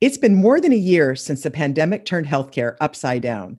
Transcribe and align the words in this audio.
It's 0.00 0.16
been 0.16 0.34
more 0.34 0.62
than 0.62 0.72
a 0.72 0.76
year 0.76 1.14
since 1.14 1.42
the 1.42 1.50
pandemic 1.50 2.06
turned 2.06 2.26
healthcare 2.26 2.74
upside 2.80 3.20
down. 3.20 3.58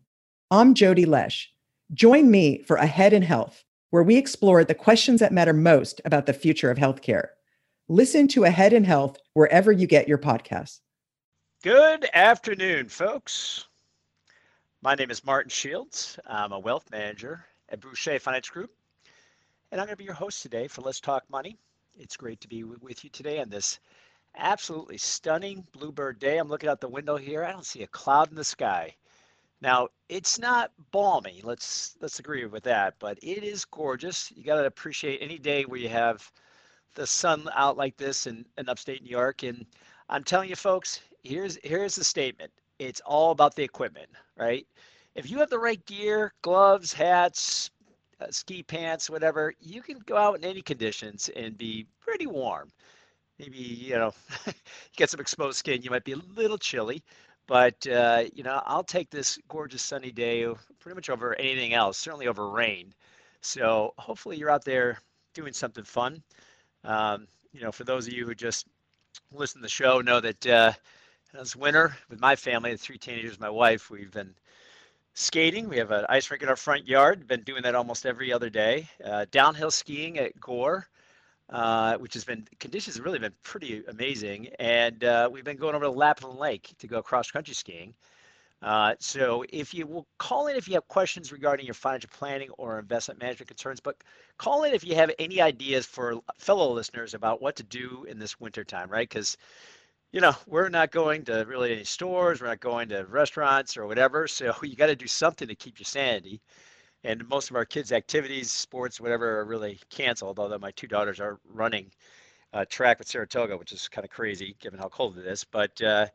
I'm 0.50 0.74
Jody 0.74 1.06
Lesh. 1.06 1.54
Join 1.94 2.32
me 2.32 2.64
for 2.64 2.78
Ahead 2.78 3.14
in 3.14 3.22
Health, 3.22 3.64
where 3.92 4.02
we 4.02 4.18
explore 4.18 4.64
the 4.64 4.74
questions 4.74 5.20
that 5.20 5.32
matter 5.32 5.54
most 5.54 6.02
about 6.04 6.26
the 6.26 6.34
future 6.34 6.72
of 6.72 6.80
healthcare. 6.80 7.28
Listen 7.90 8.28
to 8.30 8.46
Ahead 8.46 8.74
in 8.74 8.84
Health 8.84 9.18
wherever 9.36 9.72
you 9.72 9.86
get 9.86 10.08
your 10.08 10.18
podcasts. 10.18 10.80
Good 11.62 12.10
afternoon, 12.12 12.90
folks. 12.90 13.68
My 14.82 14.96
name 14.96 15.12
is 15.12 15.24
Martin 15.24 15.52
Shields. 15.52 16.18
I'm 16.26 16.54
a 16.54 16.60
wealth 16.60 16.90
manager 16.90 17.46
at 17.70 17.82
Boucher 17.82 18.18
Finance 18.18 18.50
Group, 18.50 18.72
and 19.72 19.80
I'm 19.80 19.86
going 19.86 19.94
to 19.94 19.98
be 19.98 20.06
your 20.06 20.16
host 20.16 20.42
today 20.42 20.68
for 20.68 20.82
Let's 20.82 21.00
Talk 21.00 21.24
Money. 21.30 21.60
It's 22.00 22.18
great 22.18 22.42
to 22.42 22.48
be 22.48 22.64
with 22.64 23.04
you 23.04 23.12
today 23.12 23.40
on 23.42 23.50
this 23.50 23.80
absolutely 24.36 24.98
stunning 24.98 25.66
bluebird 25.72 26.20
day. 26.20 26.38
I'm 26.38 26.48
looking 26.48 26.70
out 26.70 26.82
the 26.82 26.88
window 26.88 27.18
here. 27.18 27.44
I 27.44 27.52
don't 27.52 27.66
see 27.66 27.84
a 27.84 27.88
cloud 27.88 28.30
in 28.30 28.36
the 28.36 28.44
sky. 28.44 28.96
Now, 29.62 29.90
it's 30.10 30.40
not 30.40 30.72
balmy. 30.92 31.42
Let's 31.44 31.96
let's 32.02 32.20
agree 32.20 32.46
with 32.46 32.64
that, 32.64 32.96
but 33.00 33.20
it 33.22 33.44
is 33.44 33.66
gorgeous. 33.66 34.32
You 34.36 34.44
got 34.44 34.56
to 34.56 34.66
appreciate 34.66 35.20
any 35.22 35.38
day 35.38 35.64
where 35.64 35.80
you 35.80 35.90
have 35.90 36.32
the 36.96 37.06
sun 37.06 37.48
out 37.54 37.78
like 37.78 37.96
this 37.98 38.28
in, 38.28 38.46
in 38.58 38.68
upstate 38.70 39.04
New 39.04 39.10
York. 39.10 39.44
And 39.44 39.66
I'm 40.10 40.24
telling 40.24 40.50
you, 40.50 40.56
folks, 40.56 41.02
here's 41.24 41.60
here's 41.64 41.96
the 41.96 42.04
statement. 42.04 42.52
It's 42.80 43.02
all 43.02 43.32
about 43.32 43.56
the 43.56 43.64
equipment, 43.64 44.10
right? 44.36 44.66
If 45.14 45.30
you 45.30 45.38
have 45.40 45.50
the 45.50 45.60
right 45.60 45.86
gear, 45.86 46.34
gloves, 46.42 46.92
hats, 46.92 47.70
uh, 48.20 48.28
ski 48.32 48.64
pants, 48.64 49.10
whatever, 49.10 49.54
you 49.60 49.82
can 49.84 50.00
go 50.00 50.18
out 50.18 50.38
in 50.38 50.44
any 50.46 50.62
conditions 50.62 51.30
and 51.36 51.58
be 51.58 51.86
pretty 52.00 52.26
warm 52.26 52.72
maybe 53.42 53.58
you 53.58 53.96
know 53.96 54.14
you 54.46 54.54
get 54.96 55.10
some 55.10 55.20
exposed 55.20 55.58
skin 55.58 55.82
you 55.82 55.90
might 55.90 56.06
be 56.06 56.14
a 56.14 56.36
little 56.36 56.58
chilly 56.58 57.04
but 57.48 57.76
uh, 57.88 58.24
you 58.34 58.44
know 58.44 58.62
i'll 58.66 58.84
take 58.84 59.10
this 59.10 59.38
gorgeous 59.50 59.82
sunny 59.82 60.12
day 60.12 60.46
pretty 60.80 60.96
much 60.96 61.10
over 61.10 61.36
anything 61.36 61.74
else 61.74 61.98
certainly 61.98 62.28
over 62.28 62.50
rain. 62.50 62.94
So 63.42 63.94
hopefully 63.98 64.38
you're 64.38 64.52
out 64.52 64.64
there 64.64 65.00
doing 65.34 65.54
something 65.54 65.84
fun. 65.84 66.22
Um, 66.84 67.28
you 67.52 67.62
know 67.62 67.72
for 67.72 67.84
those 67.84 68.08
of 68.08 68.14
you 68.14 68.26
who 68.26 68.36
just 68.36 68.68
listen 69.34 69.60
to 69.60 69.64
the 69.64 69.70
show 69.70 70.02
know 70.02 70.20
that 70.20 70.48
uh, 70.48 70.74
winter 71.58 71.96
with 72.10 72.20
my 72.20 72.36
family 72.36 72.72
the 72.72 72.78
three 72.78 72.98
teenagers 72.98 73.40
my 73.40 73.50
wife 73.50 73.90
we've 73.90 74.12
been 74.12 74.34
skating. 75.14 75.68
We 75.68 75.78
have 75.78 75.92
an 75.92 76.06
ice 76.10 76.30
rink 76.32 76.44
in 76.44 76.50
our 76.50 76.56
front 76.56 76.88
yard 76.88 77.28
been 77.28 77.44
doing 77.44 77.64
that 77.64 77.76
almost 77.76 78.06
every 78.06 78.32
other 78.32 78.50
day. 78.50 78.88
Uh, 79.04 79.26
downhill 79.32 79.72
skiing 79.72 80.18
at 80.18 80.40
Gore 80.40 80.88
uh, 81.52 81.98
which 81.98 82.14
has 82.14 82.24
been 82.24 82.48
conditions 82.60 82.96
have 82.96 83.06
really 83.06 83.20
been 83.20 83.34
pretty 83.44 83.84
amazing. 83.88 84.48
And 84.60 85.04
uh, 85.04 85.30
we've 85.32 85.44
been 85.44 85.58
going 85.58 85.76
over 85.76 85.86
to 85.86 85.92
Lapland 85.92 86.40
Lake 86.40 86.74
to 86.80 86.88
go 86.88 87.02
cross 87.02 87.30
country 87.30 87.54
skiing. 87.54 87.94
Uh, 88.62 88.94
so 89.00 89.44
if 89.50 89.74
you 89.74 89.88
will 89.88 90.08
call 90.20 90.48
in 90.48 90.56
if 90.56 90.68
you 90.68 90.76
have 90.76 90.88
questions 90.88 91.32
regarding 91.32 91.66
your 91.66 91.74
financial 91.74 92.10
planning 92.14 92.50
or 92.58 92.78
investment 92.78 93.20
management 93.20 93.48
concerns, 93.48 93.80
but 93.80 93.98
call 94.38 94.64
in 94.64 94.74
if 94.74 94.86
you 94.86 94.96
have 94.96 95.12
any 95.18 95.42
ideas 95.42 95.86
for 95.86 96.20
fellow 96.38 96.72
listeners 96.72 97.16
about 97.16 97.42
what 97.42 97.56
to 97.56 97.64
do 97.64 98.06
in 98.08 98.20
this 98.20 98.40
winter 98.40 98.64
time, 98.64 98.88
right? 98.90 99.10
Because 99.10 99.36
you 100.12 100.22
know 100.22 100.34
we're 100.46 100.70
not 100.70 100.92
going 100.92 101.26
to 101.26 101.44
really 101.48 101.74
any 101.74 101.84
stores, 101.84 102.40
we're 102.40 102.48
not 102.48 102.60
going 102.60 102.90
to 102.90 103.04
restaurants 103.06 103.78
or 103.78 103.88
whatever. 103.88 104.28
So 104.28 104.54
you 104.64 104.76
got 104.76 104.88
to 104.88 104.96
do 104.96 105.08
something 105.08 105.48
to 105.48 105.56
keep 105.56 105.80
your 105.80 105.86
sanity 105.86 106.40
and 107.04 107.28
most 107.30 107.50
of 107.50 107.56
our 107.56 107.66
kids' 107.66 107.92
activities, 107.92 108.52
sports, 108.52 109.02
whatever, 109.02 109.40
are 109.40 109.46
really 109.46 109.80
canceled. 109.90 110.40
Although 110.40 110.60
my 110.60 110.72
two 110.72 110.88
daughters 110.88 111.20
are 111.20 111.40
running 111.54 111.92
uh, 112.54 112.66
track 112.70 113.00
with 113.00 113.08
Saratoga, 113.08 113.58
which 113.58 113.72
is 113.72 113.88
kind 113.88 114.06
of 114.06 114.12
crazy 114.12 114.56
given 114.60 114.80
how 114.80 114.90
cold 114.90 115.18
it 115.18 115.26
is. 115.26 115.44
But 115.44 115.82
uh, 115.82 116.08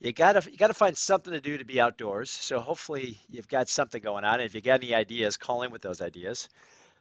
you 0.00 0.12
gotta 0.12 0.42
you 0.50 0.56
gotta 0.56 0.74
find 0.74 0.96
something 0.96 1.32
to 1.32 1.40
do 1.40 1.56
to 1.56 1.64
be 1.64 1.80
outdoors. 1.80 2.30
So 2.30 2.60
hopefully 2.60 3.18
you've 3.30 3.48
got 3.48 3.68
something 3.68 4.02
going 4.02 4.24
on. 4.24 4.34
And 4.34 4.42
if 4.42 4.54
you 4.54 4.60
got 4.60 4.82
any 4.82 4.94
ideas, 4.94 5.36
call 5.36 5.62
in 5.62 5.70
with 5.70 5.82
those 5.82 6.00
ideas. 6.02 6.48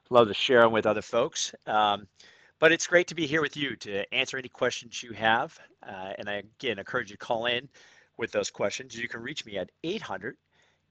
Love 0.10 0.28
to 0.28 0.34
share 0.34 0.62
them 0.62 0.72
with 0.72 0.86
other 0.86 1.02
folks. 1.02 1.54
Um, 1.66 2.08
but 2.60 2.72
it's 2.72 2.88
great 2.88 3.08
to 3.08 3.16
be 3.16 3.28
here 3.28 3.42
with 3.42 3.58
you 3.58 3.76
to 3.78 4.14
answer 4.14 4.38
any 4.38 4.50
questions 4.50 5.04
you 5.04 5.12
have. 5.14 5.60
Uh, 5.84 6.14
and 6.18 6.30
I 6.30 6.44
again 6.60 6.80
encourage 6.80 7.10
you 7.10 7.18
to 7.18 7.26
call 7.26 7.48
in 7.48 7.68
with 8.18 8.32
those 8.32 8.50
questions. 8.50 8.96
You 8.96 9.10
can 9.10 9.22
reach 9.22 9.46
me 9.46 9.58
at 9.58 9.72
800 9.84 10.38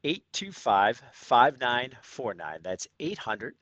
825 0.04 1.03
5949. 1.12 2.59
That's 2.62 2.87
800 3.00 3.54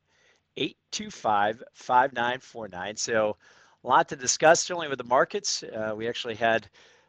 825 0.56 1.62
5949. 1.72 2.96
So, 2.96 3.36
a 3.84 3.88
lot 3.88 4.08
to 4.10 4.16
discuss, 4.16 4.60
certainly 4.60 4.88
with 4.88 4.98
the 4.98 5.04
markets. 5.04 5.62
Uh, 5.62 5.94
we 5.96 6.08
actually 6.08 6.34
had 6.34 6.68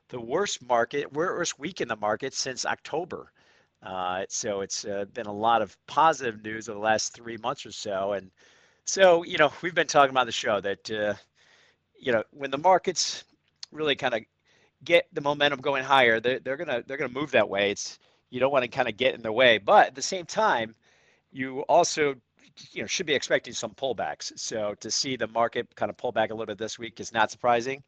the 0.09 0.19
worst 0.19 0.61
market, 0.67 1.11
worst 1.13 1.59
week 1.59 1.81
in 1.81 1.87
the 1.87 1.95
market 1.95 2.33
since 2.33 2.65
October. 2.65 3.31
Uh, 3.81 4.23
so, 4.29 4.61
it's 4.61 4.85
uh, 4.85 5.05
been 5.13 5.27
a 5.27 5.33
lot 5.33 5.61
of 5.61 5.75
positive 5.87 6.43
news 6.43 6.69
over 6.69 6.77
the 6.79 6.83
last 6.83 7.13
three 7.13 7.37
months 7.37 7.65
or 7.65 7.71
so. 7.71 8.13
And 8.13 8.31
so, 8.85 9.23
you 9.23 9.37
know, 9.37 9.51
we've 9.61 9.75
been 9.75 9.87
talking 9.87 10.11
about 10.11 10.25
the 10.25 10.31
show 10.31 10.61
that, 10.61 10.91
uh, 10.91 11.13
you 11.99 12.11
know, 12.11 12.23
when 12.31 12.51
the 12.51 12.57
markets 12.57 13.23
really 13.71 13.95
kind 13.95 14.13
of 14.13 14.21
get 14.83 15.07
the 15.13 15.21
momentum 15.21 15.61
going 15.61 15.83
higher, 15.83 16.19
they're, 16.19 16.39
they're 16.39 16.57
gonna 16.57 16.83
they're 16.85 16.97
gonna 16.97 17.11
move 17.13 17.31
that 17.31 17.49
way. 17.49 17.71
It's 17.71 17.99
you 18.33 18.39
don't 18.39 18.51
want 18.51 18.63
to 18.63 18.67
kind 18.67 18.89
of 18.89 18.97
get 18.97 19.13
in 19.13 19.21
their 19.21 19.31
way. 19.31 19.59
But 19.59 19.87
at 19.87 19.95
the 19.95 20.01
same 20.01 20.25
time, 20.25 20.73
you 21.31 21.59
also 21.69 22.15
you 22.71 22.81
know 22.81 22.87
should 22.87 23.05
be 23.05 23.13
expecting 23.13 23.53
some 23.53 23.75
pullbacks. 23.75 24.31
So 24.35 24.73
to 24.79 24.89
see 24.89 25.15
the 25.15 25.27
market 25.27 25.73
kind 25.75 25.91
of 25.91 25.97
pull 25.97 26.11
back 26.11 26.31
a 26.31 26.33
little 26.33 26.47
bit 26.47 26.57
this 26.57 26.79
week 26.79 26.99
is 26.99 27.13
not 27.13 27.29
surprising. 27.29 27.83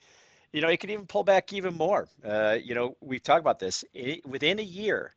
You 0.54 0.62
know, 0.62 0.70
it 0.70 0.78
could 0.78 0.92
even 0.92 1.08
pull 1.08 1.24
back 1.24 1.52
even 1.52 1.74
more. 1.74 2.08
Uh, 2.24 2.58
you 2.64 2.76
know, 2.76 2.96
we've 3.02 3.24
talked 3.24 3.40
about 3.40 3.58
this 3.58 3.84
it, 3.96 4.24
within 4.26 4.60
a 4.60 4.64
year. 4.64 5.16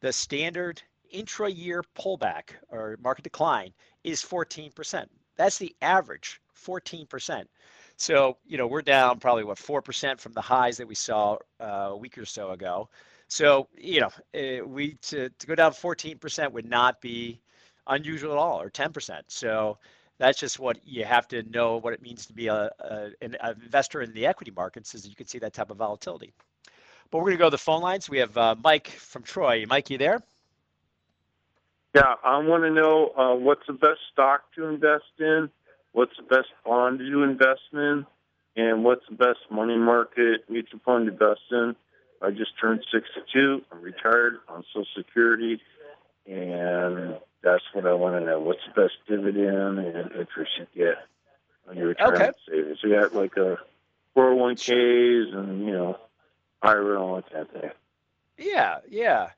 The 0.00 0.12
standard 0.12 0.82
intra-year 1.10 1.82
pullback 1.98 2.50
or 2.68 2.98
market 3.02 3.22
decline 3.22 3.72
is 4.04 4.22
14%. 4.22 5.06
That's 5.36 5.56
the 5.56 5.74
average, 5.80 6.38
14%. 6.54 7.44
So, 7.96 8.36
you 8.44 8.58
know, 8.58 8.66
we're 8.66 8.82
down 8.82 9.20
probably 9.20 9.44
what 9.44 9.56
4% 9.56 10.20
from 10.20 10.34
the 10.34 10.42
highs 10.42 10.76
that 10.76 10.86
we 10.86 10.94
saw 10.94 11.38
uh, 11.58 11.64
a 11.64 11.96
week 11.96 12.18
or 12.18 12.26
so 12.26 12.50
ago. 12.50 12.90
So 13.28 13.68
you 13.76 14.00
know, 14.00 14.10
eh, 14.34 14.60
we 14.60 14.94
to, 15.02 15.28
to 15.28 15.46
go 15.46 15.54
down 15.54 15.72
14% 15.72 16.52
would 16.52 16.68
not 16.68 17.00
be 17.00 17.40
unusual 17.86 18.32
at 18.32 18.38
all, 18.38 18.60
or 18.60 18.70
10%. 18.70 19.20
So 19.28 19.78
that's 20.18 20.38
just 20.38 20.58
what 20.58 20.78
you 20.84 21.04
have 21.04 21.28
to 21.28 21.42
know 21.44 21.76
what 21.76 21.92
it 21.92 22.02
means 22.02 22.26
to 22.26 22.32
be 22.32 22.48
a, 22.48 22.70
a 22.80 23.10
an 23.20 23.36
investor 23.62 24.02
in 24.02 24.12
the 24.12 24.26
equity 24.26 24.52
markets, 24.54 24.94
is 24.94 25.06
you 25.06 25.14
can 25.14 25.26
see 25.26 25.38
that 25.38 25.52
type 25.52 25.70
of 25.70 25.76
volatility. 25.76 26.32
But 27.10 27.18
we're 27.18 27.24
going 27.26 27.36
to 27.36 27.38
go 27.38 27.46
to 27.46 27.50
the 27.52 27.58
phone 27.58 27.82
lines. 27.82 28.08
We 28.08 28.18
have 28.18 28.36
uh, 28.36 28.56
Mike 28.62 28.88
from 28.88 29.22
Troy. 29.22 29.64
Mike, 29.68 29.90
you 29.90 29.98
there? 29.98 30.20
Yeah, 31.94 32.14
I 32.24 32.38
want 32.38 32.64
to 32.64 32.70
know 32.70 33.08
uh, 33.16 33.34
what's 33.34 33.66
the 33.66 33.72
best 33.72 34.00
stock 34.12 34.42
to 34.54 34.66
invest 34.66 35.04
in, 35.18 35.48
what's 35.92 36.16
the 36.16 36.24
best 36.24 36.48
bond 36.64 36.98
to 36.98 37.22
invest 37.22 37.60
in, 37.72 38.04
and 38.56 38.84
what's 38.84 39.04
the 39.08 39.16
best 39.16 39.38
money 39.50 39.76
market 39.76 40.42
mutual 40.48 40.80
fund 40.84 41.06
to 41.06 41.12
invest 41.12 41.40
in. 41.50 41.76
I 42.22 42.30
just 42.30 42.58
turned 42.60 42.84
62. 42.92 43.62
I'm 43.70 43.82
retired 43.82 44.38
on 44.48 44.64
Social 44.72 44.86
Security, 44.96 45.60
and 46.26 47.16
that's 47.42 47.62
what 47.72 47.86
I 47.86 47.92
want 47.92 48.16
to 48.16 48.24
know. 48.24 48.40
What's 48.40 48.60
the 48.66 48.82
best 48.82 48.94
dividend 49.08 49.78
and 49.78 50.12
interest 50.12 50.52
you 50.58 50.66
get 50.74 50.96
on 51.68 51.76
your 51.76 51.88
retirement 51.88 52.22
okay. 52.22 52.32
savings? 52.48 52.78
You 52.82 52.94
got 53.00 53.14
like 53.14 53.36
a 53.36 53.58
401ks 54.16 55.34
and, 55.34 55.64
you 55.66 55.72
know, 55.72 55.98
IRA 56.62 56.94
and 56.94 56.98
all 56.98 57.16
that 57.16 57.30
kind 57.30 57.46
of 57.46 57.50
thing. 57.50 57.70
Yeah, 58.38 58.78
yeah. 58.88 59.30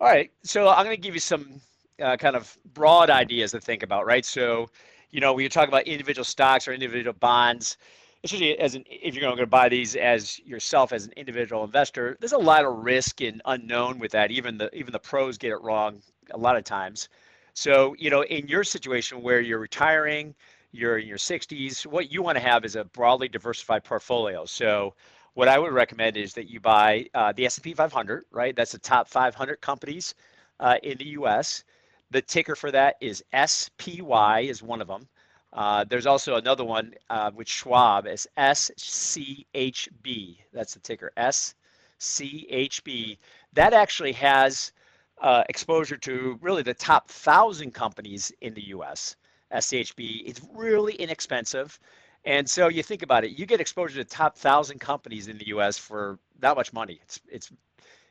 All 0.00 0.08
right. 0.08 0.30
So 0.42 0.68
I'm 0.68 0.84
going 0.84 0.96
to 0.96 1.00
give 1.00 1.14
you 1.14 1.20
some 1.20 1.60
uh, 2.00 2.16
kind 2.16 2.34
of 2.34 2.56
broad 2.72 3.10
ideas 3.10 3.52
to 3.52 3.60
think 3.60 3.82
about, 3.82 4.06
right? 4.06 4.24
So, 4.24 4.70
you 5.10 5.20
know, 5.20 5.32
when 5.32 5.42
you 5.42 5.48
talk 5.48 5.68
about 5.68 5.86
individual 5.86 6.24
stocks 6.24 6.66
or 6.66 6.72
individual 6.72 7.12
bonds, 7.12 7.76
especially 8.24 8.58
as 8.58 8.74
an 8.74 8.84
if 8.86 9.14
you're 9.14 9.22
going 9.22 9.36
to 9.36 9.46
buy 9.46 9.68
these 9.68 9.96
as 9.96 10.38
yourself 10.40 10.92
as 10.92 11.06
an 11.06 11.12
individual 11.16 11.64
investor, 11.64 12.16
there's 12.20 12.32
a 12.32 12.38
lot 12.38 12.64
of 12.64 12.84
risk 12.84 13.20
and 13.20 13.42
unknown 13.46 13.98
with 13.98 14.12
that. 14.12 14.30
Even 14.30 14.58
the 14.58 14.74
even 14.74 14.92
the 14.92 14.98
pros 14.98 15.38
get 15.38 15.50
it 15.50 15.60
wrong 15.62 16.00
a 16.30 16.38
lot 16.38 16.56
of 16.56 16.64
times. 16.64 17.08
So 17.54 17.94
you 17.98 18.10
know, 18.10 18.22
in 18.24 18.46
your 18.48 18.64
situation 18.64 19.22
where 19.22 19.40
you're 19.40 19.58
retiring, 19.58 20.34
you're 20.72 20.98
in 20.98 21.06
your 21.06 21.18
60s, 21.18 21.86
what 21.86 22.10
you 22.10 22.22
want 22.22 22.36
to 22.36 22.42
have 22.42 22.64
is 22.64 22.76
a 22.76 22.84
broadly 22.84 23.28
diversified 23.28 23.84
portfolio. 23.84 24.44
So 24.46 24.94
what 25.34 25.48
I 25.48 25.58
would 25.58 25.72
recommend 25.72 26.16
is 26.16 26.34
that 26.34 26.48
you 26.48 26.60
buy 26.60 27.06
uh, 27.14 27.32
the 27.32 27.46
S&P 27.46 27.74
500, 27.74 28.24
right? 28.30 28.54
That's 28.54 28.72
the 28.72 28.78
top 28.78 29.08
500 29.08 29.60
companies 29.60 30.14
uh, 30.60 30.76
in 30.82 30.98
the 30.98 31.06
U.S. 31.08 31.64
The 32.10 32.22
ticker 32.22 32.54
for 32.54 32.70
that 32.70 32.96
is 33.00 33.24
SPY 33.34 34.40
is 34.40 34.62
one 34.62 34.80
of 34.80 34.88
them. 34.88 35.08
Uh, 35.52 35.84
there's 35.84 36.06
also 36.06 36.36
another 36.36 36.64
one 36.64 36.94
uh, 37.10 37.30
with 37.34 37.48
Schwab 37.48 38.06
is 38.06 38.26
SCHB. 38.38 40.38
That's 40.52 40.74
the 40.74 40.80
ticker 40.80 41.12
SCHB. 41.16 43.18
That 43.52 43.74
actually 43.74 44.12
has 44.12 44.72
uh, 45.20 45.44
exposure 45.48 45.96
to 45.98 46.38
really 46.40 46.62
the 46.62 46.74
top 46.74 47.08
thousand 47.08 47.74
companies 47.74 48.32
in 48.40 48.54
the 48.54 48.68
U.S. 48.68 49.16
SCHB. 49.52 50.22
It's 50.24 50.40
really 50.54 50.94
inexpensive, 50.94 51.78
And 52.24 52.48
so 52.48 52.68
you 52.68 52.82
think 52.82 53.02
about 53.02 53.24
it, 53.24 53.32
you 53.32 53.46
get 53.46 53.60
exposure 53.60 54.02
to 54.02 54.04
top 54.04 54.36
thousand 54.36 54.80
companies 54.80 55.28
in 55.28 55.38
the 55.38 55.48
U.S. 55.48 55.76
for 55.76 56.18
that 56.40 56.56
much 56.56 56.72
money. 56.72 57.00
It's 57.02 57.20
it's 57.28 57.52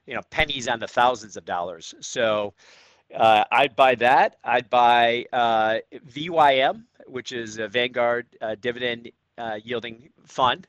you 0.05 0.15
know 0.15 0.21
pennies 0.29 0.67
on 0.67 0.79
the 0.79 0.87
thousands 0.87 1.37
of 1.37 1.45
dollars. 1.45 1.93
So 2.01 2.53
uh, 3.15 3.43
I'd 3.51 3.75
buy 3.75 3.95
that. 3.95 4.37
I'd 4.43 4.69
buy 4.69 5.25
uh, 5.33 5.79
VYM, 6.07 6.83
which 7.07 7.31
is 7.31 7.57
a 7.57 7.67
Vanguard 7.67 8.27
uh, 8.41 8.55
dividend 8.59 9.11
uh, 9.37 9.59
yielding 9.63 10.09
fund, 10.25 10.67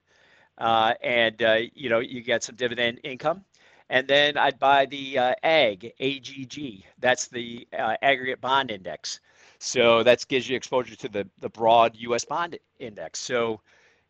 uh, 0.58 0.94
and 1.02 1.40
uh, 1.42 1.58
you 1.74 1.88
know 1.88 2.00
you 2.00 2.22
get 2.22 2.42
some 2.42 2.56
dividend 2.56 3.00
income. 3.04 3.44
And 3.90 4.08
then 4.08 4.38
I'd 4.38 4.58
buy 4.58 4.86
the 4.86 5.18
AG 5.44 5.92
AGG. 6.00 6.84
That's 6.98 7.28
the 7.28 7.68
aggregate 7.72 8.40
bond 8.40 8.70
index. 8.70 9.20
So 9.58 10.02
that 10.02 10.26
gives 10.28 10.48
you 10.48 10.56
exposure 10.56 10.96
to 10.96 11.08
the, 11.08 11.28
the 11.40 11.50
broad 11.50 11.94
U.S. 11.96 12.24
bond 12.24 12.58
index. 12.78 13.18
So 13.20 13.60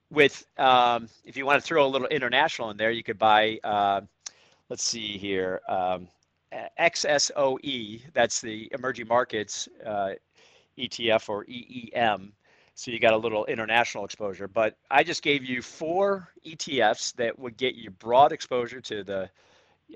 with 0.09 0.47
um, 0.57 1.09
if 1.25 1.37
you 1.37 1.45
want 1.45 1.61
to 1.61 1.67
throw 1.67 1.85
a 1.85 1.89
little 1.89 2.07
international 2.09 2.71
in 2.71 2.77
there, 2.77 2.93
you 2.93 3.03
could 3.03 3.19
buy. 3.19 3.59
Let's 4.69 4.85
see 4.85 5.19
here, 5.19 5.61
um, 5.69 6.09
XSOE. 6.79 8.03
That's 8.13 8.41
the 8.41 8.69
emerging 8.73 9.09
markets 9.09 9.69
uh, 9.85 10.11
ETF 10.79 11.29
or 11.29 11.45
EEM. 11.45 12.33
So 12.75 12.91
you 12.91 12.99
got 12.99 13.13
a 13.13 13.19
little 13.19 13.45
international 13.47 14.05
exposure. 14.05 14.49
But 14.49 14.77
I 14.91 15.05
just 15.05 15.23
gave 15.23 15.45
you 15.45 15.63
four 15.63 16.29
ETFs 16.47 17.15
that 17.17 17.39
would 17.39 17.57
get 17.57 17.75
you 17.75 17.91
broad 17.91 18.33
exposure 18.33 18.81
to 18.81 19.05
the 19.05 19.31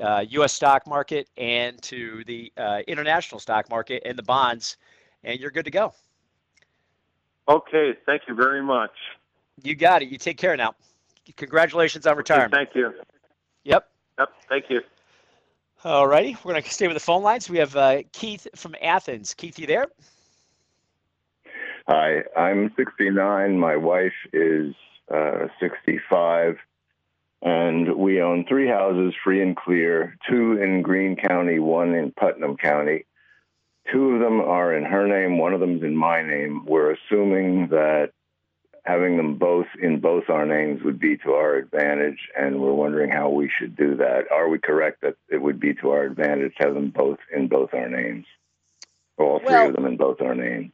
uh, 0.00 0.24
U.S. 0.28 0.52
stock 0.52 0.86
market 0.86 1.28
and 1.38 1.80
to 1.82 2.22
the 2.26 2.52
uh, 2.56 2.80
international 2.86 3.40
stock 3.40 3.70
market 3.70 4.02
and 4.04 4.16
the 4.18 4.22
bonds 4.22 4.76
and 5.24 5.40
you're 5.40 5.50
good 5.50 5.64
to 5.64 5.70
go. 5.70 5.92
Okay, 7.48 7.94
thank 8.06 8.22
you 8.28 8.34
very 8.34 8.62
much. 8.62 8.90
You 9.62 9.74
got 9.74 10.02
it. 10.02 10.08
You 10.08 10.18
take 10.18 10.36
care 10.36 10.56
now. 10.56 10.74
Congratulations 11.36 12.06
on 12.06 12.16
retirement. 12.16 12.54
Okay, 12.54 12.64
thank 12.64 12.76
you. 12.76 12.92
Yep. 13.64 13.88
Yep, 14.18 14.28
thank 14.48 14.64
you. 14.70 14.80
All 15.86 16.08
righty, 16.08 16.36
we're 16.42 16.50
going 16.50 16.64
to 16.64 16.68
stay 16.68 16.88
with 16.88 16.96
the 16.96 17.00
phone 17.00 17.22
lines. 17.22 17.48
We 17.48 17.58
have 17.58 17.76
uh, 17.76 18.02
Keith 18.10 18.48
from 18.56 18.74
Athens. 18.82 19.34
Keith, 19.34 19.56
you 19.56 19.68
there? 19.68 19.86
Hi, 21.86 22.24
I'm 22.36 22.74
69. 22.76 23.56
My 23.56 23.76
wife 23.76 24.12
is 24.32 24.74
uh, 25.14 25.46
65, 25.60 26.56
and 27.40 27.94
we 27.94 28.20
own 28.20 28.46
three 28.48 28.66
houses, 28.66 29.14
free 29.22 29.40
and 29.40 29.56
clear, 29.56 30.18
two 30.28 30.60
in 30.60 30.82
Greene 30.82 31.14
County, 31.14 31.60
one 31.60 31.94
in 31.94 32.10
Putnam 32.10 32.56
County. 32.56 33.04
Two 33.92 34.10
of 34.10 34.20
them 34.20 34.40
are 34.40 34.74
in 34.74 34.82
her 34.82 35.06
name, 35.06 35.38
one 35.38 35.52
of 35.52 35.60
them's 35.60 35.84
in 35.84 35.96
my 35.96 36.20
name. 36.20 36.64
We're 36.66 36.94
assuming 36.94 37.68
that 37.68 38.10
having 38.86 39.16
them 39.16 39.36
both 39.36 39.66
in 39.82 40.00
both 40.00 40.30
our 40.30 40.46
names 40.46 40.82
would 40.84 40.98
be 40.98 41.16
to 41.18 41.32
our 41.32 41.56
advantage, 41.56 42.28
and 42.38 42.60
we're 42.60 42.72
wondering 42.72 43.10
how 43.10 43.28
we 43.28 43.50
should 43.58 43.76
do 43.76 43.96
that. 43.96 44.30
Are 44.30 44.48
we 44.48 44.58
correct 44.58 45.00
that 45.02 45.16
it 45.28 45.42
would 45.42 45.58
be 45.58 45.74
to 45.74 45.90
our 45.90 46.04
advantage 46.04 46.54
to 46.56 46.64
have 46.64 46.74
them 46.74 46.90
both 46.90 47.18
in 47.34 47.48
both 47.48 47.74
our 47.74 47.88
names? 47.88 48.26
Or 49.18 49.26
all 49.26 49.38
three 49.40 49.48
well, 49.48 49.68
of 49.68 49.74
them 49.74 49.86
in 49.86 49.96
both 49.96 50.20
our 50.20 50.34
names. 50.34 50.72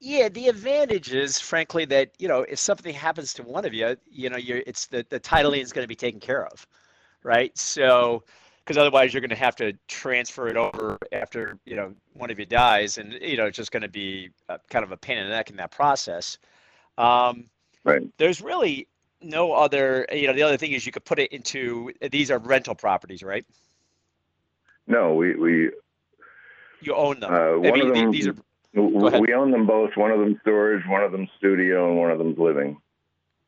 Yeah, 0.00 0.30
the 0.30 0.48
advantage 0.48 1.12
is, 1.12 1.38
frankly, 1.38 1.84
that 1.86 2.12
you 2.18 2.28
know 2.28 2.42
if 2.48 2.58
something 2.58 2.94
happens 2.94 3.34
to 3.34 3.42
one 3.42 3.66
of 3.66 3.74
you, 3.74 3.96
you 4.10 4.30
know, 4.30 4.38
you're 4.38 4.62
it's 4.66 4.86
the 4.86 5.04
the 5.10 5.20
titling 5.20 5.62
is 5.62 5.72
going 5.72 5.84
to 5.84 5.88
be 5.88 5.96
taken 5.96 6.20
care 6.20 6.46
of, 6.46 6.66
right? 7.22 7.56
So 7.58 8.24
because 8.64 8.78
otherwise 8.78 9.12
you're 9.12 9.20
going 9.20 9.30
to 9.30 9.36
have 9.36 9.56
to 9.56 9.74
transfer 9.88 10.48
it 10.48 10.56
over 10.56 10.96
after 11.12 11.58
you 11.66 11.76
know 11.76 11.92
one 12.14 12.30
of 12.30 12.38
you 12.38 12.46
dies, 12.46 12.96
and 12.96 13.12
you 13.20 13.36
know 13.36 13.46
it's 13.46 13.56
just 13.56 13.72
going 13.72 13.82
to 13.82 13.88
be 13.88 14.30
a, 14.48 14.58
kind 14.70 14.84
of 14.84 14.92
a 14.92 14.96
pain 14.96 15.18
in 15.18 15.24
the 15.24 15.34
neck 15.34 15.50
in 15.50 15.56
that 15.56 15.72
process. 15.72 16.38
Um, 17.00 17.44
right. 17.84 18.02
There's 18.18 18.40
really 18.40 18.86
no 19.22 19.52
other. 19.52 20.06
You 20.12 20.26
know, 20.26 20.32
the 20.34 20.42
other 20.42 20.56
thing 20.56 20.72
is 20.72 20.84
you 20.84 20.92
could 20.92 21.04
put 21.04 21.18
it 21.18 21.32
into 21.32 21.92
these 22.10 22.30
are 22.30 22.38
rental 22.38 22.74
properties, 22.74 23.22
right? 23.22 23.46
No, 24.86 25.14
we 25.14 25.34
we. 25.34 25.70
You 26.82 26.94
own 26.94 27.20
them. 27.20 27.32
Uh, 27.32 27.58
one 27.58 27.66
I 27.66 27.72
mean, 27.72 27.88
of 27.88 27.94
them, 27.94 28.10
these 28.10 28.28
are. 28.28 28.34
We 28.72 29.34
own 29.34 29.50
them 29.50 29.66
both. 29.66 29.96
One 29.96 30.10
of 30.12 30.20
them 30.20 30.38
storage, 30.42 30.86
one 30.86 31.02
of 31.02 31.10
them 31.12 31.28
studio, 31.38 31.88
and 31.88 31.98
one 31.98 32.10
of 32.10 32.18
them's 32.18 32.38
living. 32.38 32.80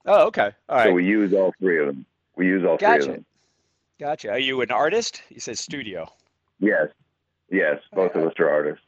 Oh, 0.05 0.27
okay. 0.27 0.51
All 0.69 0.77
right. 0.77 0.87
So 0.87 0.93
we 0.93 1.07
use 1.07 1.33
all 1.33 1.55
three 1.61 1.79
of 1.79 1.87
them. 1.87 2.05
We 2.37 2.47
use 2.47 2.65
all 2.65 2.77
gotcha. 2.77 3.03
three 3.03 3.11
of 3.11 3.17
them. 3.19 3.27
Gotcha. 4.01 4.31
Are 4.31 4.39
you 4.39 4.61
an 4.63 4.73
artist? 4.73 5.23
You 5.29 5.39
said 5.39 5.59
studio. 5.59 6.11
Yes. 6.59 6.89
Yes. 7.51 7.79
Both 7.93 8.17
of 8.17 8.27
us 8.27 8.33
are 8.41 8.51
artists. 8.51 8.85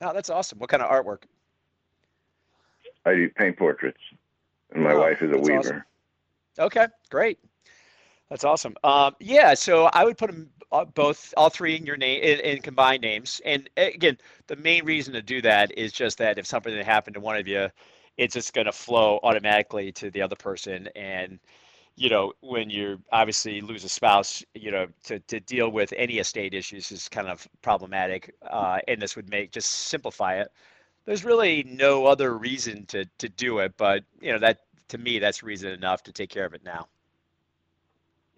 Oh, 0.00 0.12
that's 0.12 0.30
awesome. 0.30 0.58
What 0.58 0.68
kind 0.68 0.82
of 0.82 0.90
artwork? 0.90 1.22
I 3.08 3.14
do 3.14 3.30
paint 3.30 3.56
portraits, 3.56 4.00
and 4.72 4.82
my 4.82 4.92
oh, 4.92 5.00
wife 5.00 5.22
is 5.22 5.32
a 5.32 5.38
weaver. 5.38 5.58
Awesome. 5.58 5.82
Okay, 6.58 6.86
great. 7.10 7.38
That's 8.28 8.44
awesome. 8.44 8.74
Um, 8.84 9.16
yeah, 9.20 9.54
so 9.54 9.86
I 9.86 10.04
would 10.04 10.18
put 10.18 10.30
them 10.30 10.50
uh, 10.70 10.84
both, 10.84 11.32
all 11.36 11.48
three 11.48 11.76
in 11.76 11.86
your 11.86 11.96
name, 11.96 12.22
in, 12.22 12.40
in, 12.40 12.60
combined 12.60 13.02
names. 13.02 13.40
And 13.44 13.70
again, 13.78 14.18
the 14.48 14.56
main 14.56 14.84
reason 14.84 15.14
to 15.14 15.22
do 15.22 15.40
that 15.42 15.76
is 15.78 15.92
just 15.92 16.18
that 16.18 16.38
if 16.38 16.46
something 16.46 16.76
happened 16.84 17.14
to 17.14 17.20
one 17.20 17.36
of 17.36 17.48
you, 17.48 17.68
it's 18.18 18.34
just 18.34 18.52
going 18.52 18.66
to 18.66 18.72
flow 18.72 19.18
automatically 19.22 19.92
to 19.92 20.10
the 20.10 20.20
other 20.20 20.36
person, 20.36 20.88
and 20.94 21.38
you 21.98 22.08
know, 22.08 22.32
when 22.40 22.70
you 22.70 23.00
obviously 23.10 23.60
lose 23.60 23.82
a 23.82 23.88
spouse, 23.88 24.44
you 24.54 24.70
know, 24.70 24.86
to, 25.02 25.18
to 25.18 25.40
deal 25.40 25.70
with 25.70 25.92
any 25.96 26.18
estate 26.18 26.54
issues 26.54 26.92
is 26.92 27.08
kind 27.08 27.26
of 27.26 27.46
problematic. 27.60 28.32
Uh, 28.48 28.78
and 28.86 29.02
this 29.02 29.16
would 29.16 29.28
make 29.28 29.50
just 29.50 29.68
simplify 29.68 30.40
it. 30.40 30.48
There's 31.08 31.24
really 31.24 31.64
no 31.66 32.04
other 32.04 32.36
reason 32.36 32.84
to, 32.88 33.06
to 33.16 33.30
do 33.30 33.60
it, 33.60 33.78
but 33.78 34.04
you 34.20 34.30
know, 34.30 34.38
that 34.40 34.58
to 34.88 34.98
me, 34.98 35.18
that's 35.18 35.42
reason 35.42 35.70
enough 35.70 36.02
to 36.02 36.12
take 36.12 36.28
care 36.28 36.44
of 36.44 36.52
it 36.52 36.62
now. 36.62 36.86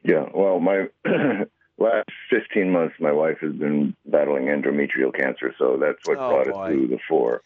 Yeah. 0.05 0.27
Well, 0.33 0.61
my 0.61 0.87
last 1.79 2.11
15 2.31 2.71
months, 2.71 2.95
my 3.01 3.11
wife 3.11 3.39
has 3.41 3.55
been 3.55 3.97
battling 4.07 4.45
endometrial 4.45 5.13
cancer. 5.13 5.53
So 5.59 5.79
that's 5.81 6.07
what 6.07 6.19
oh, 6.19 6.45
brought 6.45 6.47
boy. 6.47 6.67
it 6.67 6.77
to 6.77 6.87
the 6.87 6.99
fore. 7.09 7.43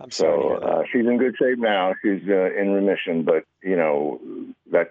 I'm 0.00 0.10
sorry. 0.10 0.40
So 0.40 0.54
uh, 0.56 0.82
she's 0.92 1.06
in 1.06 1.18
good 1.18 1.36
shape 1.38 1.60
now. 1.60 1.94
She's 2.02 2.28
uh, 2.28 2.52
in 2.52 2.72
remission, 2.72 3.22
but 3.22 3.44
you 3.62 3.76
know 3.76 4.20
that 4.72 4.90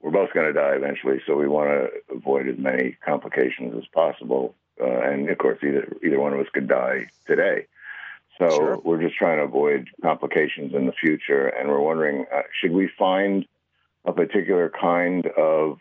we're 0.00 0.12
both 0.12 0.32
going 0.34 0.46
to 0.46 0.52
die 0.52 0.76
eventually, 0.76 1.20
so 1.26 1.34
we 1.34 1.48
want 1.48 1.68
to 1.70 2.14
avoid 2.14 2.46
as 2.46 2.58
many 2.58 2.96
complications 3.04 3.74
as 3.76 3.88
possible. 3.92 4.54
Uh, 4.80 5.00
and 5.00 5.28
of 5.28 5.38
course, 5.38 5.58
either 5.64 5.96
either 6.04 6.20
one 6.20 6.32
of 6.32 6.38
us 6.38 6.46
could 6.52 6.68
die 6.68 7.08
today. 7.26 7.66
So 8.42 8.56
sure. 8.56 8.80
we're 8.82 9.00
just 9.00 9.16
trying 9.16 9.38
to 9.38 9.44
avoid 9.44 9.88
complications 10.02 10.74
in 10.74 10.86
the 10.86 10.92
future, 10.92 11.46
and 11.46 11.68
we're 11.68 11.80
wondering: 11.80 12.26
uh, 12.34 12.42
should 12.60 12.72
we 12.72 12.90
find 12.98 13.46
a 14.04 14.12
particular 14.12 14.70
kind 14.80 15.26
of 15.26 15.78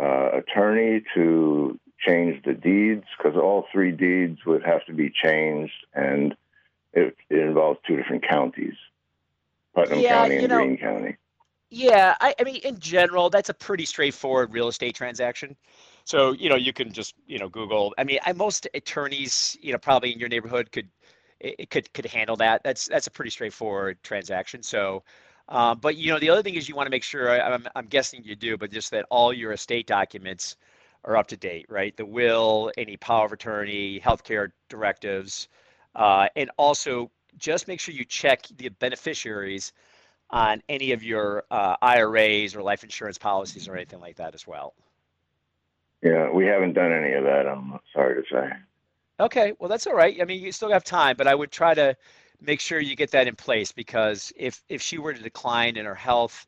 uh, 0.00 0.30
attorney 0.38 1.04
to 1.14 1.78
change 2.04 2.42
the 2.44 2.54
deeds? 2.54 3.04
Because 3.16 3.36
all 3.36 3.66
three 3.72 3.92
deeds 3.92 4.40
would 4.44 4.64
have 4.64 4.84
to 4.86 4.92
be 4.92 5.10
changed, 5.10 5.86
and 5.94 6.34
it, 6.92 7.16
it 7.28 7.38
involves 7.38 7.78
two 7.86 7.96
different 7.96 8.26
counties: 8.28 8.74
Putnam 9.74 10.00
yeah, 10.00 10.22
County 10.22 10.36
and 10.38 10.48
know, 10.48 10.64
Greene 10.64 10.78
County. 10.78 11.16
Yeah, 11.70 12.16
I, 12.20 12.34
I 12.40 12.42
mean, 12.42 12.56
in 12.64 12.80
general, 12.80 13.30
that's 13.30 13.48
a 13.48 13.54
pretty 13.54 13.84
straightforward 13.84 14.52
real 14.52 14.66
estate 14.66 14.96
transaction. 14.96 15.54
So, 16.04 16.32
you 16.32 16.48
know, 16.48 16.56
you 16.56 16.72
can 16.72 16.92
just, 16.92 17.14
you 17.28 17.38
know, 17.38 17.48
Google. 17.48 17.94
I 17.96 18.02
mean, 18.02 18.18
I, 18.26 18.32
most 18.32 18.66
attorneys, 18.74 19.56
you 19.60 19.70
know, 19.70 19.78
probably 19.78 20.12
in 20.12 20.18
your 20.18 20.28
neighborhood 20.28 20.72
could 20.72 20.88
it 21.40 21.70
could 21.70 21.92
could 21.92 22.06
handle 22.06 22.36
that. 22.36 22.62
That's 22.62 22.86
that's 22.86 23.06
a 23.06 23.10
pretty 23.10 23.30
straightforward 23.30 24.02
transaction. 24.02 24.62
So, 24.62 25.02
um, 25.48 25.78
but 25.80 25.96
you 25.96 26.12
know, 26.12 26.18
the 26.18 26.30
other 26.30 26.42
thing 26.42 26.54
is 26.54 26.68
you 26.68 26.74
want 26.74 26.86
to 26.86 26.90
make 26.90 27.04
sure. 27.04 27.40
I'm 27.40 27.66
I'm 27.74 27.86
guessing 27.86 28.22
you 28.24 28.36
do, 28.36 28.56
but 28.56 28.70
just 28.70 28.90
that 28.92 29.06
all 29.10 29.32
your 29.32 29.52
estate 29.52 29.86
documents 29.86 30.56
are 31.04 31.16
up 31.16 31.28
to 31.28 31.36
date, 31.36 31.66
right? 31.68 31.96
The 31.96 32.04
will, 32.04 32.70
any 32.76 32.96
power 32.96 33.24
of 33.24 33.32
attorney, 33.32 34.00
healthcare 34.00 34.52
directives, 34.68 35.48
uh, 35.94 36.28
and 36.36 36.50
also 36.58 37.10
just 37.38 37.68
make 37.68 37.80
sure 37.80 37.94
you 37.94 38.04
check 38.04 38.46
the 38.58 38.68
beneficiaries 38.68 39.72
on 40.30 40.62
any 40.68 40.92
of 40.92 41.02
your 41.02 41.44
uh, 41.50 41.76
IRAs 41.82 42.54
or 42.54 42.62
life 42.62 42.82
insurance 42.82 43.18
policies 43.18 43.68
or 43.68 43.74
anything 43.74 44.00
like 44.00 44.16
that 44.16 44.34
as 44.34 44.46
well? 44.46 44.74
Yeah, 46.02 46.30
we 46.30 46.46
haven't 46.46 46.72
done 46.72 46.92
any 46.92 47.12
of 47.12 47.24
that. 47.24 47.46
I'm 47.46 47.78
sorry 47.92 48.22
to 48.22 48.28
say. 48.30 48.50
Okay, 49.20 49.52
well 49.58 49.68
that's 49.68 49.86
all 49.86 49.94
right. 49.94 50.16
I 50.20 50.24
mean, 50.24 50.42
you 50.42 50.52
still 50.52 50.70
have 50.72 50.84
time, 50.84 51.16
but 51.16 51.26
I 51.26 51.34
would 51.34 51.52
try 51.52 51.74
to 51.74 51.96
make 52.40 52.60
sure 52.60 52.80
you 52.80 52.96
get 52.96 53.10
that 53.12 53.28
in 53.28 53.36
place 53.36 53.70
because 53.72 54.32
if 54.36 54.62
if 54.68 54.82
she 54.82 54.98
were 54.98 55.14
to 55.14 55.22
decline 55.22 55.76
in 55.76 55.84
her 55.86 55.94
health, 55.94 56.46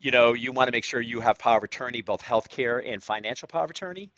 you 0.00 0.10
know, 0.10 0.32
you 0.34 0.52
want 0.52 0.68
to 0.68 0.72
make 0.72 0.84
sure 0.84 1.00
you 1.00 1.20
have 1.20 1.38
power 1.38 1.58
of 1.58 1.64
attorney, 1.64 2.02
both 2.02 2.22
healthcare 2.22 2.82
and 2.86 3.02
financial 3.02 3.48
power 3.48 3.64
of 3.64 3.70
attorney, 3.70 4.10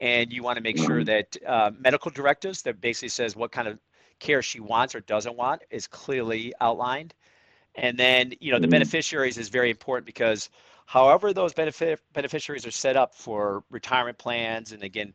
and 0.00 0.32
you 0.32 0.42
want 0.42 0.56
to 0.56 0.62
make 0.62 0.76
sure 0.76 1.02
mm-hmm. 1.02 1.04
that 1.04 1.36
uh, 1.46 1.70
medical 1.78 2.10
directives 2.10 2.62
that 2.62 2.80
basically 2.80 3.08
says 3.08 3.36
what 3.36 3.52
kind 3.52 3.68
of 3.68 3.78
care 4.18 4.42
she 4.42 4.60
wants 4.60 4.94
or 4.94 5.00
doesn't 5.00 5.36
want 5.36 5.62
is 5.70 5.86
clearly 5.86 6.52
outlined 6.60 7.14
and 7.76 7.98
then, 7.98 8.32
you 8.40 8.50
know, 8.50 8.58
the 8.58 8.66
mm-hmm. 8.66 8.72
beneficiaries 8.72 9.38
is 9.38 9.48
very 9.48 9.70
important 9.70 10.06
because 10.06 10.50
however 10.86 11.32
those 11.32 11.52
benefit 11.52 12.00
beneficiaries 12.12 12.66
are 12.66 12.70
set 12.70 12.96
up 12.96 13.14
for 13.14 13.64
retirement 13.70 14.18
plans 14.18 14.72
and 14.72 14.82
again, 14.82 15.12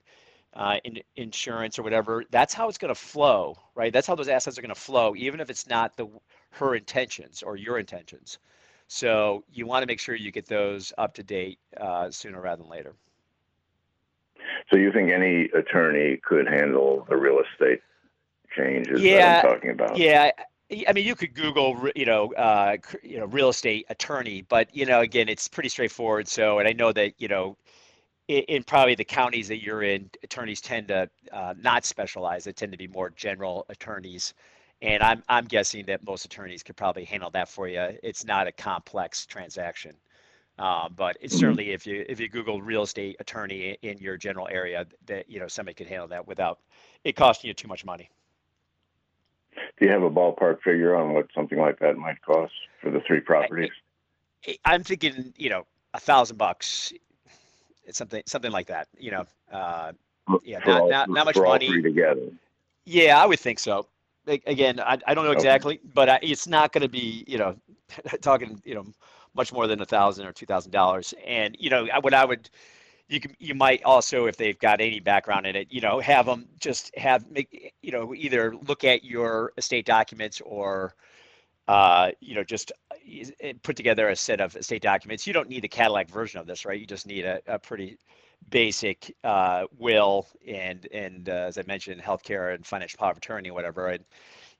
uh, 0.53 0.77
in, 0.83 0.99
insurance 1.15 1.79
or 1.79 1.83
whatever, 1.83 2.23
that's 2.31 2.53
how 2.53 2.67
it's 2.67 2.77
going 2.77 2.93
to 2.93 2.99
flow, 2.99 3.57
right? 3.75 3.93
That's 3.93 4.07
how 4.07 4.15
those 4.15 4.27
assets 4.27 4.57
are 4.57 4.61
going 4.61 4.73
to 4.73 4.79
flow, 4.79 5.15
even 5.15 5.39
if 5.39 5.49
it's 5.49 5.67
not 5.67 5.95
the 5.97 6.07
her 6.51 6.75
intentions 6.75 7.43
or 7.43 7.55
your 7.55 7.79
intentions. 7.79 8.37
So 8.87 9.45
you 9.53 9.65
want 9.65 9.83
to 9.83 9.87
make 9.87 9.99
sure 9.99 10.15
you 10.15 10.31
get 10.31 10.45
those 10.45 10.91
up 10.97 11.13
to 11.13 11.23
date 11.23 11.59
uh, 11.79 12.11
sooner 12.11 12.41
rather 12.41 12.61
than 12.61 12.69
later. 12.69 12.93
So 14.69 14.77
you 14.77 14.91
think 14.91 15.11
any 15.11 15.45
attorney 15.57 16.17
could 16.17 16.47
handle 16.47 17.05
the 17.09 17.15
real 17.15 17.39
estate 17.39 17.79
changes 18.55 19.01
yeah, 19.01 19.41
that 19.41 19.45
I'm 19.45 19.51
talking 19.51 19.69
about? 19.71 19.97
Yeah. 19.97 20.31
I 20.87 20.93
mean, 20.93 21.05
you 21.05 21.15
could 21.15 21.33
Google, 21.33 21.89
you 21.95 22.05
know, 22.05 22.33
uh, 22.33 22.77
you 23.03 23.19
know, 23.19 23.25
real 23.25 23.49
estate 23.49 23.85
attorney, 23.89 24.41
but 24.41 24.73
you 24.75 24.85
know, 24.85 25.01
again, 25.01 25.27
it's 25.27 25.47
pretty 25.47 25.69
straightforward. 25.69 26.27
So, 26.27 26.59
and 26.59 26.67
I 26.67 26.71
know 26.71 26.93
that 26.93 27.13
you 27.17 27.27
know, 27.27 27.57
in, 28.31 28.43
in 28.43 28.63
probably 28.63 28.95
the 28.95 29.03
counties 29.03 29.47
that 29.49 29.61
you're 29.61 29.83
in, 29.83 30.09
attorneys 30.23 30.61
tend 30.61 30.87
to 30.87 31.09
uh, 31.31 31.53
not 31.59 31.85
specialize. 31.85 32.45
They 32.45 32.53
tend 32.53 32.71
to 32.71 32.77
be 32.77 32.87
more 32.87 33.09
general 33.09 33.65
attorneys, 33.69 34.33
and 34.81 35.03
I'm 35.03 35.23
I'm 35.27 35.45
guessing 35.45 35.85
that 35.87 36.05
most 36.05 36.25
attorneys 36.25 36.63
could 36.63 36.77
probably 36.77 37.03
handle 37.03 37.29
that 37.31 37.49
for 37.49 37.67
you. 37.67 37.97
It's 38.01 38.25
not 38.25 38.47
a 38.47 38.51
complex 38.51 39.25
transaction. 39.25 39.95
Um, 40.59 40.93
but 40.95 41.17
it's 41.21 41.33
mm-hmm. 41.33 41.39
certainly 41.39 41.71
if 41.71 41.87
you 41.87 42.05
if 42.07 42.19
you 42.19 42.29
Google 42.29 42.61
real 42.61 42.83
estate 42.83 43.15
attorney 43.19 43.77
in 43.81 43.97
your 43.97 44.17
general 44.17 44.47
area, 44.49 44.85
that 45.07 45.29
you 45.29 45.39
know 45.39 45.47
somebody 45.47 45.75
could 45.75 45.87
handle 45.87 46.07
that 46.09 46.27
without 46.27 46.59
it 47.03 47.15
costing 47.15 47.47
you 47.47 47.53
too 47.53 47.67
much 47.67 47.83
money. 47.83 48.09
Do 49.79 49.85
you 49.85 49.91
have 49.91 50.03
a 50.03 50.09
ballpark 50.09 50.61
figure 50.61 50.95
on 50.95 51.13
what 51.13 51.27
something 51.33 51.57
like 51.57 51.79
that 51.79 51.97
might 51.97 52.21
cost 52.21 52.53
for 52.81 52.91
the 52.91 53.01
three 53.05 53.19
properties? 53.19 53.71
I, 54.65 54.75
am 54.75 54.83
thinking, 54.83 55.33
you 55.37 55.49
know, 55.49 55.65
a 55.93 55.99
thousand 55.99 56.37
bucks. 56.37 56.93
It's 57.85 57.97
something 57.97 58.23
something 58.25 58.51
like 58.51 58.67
that. 58.67 58.87
You 58.97 59.11
know, 59.11 59.25
uh, 59.51 59.91
yeah, 60.43 60.59
not, 60.59 60.81
all, 60.81 60.89
not, 60.89 61.09
not 61.09 61.25
much 61.25 61.37
money. 61.37 61.81
Together. 61.81 62.31
Yeah, 62.85 63.21
I 63.21 63.25
would 63.25 63.39
think 63.39 63.59
so. 63.59 63.87
Again, 64.27 64.79
I, 64.79 64.99
I 65.07 65.13
don't 65.13 65.25
know 65.25 65.31
exactly, 65.31 65.75
okay. 65.75 65.89
but 65.93 66.09
I, 66.09 66.19
it's 66.21 66.47
not 66.47 66.71
going 66.71 66.83
to 66.83 66.89
be, 66.89 67.23
you 67.27 67.37
know, 67.39 67.55
talking, 68.21 68.61
you 68.63 68.75
know, 68.75 68.85
much 69.33 69.51
more 69.51 69.67
than 69.67 69.81
a 69.81 69.85
thousand 69.85 70.25
or 70.25 70.31
two 70.31 70.45
thousand 70.45 70.71
dollars. 70.71 71.13
And 71.25 71.55
you 71.59 71.69
know, 71.69 71.87
what 72.01 72.13
I 72.13 72.25
would, 72.25 72.49
you 73.07 73.19
can, 73.19 73.35
you 73.39 73.55
might 73.55 73.83
also, 73.83 74.25
if 74.25 74.37
they've 74.37 74.57
got 74.57 74.79
any 74.79 74.99
background 74.99 75.47
in 75.47 75.55
it, 75.55 75.67
you 75.71 75.81
know, 75.81 75.99
have 75.99 76.25
them 76.25 76.47
just 76.59 76.95
have 76.97 77.29
make, 77.31 77.73
you 77.81 77.91
know, 77.91 78.13
either 78.13 78.55
look 78.67 78.83
at 78.83 79.03
your 79.03 79.53
estate 79.57 79.85
documents 79.85 80.41
or, 80.41 80.95
uh, 81.71 82.11
you 82.19 82.35
know, 82.35 82.43
just 82.43 82.73
uh, 82.91 83.53
put 83.63 83.77
together 83.77 84.09
a 84.09 84.15
set 84.15 84.41
of 84.41 84.57
estate 84.57 84.81
documents. 84.81 85.25
You 85.25 85.31
don't 85.31 85.47
need 85.47 85.61
the 85.61 85.69
Cadillac 85.69 86.09
version 86.09 86.41
of 86.41 86.45
this, 86.45 86.65
right? 86.65 86.77
You 86.77 86.85
just 86.85 87.07
need 87.07 87.23
a, 87.23 87.39
a 87.47 87.57
pretty 87.57 87.97
basic 88.49 89.15
uh, 89.23 89.67
will 89.77 90.27
and 90.45 90.85
and 90.91 91.29
uh, 91.29 91.47
as 91.47 91.57
I 91.57 91.63
mentioned, 91.65 92.01
healthcare 92.01 92.53
and 92.53 92.65
financial 92.65 92.97
power 92.97 93.11
of 93.11 93.17
attorney, 93.17 93.51
whatever. 93.51 93.87
And 93.87 94.03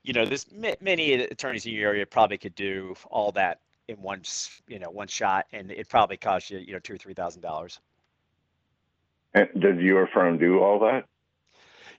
you 0.02 0.14
know, 0.14 0.24
there's 0.24 0.46
many 0.80 1.12
attorneys 1.12 1.66
in 1.66 1.74
your 1.74 1.90
area 1.90 2.06
probably 2.06 2.38
could 2.38 2.54
do 2.54 2.94
all 3.10 3.30
that 3.32 3.60
in 3.88 4.00
one 4.00 4.22
you 4.66 4.78
know 4.78 4.88
one 4.88 5.08
shot, 5.08 5.44
and 5.52 5.70
it 5.70 5.90
probably 5.90 6.16
costs 6.16 6.50
you 6.50 6.60
you 6.60 6.72
know 6.72 6.78
two 6.78 6.94
or 6.94 6.98
three 6.98 7.12
thousand 7.12 7.42
dollars. 7.42 7.78
And 9.34 9.48
does 9.60 9.76
your 9.80 10.08
firm 10.14 10.38
do 10.38 10.60
all 10.60 10.78
that? 10.78 11.04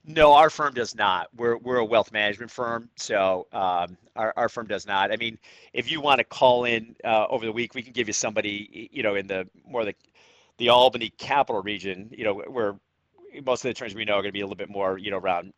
No, 0.06 0.34
our 0.34 0.50
firm 0.50 0.74
does 0.74 0.96
not. 0.96 1.28
We're 1.36 1.58
we're 1.58 1.78
a 1.78 1.86
wealth 1.86 2.12
management 2.12 2.52
firm, 2.52 2.90
so 2.96 3.48
um, 3.54 3.98
our 4.16 4.34
our 4.36 4.50
firm 4.50 4.68
does 4.68 4.86
not. 4.86 5.12
I 5.12 5.16
mean, 5.16 5.38
if 5.72 5.90
you 5.90 6.02
want 6.02 6.18
to 6.18 6.26
call 6.26 6.66
in 6.66 6.96
uh, 7.06 7.28
over 7.30 7.46
the 7.46 7.54
week, 7.54 7.74
we 7.74 7.82
can 7.82 7.94
give 7.94 8.08
you 8.08 8.14
somebody 8.14 8.90
you 8.92 9.02
know 9.02 9.16
in 9.16 9.28
the 9.28 9.48
more 9.66 9.86
the 9.86 9.96
the 10.58 10.70
Albany 10.70 11.10
capital 11.18 11.62
region. 11.62 12.10
You 12.12 12.26
know, 12.26 12.34
where 12.34 12.76
most 13.46 13.62
of 13.62 13.64
the 13.64 13.70
attorneys 13.70 13.96
we 13.96 14.04
know 14.04 14.14
are 14.14 14.22
going 14.22 14.30
to 14.30 14.34
be 14.34 14.42
a 14.42 14.46
little 14.46 14.58
bit 14.58 14.70
more 14.70 14.98
you 14.98 15.10
know 15.10 15.20
around 15.20 15.54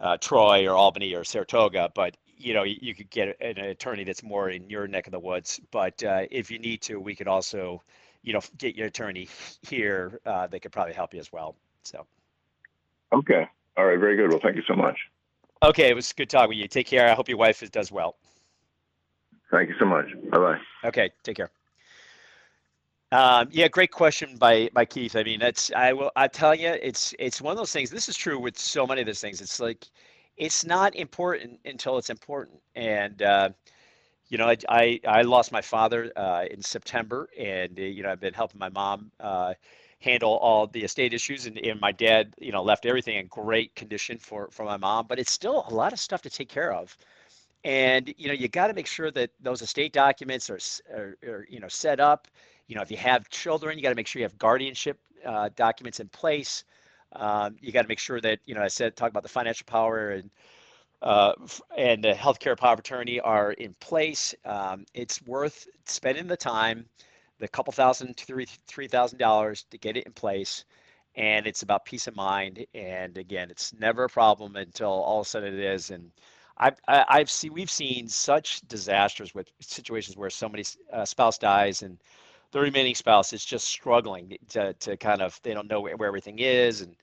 uh, 0.00 0.16
Troy 0.16 0.68
or 0.68 0.76
Albany 0.76 1.14
or 1.14 1.24
Saratoga, 1.24 1.90
but 1.92 2.16
you 2.42 2.54
know, 2.54 2.64
you 2.64 2.94
could 2.94 3.08
get 3.10 3.36
an 3.40 3.58
attorney 3.58 4.04
that's 4.04 4.22
more 4.22 4.50
in 4.50 4.68
your 4.68 4.88
neck 4.88 5.06
of 5.06 5.12
the 5.12 5.18
woods. 5.18 5.60
But 5.70 6.02
uh, 6.02 6.22
if 6.30 6.50
you 6.50 6.58
need 6.58 6.82
to, 6.82 6.98
we 6.98 7.14
could 7.14 7.28
also, 7.28 7.82
you 8.22 8.32
know, 8.32 8.40
get 8.58 8.74
your 8.74 8.88
attorney 8.88 9.28
here. 9.62 10.20
Uh, 10.26 10.48
they 10.48 10.58
could 10.58 10.72
probably 10.72 10.92
help 10.92 11.14
you 11.14 11.20
as 11.20 11.32
well. 11.32 11.54
So. 11.84 12.04
Okay. 13.12 13.48
All 13.76 13.86
right. 13.86 13.98
Very 13.98 14.16
good. 14.16 14.30
Well, 14.30 14.40
thank 14.42 14.56
you 14.56 14.62
so 14.66 14.74
much. 14.74 14.98
Okay. 15.62 15.88
It 15.88 15.94
was 15.94 16.12
good 16.12 16.28
talking 16.28 16.50
with 16.50 16.58
you. 16.58 16.68
Take 16.68 16.86
care. 16.86 17.08
I 17.08 17.14
hope 17.14 17.28
your 17.28 17.38
wife 17.38 17.62
does 17.70 17.90
well. 17.92 18.16
Thank 19.50 19.68
you 19.68 19.74
so 19.78 19.84
much. 19.84 20.06
Bye 20.30 20.38
bye. 20.38 20.58
Okay. 20.84 21.10
Take 21.22 21.36
care. 21.36 21.50
Um, 23.12 23.48
yeah, 23.50 23.68
great 23.68 23.90
question 23.90 24.38
by 24.38 24.70
by 24.72 24.86
Keith. 24.86 25.16
I 25.16 25.22
mean, 25.22 25.38
that's 25.38 25.70
I 25.72 25.92
will 25.92 26.10
I 26.16 26.28
tell 26.28 26.54
you, 26.54 26.68
it's 26.68 27.14
it's 27.18 27.42
one 27.42 27.52
of 27.52 27.58
those 27.58 27.70
things. 27.70 27.90
This 27.90 28.08
is 28.08 28.16
true 28.16 28.38
with 28.38 28.58
so 28.58 28.86
many 28.86 29.02
of 29.02 29.06
those 29.06 29.20
things. 29.20 29.42
It's 29.42 29.60
like 29.60 29.86
it's 30.38 30.64
not 30.64 30.96
important 30.96 31.60
until 31.66 31.98
it's 31.98 32.08
important. 32.08 32.58
And 32.74 33.20
uh, 33.20 33.50
you 34.28 34.38
know, 34.38 34.48
I, 34.48 34.56
I, 34.70 35.00
I 35.06 35.22
lost 35.22 35.52
my 35.52 35.60
father 35.60 36.10
uh, 36.16 36.46
in 36.50 36.62
September, 36.62 37.28
and 37.38 37.78
uh, 37.78 37.82
you 37.82 38.02
know, 38.02 38.10
I've 38.10 38.20
been 38.20 38.32
helping 38.32 38.58
my 38.58 38.70
mom 38.70 39.10
uh, 39.20 39.52
handle 40.02 40.36
all 40.38 40.66
the 40.66 40.82
estate 40.82 41.14
issues, 41.14 41.46
and, 41.46 41.56
and 41.58 41.80
my 41.80 41.92
dad, 41.92 42.34
you 42.38 42.52
know, 42.52 42.62
left 42.62 42.86
everything 42.86 43.16
in 43.16 43.26
great 43.28 43.74
condition 43.74 44.18
for 44.18 44.48
for 44.50 44.64
my 44.64 44.76
mom. 44.76 45.06
But 45.08 45.18
it's 45.18 45.32
still 45.32 45.64
a 45.68 45.74
lot 45.74 45.92
of 45.92 45.98
stuff 45.98 46.22
to 46.22 46.30
take 46.30 46.48
care 46.48 46.72
of. 46.72 46.96
And 47.64 48.12
you 48.18 48.28
know, 48.28 48.34
you 48.34 48.48
got 48.48 48.66
to 48.68 48.74
make 48.74 48.86
sure 48.86 49.10
that 49.12 49.30
those 49.40 49.62
estate 49.62 49.92
documents 49.92 50.50
are, 50.50 50.58
are, 50.94 51.16
are, 51.26 51.46
you 51.48 51.60
know 51.60 51.68
set 51.68 52.00
up. 52.00 52.28
You 52.66 52.76
know, 52.76 52.82
if 52.82 52.90
you 52.90 52.96
have 52.96 53.28
children, 53.30 53.76
you 53.78 53.82
got 53.82 53.90
to 53.90 53.94
make 53.94 54.06
sure 54.06 54.20
you 54.20 54.24
have 54.24 54.38
guardianship 54.38 54.98
uh, 55.24 55.50
documents 55.56 56.00
in 56.00 56.08
place. 56.08 56.64
Um, 57.14 57.56
you 57.60 57.72
got 57.72 57.82
to 57.82 57.88
make 57.88 57.98
sure 57.98 58.20
that 58.20 58.40
you 58.46 58.54
know 58.54 58.62
I 58.62 58.68
said 58.68 58.96
talk 58.96 59.10
about 59.10 59.22
the 59.22 59.28
financial 59.28 59.66
power 59.66 60.10
and 60.10 60.30
uh, 61.02 61.32
and 61.76 62.02
the 62.02 62.12
healthcare 62.12 62.56
power 62.56 62.72
of 62.74 62.78
attorney 62.78 63.20
are 63.20 63.52
in 63.52 63.74
place. 63.80 64.34
Um, 64.44 64.84
it's 64.94 65.20
worth 65.22 65.66
spending 65.84 66.26
the 66.26 66.36
time, 66.36 66.86
the 67.42 67.48
couple 67.48 67.72
thousand 67.72 68.16
to 68.16 68.24
three 68.24 68.46
three 68.68 68.86
thousand 68.86 69.18
dollars 69.18 69.64
to 69.70 69.76
get 69.76 69.96
it 69.96 70.06
in 70.06 70.12
place, 70.12 70.64
and 71.16 71.44
it's 71.44 71.62
about 71.62 71.84
peace 71.84 72.06
of 72.06 72.14
mind. 72.14 72.64
And 72.72 73.18
again, 73.18 73.50
it's 73.50 73.74
never 73.74 74.04
a 74.04 74.08
problem 74.08 74.54
until 74.54 74.88
all 74.88 75.20
of 75.20 75.26
a 75.26 75.28
sudden 75.28 75.52
it 75.52 75.60
is. 75.60 75.90
And 75.90 76.12
I've 76.56 76.78
I've 76.86 77.28
seen 77.28 77.52
we've 77.52 77.70
seen 77.70 78.06
such 78.08 78.60
disasters 78.68 79.34
with 79.34 79.48
situations 79.60 80.16
where 80.16 80.30
somebody's 80.30 80.78
uh, 80.92 81.04
spouse 81.04 81.36
dies 81.36 81.82
and 81.82 81.98
the 82.52 82.60
remaining 82.60 82.94
spouse 82.94 83.32
is 83.32 83.44
just 83.44 83.66
struggling 83.66 84.36
to, 84.50 84.72
to 84.74 84.96
kind 84.96 85.20
of 85.20 85.40
they 85.42 85.52
don't 85.52 85.68
know 85.68 85.80
where, 85.80 85.96
where 85.96 86.08
everything 86.08 86.38
is 86.38 86.80
and 86.80 86.94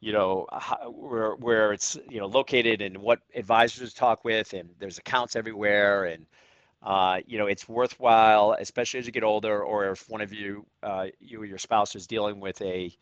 you 0.00 0.12
know 0.12 0.48
how, 0.52 0.90
where 0.90 1.36
where 1.36 1.72
it's 1.72 1.96
you 2.10 2.18
know 2.18 2.26
located 2.26 2.82
and 2.82 2.98
what 2.98 3.20
advisors 3.36 3.90
to 3.90 3.96
talk 3.96 4.24
with 4.24 4.54
and 4.54 4.68
there's 4.80 4.98
accounts 4.98 5.36
everywhere 5.36 6.06
and 6.06 6.26
uh, 6.84 7.20
you 7.26 7.38
know 7.38 7.46
it's 7.46 7.68
worthwhile 7.68 8.56
especially 8.60 9.00
as 9.00 9.06
you 9.06 9.12
get 9.12 9.24
older 9.24 9.62
or 9.62 9.90
if 9.90 10.08
one 10.08 10.20
of 10.20 10.32
you 10.32 10.64
uh, 10.82 11.06
you 11.20 11.40
or 11.40 11.44
your 11.44 11.58
spouse 11.58 11.96
is 11.96 12.06
dealing 12.06 12.40
with 12.40 12.60
a 12.62 12.92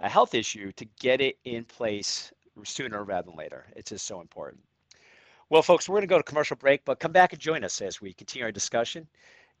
a 0.00 0.08
health 0.08 0.34
issue 0.34 0.72
to 0.72 0.84
get 1.00 1.20
it 1.20 1.38
in 1.44 1.64
place 1.64 2.32
sooner 2.64 3.04
rather 3.04 3.26
than 3.26 3.36
later. 3.36 3.66
It's 3.76 3.90
just 3.90 4.06
so 4.06 4.20
important. 4.20 4.62
Well 5.50 5.62
folks 5.62 5.88
we're 5.88 5.94
going 5.94 6.02
to 6.02 6.06
go 6.08 6.18
to 6.18 6.22
commercial 6.22 6.56
break 6.56 6.84
but 6.84 7.00
come 7.00 7.12
back 7.12 7.32
and 7.32 7.40
join 7.40 7.64
us 7.64 7.80
as 7.80 8.00
we 8.00 8.12
continue 8.12 8.46
our 8.46 8.52
discussion. 8.52 9.06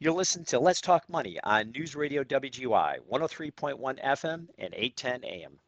You'll 0.00 0.16
listen 0.16 0.44
to 0.44 0.60
Let's 0.60 0.80
Talk 0.80 1.08
Money 1.08 1.38
on 1.42 1.72
News 1.72 1.96
Radio 1.96 2.22
WGY 2.22 2.98
103.1 3.10 4.04
FM 4.04 4.46
and 4.58 4.74
810 4.74 5.24
AM. 5.24 5.58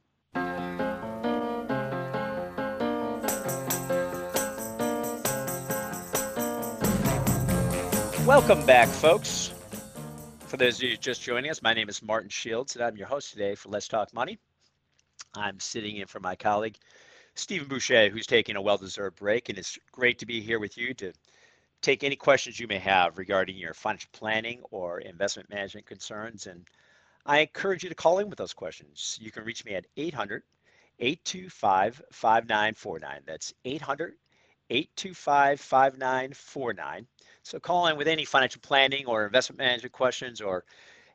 Welcome 8.27 8.65
back, 8.67 8.89
folks. 8.89 9.53
For 10.47 10.59
those 10.59 10.77
of 10.77 10.83
you 10.83 10.97
just 10.97 11.23
joining 11.23 11.51
us, 11.51 11.63
my 11.63 11.73
name 11.73 11.89
is 11.89 12.03
Martin 12.03 12.29
Shields, 12.29 12.77
and 12.77 12.85
I'm 12.85 12.97
your 12.97 13.07
host 13.07 13.33
today 13.33 13.55
for 13.55 13.71
Let's 13.71 13.89
Talk 13.89 14.13
Money. 14.13 14.39
I'm 15.35 15.59
sitting 15.59 15.97
in 15.97 16.07
for 16.07 16.21
my 16.21 16.37
colleague, 16.37 16.77
Stephen 17.35 17.67
Boucher, 17.67 18.11
who's 18.11 18.27
taking 18.27 18.57
a 18.57 18.63
well 18.63 18.77
deserved 18.77 19.17
break, 19.17 19.49
and 19.49 19.59
it's 19.59 19.79
great 19.91 20.19
to 20.19 20.27
be 20.27 20.41
here 20.41 20.61
with 20.61 20.77
you 20.77 20.93
to 20.95 21.13
take 21.81 22.05
any 22.05 22.15
questions 22.15 22.61
you 22.61 22.69
may 22.69 22.79
have 22.79 23.17
regarding 23.17 23.57
your 23.57 23.73
financial 23.73 24.11
planning 24.13 24.61
or 24.71 25.01
investment 25.01 25.49
management 25.49 25.87
concerns. 25.87 26.47
And 26.47 26.67
I 27.25 27.41
encourage 27.41 27.83
you 27.83 27.89
to 27.89 27.95
call 27.95 28.19
in 28.19 28.29
with 28.29 28.39
those 28.39 28.53
questions. 28.53 29.19
You 29.21 29.33
can 29.33 29.45
reach 29.45 29.65
me 29.65 29.75
at 29.75 29.87
800 29.97 30.43
825 30.99 32.03
5949. 32.13 33.21
That's 33.27 33.55
800 33.65 34.15
825 34.69 35.61
5949. 35.61 37.07
So 37.43 37.59
call 37.59 37.87
in 37.87 37.97
with 37.97 38.09
any 38.09 38.25
financial 38.25 38.61
planning 38.61 39.07
or 39.07 39.25
investment 39.27 39.59
management 39.59 39.93
questions, 39.93 40.41
or 40.41 40.65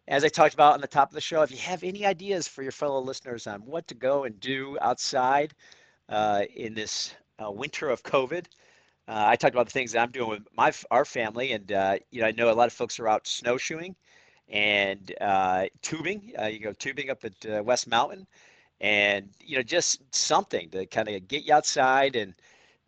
as 0.08 0.24
I 0.24 0.28
talked 0.28 0.54
about 0.54 0.74
on 0.74 0.82
the 0.82 0.88
top 0.88 1.10
of 1.10 1.16
the 1.16 1.22
show, 1.22 1.42
if 1.42 1.52
you 1.52 1.58
have 1.58 1.84
any 1.84 2.06
ideas 2.06 2.48
for 2.48 2.64
your 2.64 2.72
fellow 2.72 3.00
listeners 3.00 3.48
on 3.48 3.62
what 3.62 3.88
to 3.88 3.96
go 3.96 4.24
and 4.26 4.40
do 4.40 4.78
outside 4.82 5.54
uh, 6.10 6.44
in 6.56 6.74
this 6.74 7.16
uh, 7.44 7.52
winter 7.52 7.90
of 7.90 8.04
COVID, 8.04 8.46
uh, 9.08 9.26
I 9.28 9.36
talked 9.36 9.56
about 9.56 9.68
the 9.68 9.72
things 9.72 9.92
that 9.92 10.02
I'm 10.02 10.12
doing 10.12 10.30
with 10.30 10.48
my 10.56 10.72
our 10.92 11.06
family, 11.06 11.52
and 11.54 11.72
uh, 11.72 11.98
you 12.12 12.22
know 12.22 12.28
I 12.28 12.32
know 12.32 12.52
a 12.52 12.54
lot 12.54 12.68
of 12.68 12.74
folks 12.74 13.00
are 13.00 13.08
out 13.08 13.28
snowshoeing 13.28 13.96
and 14.50 15.14
uh, 15.22 15.66
tubing. 15.82 16.34
Uh, 16.40 16.46
you 16.46 16.60
go 16.60 16.74
tubing 16.74 17.10
up 17.10 17.24
at 17.24 17.66
West 17.66 17.88
Mountain, 17.88 18.26
and 18.82 19.30
you 19.40 19.58
know 19.58 19.64
just 19.64 20.02
something 20.14 20.70
to 20.72 20.86
kind 20.88 21.08
of 21.08 21.28
get 21.28 21.44
you 21.44 21.54
outside 21.54 22.16
and 22.16 22.34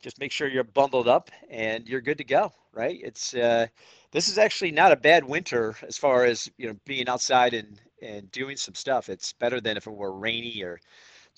just 0.01 0.19
make 0.19 0.31
sure 0.31 0.47
you're 0.47 0.63
bundled 0.63 1.07
up 1.07 1.29
and 1.49 1.87
you're 1.87 2.01
good 2.01 2.17
to 2.17 2.23
go. 2.23 2.51
Right? 2.77 2.99
It's 3.03 3.33
uh, 3.33 3.67
this 4.11 4.27
is 4.29 4.37
actually 4.37 4.71
not 4.71 4.91
a 4.91 4.95
bad 4.97 5.23
winter 5.25 5.75
as 5.87 5.97
far 5.97 6.25
as 6.25 6.49
you 6.57 6.67
know 6.67 6.75
being 6.85 7.09
outside 7.09 7.53
and 7.55 7.81
and 8.01 8.31
doing 8.31 8.55
some 8.57 8.75
stuff. 8.75 9.09
It's 9.09 9.33
better 9.33 9.59
than 9.59 9.77
if 9.77 9.87
it 9.87 9.91
were 9.91 10.13
rainy 10.13 10.61
or 10.61 10.79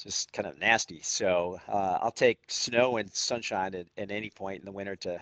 just 0.01 0.34
kind 0.34 0.48
of 0.48 0.60
nasty. 0.60 1.01
So 1.01 1.60
uh, 1.67 2.00
I'll 2.01 2.12
take 2.12 2.39
snow 2.50 2.98
and 2.98 3.13
sunshine 3.13 3.75
at, 3.75 3.88
at 3.98 4.12
any 4.12 4.29
point 4.29 4.60
in 4.60 4.65
the 4.65 4.72
winter 4.74 4.96
to 4.98 5.22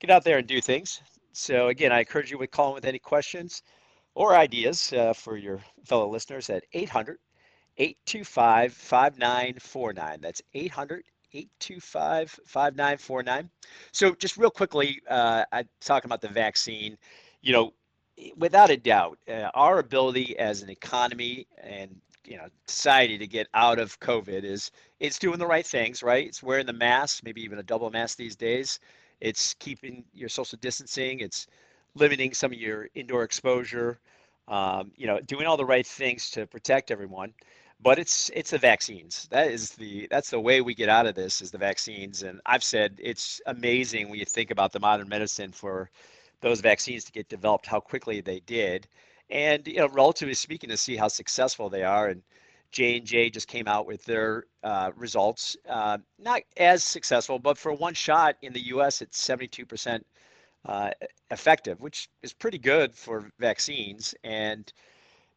get 0.00 0.10
out 0.10 0.24
there 0.24 0.38
and 0.38 0.46
do 0.48 0.60
things. 0.62 1.02
So 1.32 1.68
again, 1.68 1.92
I 1.92 2.00
encourage 2.00 2.30
you 2.30 2.38
to 2.38 2.46
call 2.46 2.70
in 2.70 2.74
with 2.76 2.86
any 2.86 2.98
questions 2.98 3.62
or 4.14 4.36
ideas 4.36 4.92
uh, 4.94 5.12
for 5.14 5.36
your 5.36 5.60
fellow 5.84 6.08
listeners 6.08 6.50
at 6.50 6.64
800 6.72 7.18
825 7.78 8.72
5949. 8.74 10.20
That's 10.22 10.42
800 10.54 11.04
825 11.32 12.38
5949. 12.46 13.50
So, 13.92 14.14
just 14.14 14.36
real 14.36 14.50
quickly, 14.50 15.00
uh, 15.08 15.44
I 15.52 15.64
talking 15.80 16.08
about 16.08 16.20
the 16.20 16.28
vaccine. 16.28 16.96
You 17.42 17.52
know, 17.52 17.74
without 18.36 18.70
a 18.70 18.76
doubt, 18.76 19.18
uh, 19.28 19.50
our 19.54 19.78
ability 19.78 20.38
as 20.38 20.62
an 20.62 20.70
economy 20.70 21.46
and 21.62 21.96
you 22.24 22.36
know 22.36 22.46
society 22.66 23.18
to 23.18 23.26
get 23.26 23.48
out 23.54 23.78
of 23.78 23.98
COVID 24.00 24.44
is 24.44 24.70
it's 25.00 25.18
doing 25.18 25.38
the 25.38 25.46
right 25.46 25.66
things, 25.66 26.02
right? 26.02 26.26
It's 26.26 26.42
wearing 26.42 26.66
the 26.66 26.72
mask, 26.72 27.22
maybe 27.24 27.42
even 27.42 27.58
a 27.58 27.62
double 27.62 27.90
mask 27.90 28.18
these 28.18 28.36
days. 28.36 28.78
It's 29.20 29.54
keeping 29.54 30.04
your 30.12 30.28
social 30.28 30.58
distancing. 30.60 31.20
It's 31.20 31.46
limiting 31.94 32.32
some 32.34 32.52
of 32.52 32.58
your 32.58 32.88
indoor 32.94 33.22
exposure. 33.24 34.00
Um, 34.48 34.90
you 34.96 35.06
know, 35.06 35.20
doing 35.20 35.46
all 35.46 35.56
the 35.56 35.64
right 35.64 35.86
things 35.86 36.30
to 36.30 36.46
protect 36.46 36.90
everyone 36.90 37.32
but 37.82 37.98
it's 37.98 38.30
it's 38.34 38.50
the 38.50 38.58
vaccines. 38.58 39.26
That 39.30 39.50
is 39.50 39.70
the 39.70 40.06
that's 40.10 40.30
the 40.30 40.40
way 40.40 40.60
we 40.60 40.74
get 40.74 40.88
out 40.88 41.06
of 41.06 41.14
this 41.14 41.40
is 41.40 41.50
the 41.50 41.58
vaccines. 41.58 42.22
And 42.22 42.40
i've 42.46 42.64
said 42.64 42.96
it's 42.98 43.40
amazing 43.46 44.08
when 44.08 44.18
you 44.18 44.24
think 44.24 44.50
about 44.50 44.72
the 44.72 44.80
modern 44.80 45.08
medicine 45.08 45.52
for 45.52 45.90
those 46.40 46.60
vaccines 46.60 47.04
to 47.04 47.12
get 47.12 47.28
developed 47.28 47.66
how 47.66 47.80
quickly 47.80 48.20
they 48.20 48.40
did. 48.40 48.86
And 49.30 49.66
you 49.66 49.76
know 49.78 49.88
relatively 49.88 50.34
speaking 50.34 50.70
to 50.70 50.76
see 50.76 50.96
how 50.96 51.08
successful 51.08 51.70
they 51.70 51.84
are. 51.84 52.08
And 52.08 52.22
j&j 52.72 53.30
just 53.30 53.48
came 53.48 53.66
out 53.68 53.86
with 53.86 54.04
their 54.04 54.44
uh, 54.62 54.92
results 54.96 55.56
uh, 55.68 55.98
not 56.18 56.42
as 56.56 56.84
successful 56.84 57.38
but 57.38 57.58
for 57.58 57.72
one 57.72 57.94
shot 57.94 58.36
in 58.42 58.52
the 58.52 58.60
us 58.60 59.02
it's 59.02 59.26
72% 59.26 60.00
uh, 60.66 60.90
effective 61.32 61.80
which 61.80 62.08
is 62.22 62.32
pretty 62.32 62.58
good 62.58 62.94
for 62.94 63.30
vaccines. 63.38 64.14
And 64.24 64.72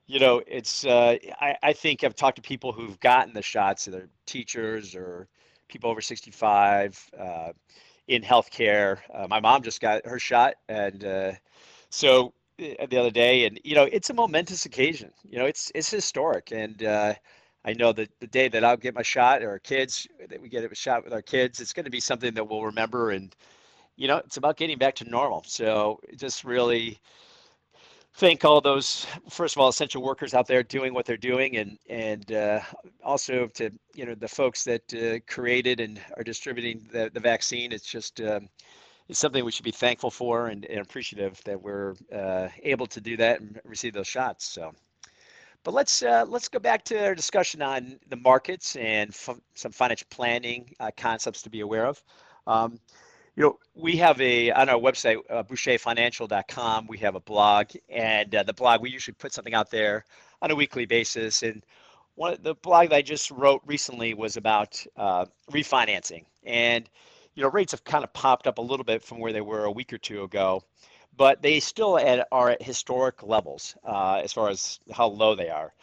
you 0.07 0.19
know, 0.19 0.41
it's 0.48 0.86
uh, 0.86 1.17
I, 1.39 1.55
I 1.63 1.74
think 1.74 2.03
I've 2.03 2.15
talked 2.15 2.36
to 2.36 2.41
people 2.41 2.72
who've 2.72 3.00
gotten 3.00 3.33
the 3.33 3.41
shots, 3.41 3.88
either 3.88 4.10
teachers 4.25 4.95
or 4.95 5.27
people 5.67 5.89
over 5.89 6.01
65 6.01 7.10
uh, 7.17 7.51
in 8.07 8.22
healthcare. 8.22 9.00
Uh, 9.13 9.27
my 9.29 9.39
mom 9.39 9.62
just 9.63 9.81
got 9.81 10.05
her 10.05 10.19
shot, 10.19 10.55
and 10.67 11.05
uh, 11.05 11.31
so 11.89 12.33
uh, 12.62 12.86
the 12.89 12.98
other 12.98 13.12
day, 13.12 13.45
and 13.45 13.60
you 13.63 13.75
know, 13.75 13.83
it's 13.83 14.10
a 14.10 14.13
momentous 14.13 14.65
occasion. 14.65 15.12
You 15.24 15.39
know, 15.39 15.45
it's 15.45 15.72
it's 15.74 15.89
historic, 15.89 16.51
and 16.51 16.83
uh, 16.83 17.13
I 17.63 17.74
know 17.74 17.93
that 17.93 18.10
the 18.19 18.27
day 18.27 18.50
that 18.50 18.63
I'll 18.63 18.77
get 18.77 18.95
my 18.95 19.03
shot, 19.03 19.41
or 19.41 19.51
our 19.51 19.60
kids 19.60 20.07
that 20.29 20.41
we 20.41 20.50
get 20.50 20.69
a 20.69 20.75
shot 20.75 21.05
with 21.05 21.13
our 21.13 21.22
kids, 21.22 21.62
it's 21.62 21.74
going 21.74 21.86
to 21.86 21.91
be 21.91 22.01
something 22.01 22.33
that 22.33 22.50
we'll 22.50 22.63
remember, 22.63 23.12
and 23.12 23.33
you 23.95 24.07
know, 24.10 24.17
it's 24.17 24.38
about 24.38 24.57
getting 24.57 24.77
back 24.77 24.95
to 24.95 25.05
normal. 25.10 25.43
So 25.48 26.00
just 26.17 26.43
really 26.43 27.00
thank 28.15 28.46
all 28.46 28.62
those 28.62 29.05
first 29.29 29.55
of 29.55 29.62
all 29.62 29.70
essential 29.70 30.01
workers 30.01 30.34
out 30.34 30.48
there 30.48 30.63
doing 30.63 30.93
what 30.93 31.05
they're 31.05 31.17
doing 31.17 31.58
and 31.58 31.77
and 31.89 32.32
uh, 32.32 32.60
also 33.03 33.48
to 33.48 33.72
you 33.96 34.05
know 34.05 34.15
the 34.15 34.27
folks 34.27 34.63
that 34.63 34.93
uh, 34.93 35.20
created 35.32 35.79
and 35.79 36.00
are 36.17 36.24
distributing 36.24 36.88
the, 36.91 37.10
the 37.13 37.20
vaccine. 37.20 37.72
It's 37.72 37.88
just 37.88 38.22
um, 38.22 38.50
it's 39.10 39.20
something 39.20 39.43
we 39.43 39.51
should 39.51 39.65
be 39.65 39.72
thankful 39.72 40.12
for 40.12 40.48
and, 40.48 40.65
and 40.65 40.79
appreciative 40.79 41.41
that 41.43 41.62
we're 41.62 41.96
uh, 42.13 42.48
able 42.62 42.88
to 42.88 43.01
do 43.01 43.17
that 43.17 43.41
and 43.41 43.60
receive 43.65 43.93
those 43.93 44.08
shots 44.08 44.46
so. 44.46 44.74
But 45.63 45.74
let's 45.74 46.03
uh, 46.03 46.25
let's 46.27 46.50
go 46.50 46.60
back 46.60 46.84
to 46.86 47.05
our 47.05 47.15
discussion 47.15 47.62
on 47.62 47.98
the 48.10 48.17
markets 48.17 48.75
and 48.75 49.10
f- 49.10 49.39
some 49.55 49.72
financial 49.72 50.08
planning 50.10 50.70
uh, 50.79 50.91
concepts 50.98 51.41
to 51.43 51.50
be 51.50 51.62
aware 51.62 51.86
of. 51.86 52.03
Um, 52.46 52.79
you 53.36 53.43
know, 53.43 53.60
we 53.76 53.98
have 53.98 54.19
a 54.22 54.52
on 54.52 54.69
our 54.69 54.80
website, 54.80 55.17
uh, 55.30 55.43
boucherfinancial.com. 55.43 56.88
We 56.88 57.00
have 57.00 57.15
a 57.15 57.19
blog, 57.19 57.72
and 57.89 58.34
uh, 58.34 58.43
the 58.43 58.54
blog 58.54 58.82
we 58.82 58.91
usually 58.91 59.15
put 59.15 59.34
something 59.34 59.54
out 59.54 59.72
there 59.72 60.06
on 60.41 60.52
a 60.52 60.56
weekly 60.56 60.86
basis. 60.86 61.41
And 61.41 61.65
one 62.15 62.38
the 62.41 62.56
blog 62.56 62.89
that 62.89 62.96
I 62.96 63.02
just 63.02 63.32
wrote 63.32 63.62
recently 63.65 64.13
was 64.13 64.38
about 64.38 64.84
uh, 64.98 65.26
refinancing, 65.52 66.26
and 66.43 66.88
you 67.34 67.41
know, 67.41 67.50
rates 67.50 67.72
have 67.72 67.84
kind 67.84 68.04
of 68.04 68.13
popped 68.13 68.46
up 68.46 68.60
a 68.60 68.62
little 68.62 68.84
bit 68.84 69.04
from 69.04 69.19
where 69.19 69.34
they 69.34 69.41
were 69.41 69.65
a 69.65 69.72
week 69.72 69.91
or 69.91 69.98
two 69.98 70.22
ago, 70.24 70.62
but 71.17 71.41
they 71.41 71.60
still 71.60 71.98
at, 71.98 72.28
are 72.32 72.52
at 72.52 72.62
historic 72.62 73.24
levels 73.24 73.76
uh, 73.84 74.22
as 74.24 74.32
far 74.32 74.50
as 74.50 74.80
how 74.91 75.08
low 75.08 75.34
they 75.34 75.50
are. 75.50 75.74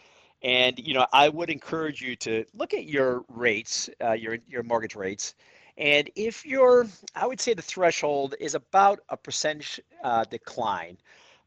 And 0.43 0.79
you 0.79 0.95
know, 0.95 1.07
I 1.13 1.29
would 1.29 1.51
encourage 1.51 2.01
you 2.01 2.15
to 2.17 2.45
look 2.55 2.75
at 2.75 2.85
your 2.85 3.25
rates, 3.29 3.91
uh, 4.01 4.13
your 4.13 4.39
your 4.49 4.63
mortgage 4.63 4.95
rates 4.95 5.35
and 5.81 6.11
if 6.15 6.45
you're, 6.45 6.87
I 7.15 7.27
would 7.27 7.41
say 7.41 7.55
the 7.55 7.63
threshold 7.63 8.35
is 8.39 8.55
about 8.55 9.01
a 9.09 9.17
percentage 9.17 9.81
uh, 10.05 10.25
decline 10.25 10.99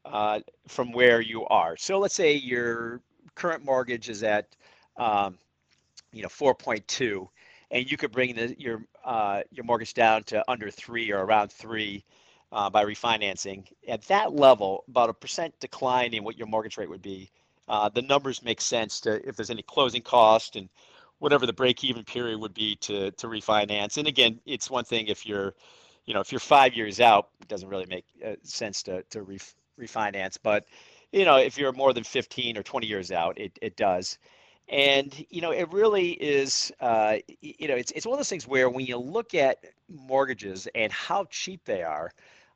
uh, 0.04 0.40
from 0.66 0.90
where 0.90 1.20
you 1.20 1.46
are. 1.46 1.76
So 1.76 2.00
let's 2.00 2.16
say 2.16 2.34
your 2.34 3.00
current 3.36 3.64
mortgage 3.64 4.08
is 4.08 4.24
at, 4.24 4.48
um, 4.96 5.38
you 6.12 6.22
know, 6.22 6.28
4.2, 6.28 7.28
and 7.70 7.88
you 7.88 7.96
could 7.96 8.10
bring 8.10 8.34
the, 8.34 8.56
your 8.58 8.84
uh, 9.04 9.42
your 9.52 9.64
mortgage 9.64 9.94
down 9.94 10.24
to 10.24 10.42
under 10.50 10.70
three 10.70 11.12
or 11.12 11.24
around 11.24 11.52
three 11.52 12.04
uh, 12.50 12.68
by 12.68 12.84
refinancing. 12.84 13.64
At 13.86 14.02
that 14.02 14.32
level, 14.32 14.84
about 14.88 15.10
a 15.10 15.14
percent 15.14 15.54
decline 15.60 16.12
in 16.12 16.24
what 16.24 16.36
your 16.36 16.46
mortgage 16.48 16.76
rate 16.76 16.90
would 16.90 17.02
be. 17.02 17.30
Uh, 17.68 17.88
the 17.88 18.02
numbers 18.02 18.42
make 18.42 18.60
sense 18.60 19.00
to 19.00 19.26
if 19.26 19.36
there's 19.36 19.50
any 19.50 19.62
closing 19.62 20.02
cost 20.02 20.56
and 20.56 20.68
whatever 21.24 21.46
the 21.46 21.54
break 21.54 21.82
even 21.82 22.04
period 22.04 22.38
would 22.38 22.52
be 22.52 22.76
to 22.76 23.10
to 23.12 23.28
refinance. 23.28 23.96
And 23.96 24.06
again, 24.06 24.38
it's 24.44 24.70
one 24.70 24.84
thing 24.84 25.06
if 25.06 25.24
you're, 25.24 25.54
you 26.04 26.12
know, 26.12 26.20
if 26.20 26.30
you're 26.30 26.38
five 26.38 26.74
years 26.74 27.00
out, 27.00 27.30
it 27.40 27.48
doesn't 27.48 27.70
really 27.70 27.86
make 27.86 28.04
uh, 28.22 28.34
sense 28.42 28.82
to 28.82 29.02
to 29.04 29.22
ref, 29.22 29.54
refinance. 29.80 30.36
But 30.42 30.66
you 31.12 31.24
know, 31.24 31.38
if 31.38 31.56
you're 31.56 31.72
more 31.72 31.94
than 31.94 32.04
15 32.04 32.58
or 32.58 32.62
20 32.62 32.86
years 32.86 33.10
out, 33.10 33.38
it 33.38 33.58
it 33.62 33.74
does. 33.76 34.18
And 34.68 35.24
you 35.30 35.40
know, 35.40 35.50
it 35.50 35.72
really 35.72 36.10
is. 36.10 36.70
Uh, 36.78 37.16
you 37.40 37.68
know, 37.68 37.74
it's 37.74 37.90
it's 37.92 38.04
one 38.04 38.12
of 38.14 38.18
those 38.18 38.28
things 38.28 38.46
where 38.46 38.68
when 38.68 38.84
you 38.84 38.98
look 38.98 39.34
at 39.34 39.64
mortgages 39.88 40.68
and 40.74 40.92
how 40.92 41.24
cheap 41.30 41.64
they 41.64 41.82
are, 41.82 42.10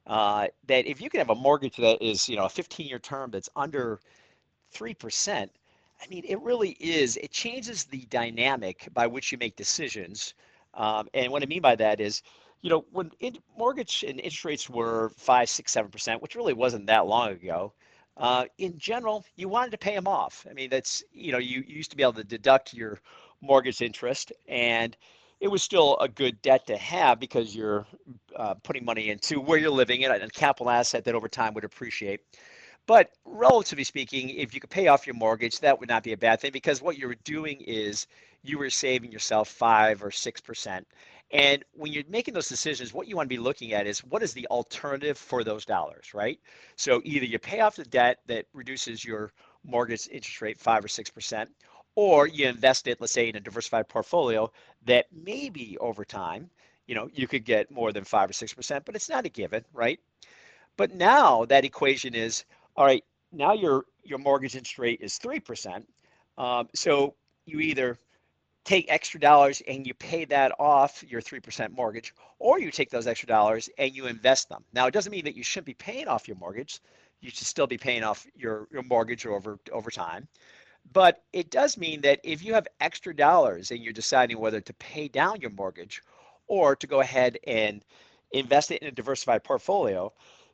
uh, 0.07 0.49
that 0.67 0.87
if 0.87 1.01
you 1.01 1.09
can 1.09 1.21
have 1.21 1.31
a 1.31 1.35
mortgage 1.35 1.77
that 1.79 2.03
is 2.03 2.29
you 2.29 2.37
know 2.37 2.45
a 2.45 2.51
15-year 2.51 2.99
term 2.99 3.31
that's 3.31 3.49
under 3.57 3.99
three 4.73 4.95
percent, 4.95 5.51
I 6.01 6.07
mean, 6.09 6.25
it 6.27 6.41
really 6.41 6.71
is. 6.81 7.17
It 7.17 7.31
changes 7.31 7.85
the 7.85 8.07
dynamic 8.11 8.89
by 8.95 9.07
which 9.07 9.33
you 9.33 9.39
make 9.39 9.57
decisions. 9.57 10.35
Um, 10.75 11.09
and 11.15 11.33
what 11.33 11.43
I 11.43 11.47
mean 11.47 11.63
by 11.63 11.75
that 11.77 12.01
is, 12.01 12.23
you 12.61 12.71
know, 12.71 12.85
when 12.93 13.11
in, 13.21 13.39
mortgage 13.57 14.05
and 14.07 14.19
interest 14.19 14.45
rates 14.45 14.71
were 14.71 15.11
five, 15.17 15.49
six, 15.49 15.73
seven 15.73 15.91
percent, 15.91 16.23
which 16.23 16.37
really 16.37 16.53
wasn't 16.53 16.87
that 16.87 17.07
long 17.07 17.31
ago. 17.31 17.73
Uh, 18.17 18.47
in 18.59 18.77
general, 18.79 19.25
you 19.37 19.49
wanted 19.49 19.71
to 19.71 19.79
pay 19.79 19.95
them 19.95 20.09
off. 20.09 20.45
I 20.51 20.53
mean, 20.53 20.71
that's 20.71 21.05
you 21.13 21.31
know, 21.31 21.39
you, 21.39 21.65
you 21.67 21.77
used 21.77 21.91
to 21.91 21.97
be 21.97 22.03
able 22.03 22.15
to 22.15 22.25
deduct 22.25 22.75
your 22.75 22.99
mortgage 23.41 23.81
interest, 23.81 24.33
and 24.49 24.97
it 25.41 25.49
was 25.49 25.63
still 25.63 25.97
a 26.01 26.09
good 26.09 26.41
debt 26.43 26.67
to 26.67 26.77
have 26.77 27.21
because 27.21 27.55
you're 27.55 27.87
uh, 28.35 28.55
putting 28.55 28.85
money 28.85 29.11
into 29.11 29.41
where 29.41 29.59
you're 29.59 29.71
living 29.71 30.05
and 30.05 30.13
a 30.13 30.29
capital 30.29 30.69
asset 30.69 31.05
that 31.05 31.15
over 31.15 31.29
time 31.29 31.55
would 31.55 31.65
appreciate. 31.65 32.21
But 32.89 33.11
relatively 33.27 33.85
speaking, 33.85 34.31
if 34.31 34.55
you 34.55 34.61
could 34.61 34.71
pay 34.71 34.89
off 34.89 35.07
your 35.07 35.15
mortgage, 35.15 35.61
that 35.61 35.79
would 35.79 35.91
not 35.91 36.03
be 36.03 36.15
a 36.15 36.19
bad 36.19 36.41
thing 36.41 36.53
because 36.53 36.83
what 36.83 36.99
you're 36.99 37.17
doing 37.23 37.61
is 37.61 38.09
you 38.43 38.59
were 38.59 38.71
saving 38.71 39.13
yourself 39.13 39.49
five 39.49 40.03
or 40.03 40.11
six 40.11 40.41
percent. 40.41 40.89
And 41.31 41.65
when 41.75 41.93
you're 41.93 42.05
making 42.09 42.35
those 42.35 42.49
decisions, 42.49 42.95
what 42.95 43.07
you 43.07 43.17
want 43.17 43.27
to 43.27 43.37
be 43.37 43.39
looking 43.39 43.75
at 43.75 43.87
is 43.87 44.01
what 44.05 44.23
is 44.23 44.33
the 44.33 44.49
alternative 44.49 45.19
for 45.19 45.45
those 45.45 45.67
dollars, 45.67 46.15
right? 46.15 46.41
So 46.77 47.03
either 47.05 47.27
you 47.27 47.39
pay 47.39 47.61
off 47.61 47.77
the 47.77 47.85
debt 47.85 48.21
that 48.27 48.47
reduces 48.55 49.05
your 49.05 49.33
mortgage 49.65 50.09
interest 50.11 50.41
rate 50.41 50.59
five 50.59 50.85
or 50.85 50.89
six 50.89 51.11
percent, 51.11 51.51
or 51.95 52.27
you 52.27 52.49
invest 52.49 52.89
it, 52.89 53.01
let's 53.03 53.13
say, 53.13 53.29
in 53.29 53.37
a 53.37 53.41
diversified 53.41 53.89
portfolio 53.89 54.51
that 54.87 55.07
maybe 55.13 55.77
over 55.79 56.07
time, 56.07 56.51
you 56.87 56.95
know, 56.95 57.11
you 57.13 57.29
could 57.29 57.45
get 57.45 57.71
more 57.71 57.93
than 57.93 58.05
five 58.05 58.31
or 58.31 58.33
six 58.33 58.55
percent, 58.55 58.87
but 58.87 58.97
it's 58.97 59.11
not 59.11 59.27
a 59.27 59.29
given, 59.29 59.65
right? 59.75 60.01
But 60.79 60.95
now 60.95 61.45
that 61.47 61.67
equation 61.67 62.15
is 62.15 62.47
all 62.79 62.85
right, 62.85 63.03
now 63.33 63.53
your 63.55 63.85
your 64.05 64.19
mortgage 64.19 64.55
interest 64.55 64.79
rate 64.79 65.01
is 65.03 65.19
three 65.19 65.41
percent. 65.41 65.87
Um, 66.39 66.69
so 66.75 67.17
you 67.45 67.59
either 67.59 67.99
take 68.65 68.87
extra 68.89 69.19
dollars 69.19 69.61
and 69.67 69.85
you 69.85 69.95
pay 69.95 70.25
that 70.27 70.53
off 70.59 71.03
your 71.09 71.23
3% 71.23 71.75
mortgage, 71.75 72.13
or 72.39 72.61
you 72.61 72.71
take 72.71 72.91
those 72.91 73.07
extra 73.07 73.27
dollars 73.27 73.71
and 73.79 73.97
you 73.97 74.07
invest 74.07 74.51
them. 74.51 74.63
Now, 74.75 74.87
it 74.87 74.93
doesn't 74.93 75.11
mean 75.11 75.25
that 75.25 75.35
you 75.35 75.43
shouldn't 75.43 75.67
be 75.67 75.75
paying 75.75 76.07
off 76.07 76.29
your 76.29 76.37
mortgage. 76.37 76.81
You 77.23 77.31
should 77.31 77.47
still 77.47 77.67
be 77.67 77.79
paying 77.79 78.05
off 78.05 78.27
your, 78.37 78.69
your 78.71 78.83
mortgage 78.83 79.25
over, 79.25 79.59
over 79.73 79.91
time. 79.91 80.29
But 80.93 81.23
it 81.33 81.51
does 81.51 81.79
mean 81.79 82.03
that 82.03 82.21
if 82.25 82.45
you 82.45 82.53
have 82.53 82.69
extra 82.81 83.17
dollars 83.17 83.71
and 83.71 83.83
you're 83.83 83.95
deciding 83.95 84.39
whether 84.39 84.61
to 84.61 84.75
pay 84.75 85.09
down 85.09 85.41
your 85.41 85.51
mortgage 85.51 86.03
or 86.47 86.77
to 86.77 86.87
go 86.87 87.01
ahead 87.01 87.39
and 87.47 87.83
invest 88.33 88.71
it 88.71 88.83
in 88.83 88.89
a 88.89 88.93
diversified 88.93 89.45
portfolio, 89.45 90.13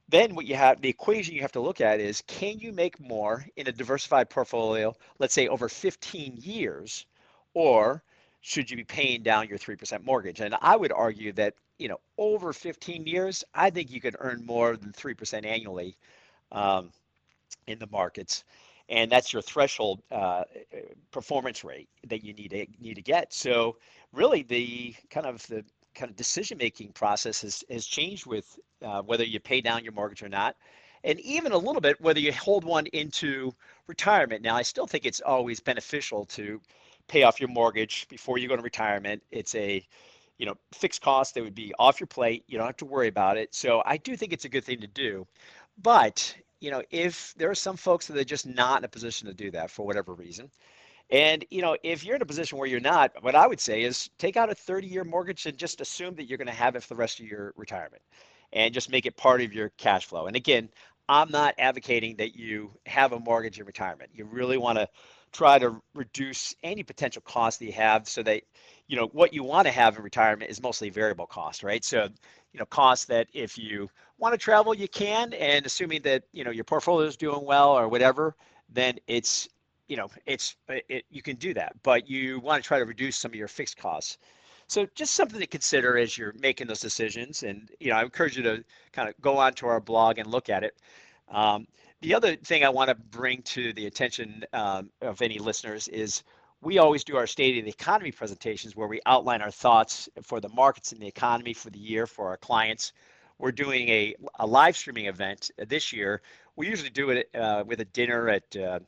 then 0.08 0.34
what 0.34 0.46
you 0.46 0.54
have 0.54 0.80
the 0.80 0.88
equation 0.88 1.34
you 1.34 1.40
have 1.42 1.52
to 1.52 1.60
look 1.60 1.80
at 1.80 2.00
is 2.00 2.22
can 2.26 2.58
you 2.58 2.72
make 2.72 3.00
more 3.00 3.44
in 3.56 3.68
a 3.68 3.72
diversified 3.72 4.28
portfolio 4.30 4.94
let's 5.18 5.34
say 5.34 5.48
over 5.48 5.68
15 5.68 6.36
years 6.40 7.06
or 7.54 8.02
should 8.40 8.70
you 8.70 8.76
be 8.76 8.84
paying 8.84 9.22
down 9.22 9.48
your 9.48 9.58
3% 9.58 10.04
mortgage? 10.04 10.40
And 10.40 10.54
i 10.60 10.76
would 10.76 10.92
argue 10.92 11.32
that 11.34 11.54
you 11.78 11.88
know 11.88 12.00
over 12.18 12.52
15 12.52 13.06
years 13.06 13.44
i 13.54 13.70
think 13.70 13.90
you 13.90 14.00
could 14.00 14.16
earn 14.20 14.44
more 14.44 14.76
than 14.76 14.92
3% 14.92 15.46
annually 15.46 15.96
um, 16.52 16.90
in 17.66 17.78
the 17.78 17.88
markets. 17.90 18.44
And 18.88 19.10
that's 19.10 19.32
your 19.32 19.42
threshold 19.42 20.02
uh, 20.10 20.44
performance 21.10 21.64
rate 21.64 21.88
that 22.08 22.22
you 22.22 22.34
need 22.34 22.50
to 22.50 22.66
need 22.80 22.94
to 22.94 23.02
get. 23.02 23.32
So 23.32 23.76
really 24.12 24.42
the 24.42 24.94
kind 25.10 25.26
of 25.26 25.46
the 25.46 25.64
kind 25.94 26.10
of 26.10 26.16
decision 26.16 26.58
making 26.58 26.92
process 26.92 27.42
has, 27.42 27.64
has 27.70 27.86
changed 27.86 28.26
with 28.26 28.58
uh, 28.82 29.02
whether 29.02 29.24
you 29.24 29.40
pay 29.40 29.60
down 29.60 29.84
your 29.84 29.92
mortgage 29.92 30.22
or 30.22 30.28
not 30.28 30.56
and 31.04 31.20
even 31.20 31.52
a 31.52 31.58
little 31.58 31.80
bit 31.80 32.00
whether 32.00 32.18
you 32.18 32.32
hold 32.32 32.64
one 32.64 32.86
into 32.86 33.54
retirement. 33.86 34.42
Now 34.42 34.56
i 34.56 34.62
still 34.62 34.86
think 34.86 35.04
it's 35.04 35.20
always 35.20 35.60
beneficial 35.60 36.24
to 36.26 36.60
pay 37.06 37.22
off 37.22 37.38
your 37.38 37.50
mortgage 37.50 38.08
before 38.08 38.38
you 38.38 38.48
go 38.48 38.56
to 38.56 38.62
retirement. 38.62 39.22
It's 39.30 39.54
a 39.54 39.86
you 40.38 40.46
know 40.46 40.54
fixed 40.72 41.02
cost 41.02 41.34
that 41.34 41.44
would 41.44 41.54
be 41.54 41.72
off 41.78 42.00
your 42.00 42.06
plate. 42.08 42.44
You 42.48 42.58
don't 42.58 42.66
have 42.66 42.76
to 42.78 42.86
worry 42.86 43.08
about 43.08 43.36
it. 43.36 43.54
So 43.54 43.82
i 43.84 43.96
do 43.98 44.16
think 44.16 44.32
it's 44.32 44.46
a 44.46 44.48
good 44.48 44.64
thing 44.64 44.80
to 44.80 44.88
do. 44.88 45.26
But 45.80 46.34
you 46.60 46.70
know 46.70 46.82
if 46.90 47.34
there 47.36 47.50
are 47.50 47.54
some 47.54 47.76
folks 47.76 48.06
that 48.06 48.16
are 48.16 48.24
just 48.24 48.46
not 48.46 48.78
in 48.78 48.84
a 48.84 48.88
position 48.88 49.28
to 49.28 49.34
do 49.34 49.50
that 49.52 49.70
for 49.70 49.86
whatever 49.86 50.14
reason 50.14 50.50
and 51.10 51.44
you 51.50 51.62
know, 51.62 51.76
if 51.82 52.04
you're 52.04 52.16
in 52.16 52.22
a 52.22 52.26
position 52.26 52.58
where 52.58 52.68
you're 52.68 52.80
not, 52.80 53.12
what 53.22 53.34
I 53.34 53.46
would 53.46 53.60
say 53.60 53.82
is 53.82 54.10
take 54.18 54.36
out 54.36 54.50
a 54.50 54.54
30-year 54.54 55.04
mortgage 55.04 55.46
and 55.46 55.56
just 55.56 55.80
assume 55.80 56.14
that 56.16 56.24
you're 56.24 56.38
going 56.38 56.48
to 56.48 56.54
have 56.54 56.76
it 56.76 56.82
for 56.82 56.88
the 56.88 56.98
rest 56.98 57.20
of 57.20 57.26
your 57.26 57.52
retirement, 57.56 58.02
and 58.52 58.72
just 58.72 58.90
make 58.90 59.06
it 59.06 59.16
part 59.16 59.40
of 59.40 59.52
your 59.52 59.70
cash 59.78 60.06
flow. 60.06 60.26
And 60.26 60.36
again, 60.36 60.68
I'm 61.08 61.30
not 61.30 61.54
advocating 61.58 62.16
that 62.16 62.34
you 62.34 62.70
have 62.86 63.12
a 63.12 63.18
mortgage 63.20 63.60
in 63.60 63.66
retirement. 63.66 64.10
You 64.14 64.24
really 64.24 64.56
want 64.56 64.78
to 64.78 64.88
try 65.32 65.58
to 65.58 65.80
reduce 65.94 66.54
any 66.62 66.82
potential 66.82 67.20
costs 67.26 67.58
that 67.58 67.66
you 67.66 67.72
have, 67.72 68.08
so 68.08 68.22
that 68.22 68.42
you 68.86 68.96
know 68.96 69.08
what 69.08 69.34
you 69.34 69.42
want 69.42 69.66
to 69.66 69.72
have 69.72 69.96
in 69.96 70.02
retirement 70.02 70.50
is 70.50 70.62
mostly 70.62 70.88
variable 70.90 71.26
cost, 71.26 71.62
right? 71.62 71.84
So 71.84 72.08
you 72.52 72.58
know 72.58 72.66
costs 72.66 73.04
that 73.06 73.26
if 73.34 73.58
you 73.58 73.90
want 74.18 74.32
to 74.32 74.38
travel, 74.38 74.74
you 74.74 74.88
can, 74.88 75.34
and 75.34 75.66
assuming 75.66 76.02
that 76.02 76.22
you 76.32 76.44
know 76.44 76.50
your 76.50 76.64
portfolio 76.64 77.06
is 77.06 77.16
doing 77.16 77.44
well 77.44 77.76
or 77.76 77.88
whatever, 77.88 78.36
then 78.70 78.96
it's 79.06 79.48
you 79.88 79.96
know, 79.96 80.08
it's 80.26 80.56
uh, 80.68 80.76
it, 80.88 81.04
you 81.10 81.22
can 81.22 81.36
do 81.36 81.54
that, 81.54 81.74
but 81.82 82.08
you 82.08 82.40
want 82.40 82.62
to 82.62 82.66
try 82.66 82.78
to 82.78 82.84
reduce 82.84 83.16
some 83.16 83.30
of 83.30 83.34
your 83.34 83.48
fixed 83.48 83.76
costs. 83.76 84.18
So 84.66 84.86
just 84.94 85.14
something 85.14 85.40
to 85.40 85.46
consider 85.46 85.98
as 85.98 86.16
you're 86.16 86.34
making 86.38 86.68
those 86.68 86.80
decisions. 86.80 87.42
And 87.42 87.70
you 87.80 87.90
know, 87.90 87.96
I 87.96 88.02
encourage 88.02 88.36
you 88.36 88.42
to 88.44 88.64
kind 88.92 89.08
of 89.08 89.14
go 89.20 89.36
onto 89.38 89.66
our 89.66 89.80
blog 89.80 90.18
and 90.18 90.26
look 90.26 90.48
at 90.48 90.64
it. 90.64 90.76
Um, 91.28 91.66
the 92.00 92.14
other 92.14 92.36
thing 92.36 92.64
I 92.64 92.68
want 92.68 92.88
to 92.88 92.94
bring 92.94 93.42
to 93.42 93.72
the 93.72 93.86
attention 93.86 94.44
um, 94.52 94.90
of 95.00 95.22
any 95.22 95.38
listeners 95.38 95.88
is 95.88 96.22
we 96.60 96.78
always 96.78 97.04
do 97.04 97.16
our 97.16 97.26
State 97.26 97.58
of 97.58 97.64
the 97.64 97.70
Economy 97.70 98.10
presentations 98.10 98.74
where 98.74 98.88
we 98.88 99.00
outline 99.06 99.42
our 99.42 99.50
thoughts 99.50 100.08
for 100.22 100.40
the 100.40 100.48
markets 100.48 100.92
and 100.92 101.00
the 101.00 101.06
economy 101.06 101.52
for 101.52 101.70
the 101.70 101.78
year 101.78 102.06
for 102.06 102.28
our 102.28 102.36
clients. 102.36 102.92
We're 103.38 103.52
doing 103.52 103.88
a, 103.88 104.14
a 104.38 104.46
live 104.46 104.76
streaming 104.76 105.06
event 105.06 105.50
this 105.56 105.92
year. 105.92 106.22
We 106.56 106.68
usually 106.68 106.90
do 106.90 107.10
it 107.10 107.28
uh, 107.34 107.64
with 107.66 107.80
a 107.80 107.84
dinner 107.86 108.28
at 108.28 108.56
uh, 108.56 108.80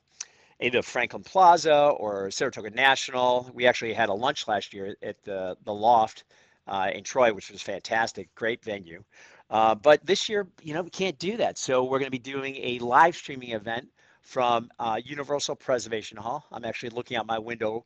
either 0.61 0.83
Franklin 0.83 1.23
Plaza 1.23 1.89
or 1.99 2.31
Saratoga 2.31 2.71
National. 2.71 3.51
We 3.53 3.67
actually 3.67 3.93
had 3.93 4.09
a 4.09 4.15
lunch 4.15 4.49
last 4.49 4.73
year 4.73 4.97
at 5.03 5.23
the, 5.25 5.57
the 5.65 5.73
Loft 5.73 6.25
uh, 6.67 6.91
in 6.93 7.05
Troy, 7.05 7.33
which 7.33 7.51
was 7.51 7.63
fantastic, 7.63 8.35
great 8.35 8.65
venue. 8.65 9.03
Uh, 9.51 9.75
but 9.75 10.05
this 10.05 10.29
year, 10.29 10.49
you 10.63 10.75
know, 10.75 10.83
we 10.83 10.91
can't 10.91 11.19
do 11.19 11.37
that. 11.37 11.59
So 11.59 11.85
we're 11.85 11.99
going 11.99 12.07
to 12.07 12.11
be 12.11 12.19
doing 12.19 12.57
a 12.57 12.79
live 12.81 13.15
streaming 13.17 13.53
event 13.53 13.89
from 14.23 14.71
uh, 14.79 15.01
Universal 15.05 15.57
Preservation 15.57 16.17
Hall. 16.17 16.45
I'm 16.51 16.65
actually 16.65 16.91
looking 16.91 17.17
out 17.17 17.27
my 17.27 17.39
window 17.39 17.85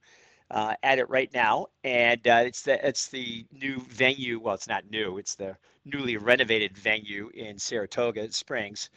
uh, 0.51 0.75
at 0.83 0.99
it 0.99 1.09
right 1.11 1.33
now, 1.35 1.67
and 1.85 2.27
uh, 2.27 2.43
it's 2.45 2.63
the 2.63 2.87
it's 2.87 3.09
the 3.09 3.45
new 3.53 3.79
venue. 3.81 4.41
Well, 4.41 4.55
it's 4.55 4.67
not 4.67 4.91
new. 4.91 5.19
It's 5.19 5.35
the 5.35 5.57
newly 5.85 6.17
renovated 6.17 6.77
venue 6.77 7.31
in 7.35 7.59
Saratoga 7.59 8.33
Springs 8.33 8.91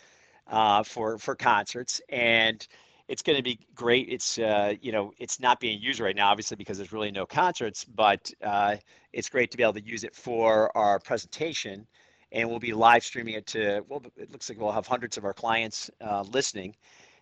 uh, 0.48 0.84
for 0.84 1.18
for 1.18 1.36
concerts 1.36 2.02
and 2.10 2.66
it's 3.08 3.22
going 3.22 3.36
to 3.36 3.44
be 3.44 3.60
great. 3.76 4.08
It's 4.10 4.40
uh, 4.40 4.74
you 4.82 4.92
know 4.92 5.12
it's 5.20 5.40
not 5.40 5.60
being 5.60 5.82
used 5.82 6.00
right 6.00 6.16
now, 6.16 6.30
obviously 6.30 6.58
because 6.58 6.78
there's 6.78 6.94
really 6.94 7.12
no 7.12 7.26
concerts, 7.26 7.84
but 7.86 8.32
uh, 8.44 8.78
it's 9.12 9.30
great 9.30 9.52
to 9.52 9.58
be 9.58 9.64
able 9.64 9.74
to 9.74 9.86
use 9.86 10.04
it 10.04 10.16
for 10.16 10.76
our 10.78 11.00
presentation, 11.00 11.86
and 12.32 12.50
we'll 12.50 12.60
be 12.60 12.74
live 12.74 13.04
streaming 13.04 13.36
it 13.36 13.46
to. 13.48 13.84
Well, 13.88 14.04
it 14.16 14.32
looks 14.32 14.50
like 14.50 14.60
we'll 14.60 14.72
have 14.72 14.88
hundreds 14.88 15.18
of 15.18 15.26
our 15.26 15.34
clients 15.34 15.90
uh, 16.02 16.24
listening 16.32 16.76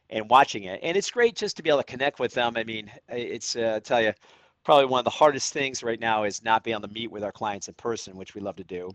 and 0.10 0.30
watching 0.30 0.66
it, 0.66 0.80
and 0.84 0.96
it's 0.96 1.10
great 1.10 1.36
just 1.36 1.58
to 1.58 1.64
be 1.64 1.70
able 1.70 1.80
to 1.80 1.86
connect 1.86 2.20
with 2.20 2.34
them. 2.34 2.54
I 2.58 2.64
mean, 2.64 2.92
it's 3.10 3.56
uh, 3.56 3.74
I 3.78 3.80
tell 3.80 4.02
you, 4.02 4.14
probably 4.64 4.86
one 4.86 5.00
of 5.00 5.06
the 5.06 5.10
hardest 5.10 5.54
things 5.54 5.84
right 5.84 6.00
now 6.00 6.24
is 6.24 6.44
not 6.44 6.64
being 6.64 6.76
able 6.76 6.88
to 6.88 6.94
meet 6.94 7.12
with 7.12 7.24
our 7.24 7.32
clients 7.32 7.68
in 7.68 7.74
person, 7.76 8.16
which 8.16 8.36
we 8.36 8.42
love 8.42 8.56
to 8.58 8.64
do. 8.64 8.92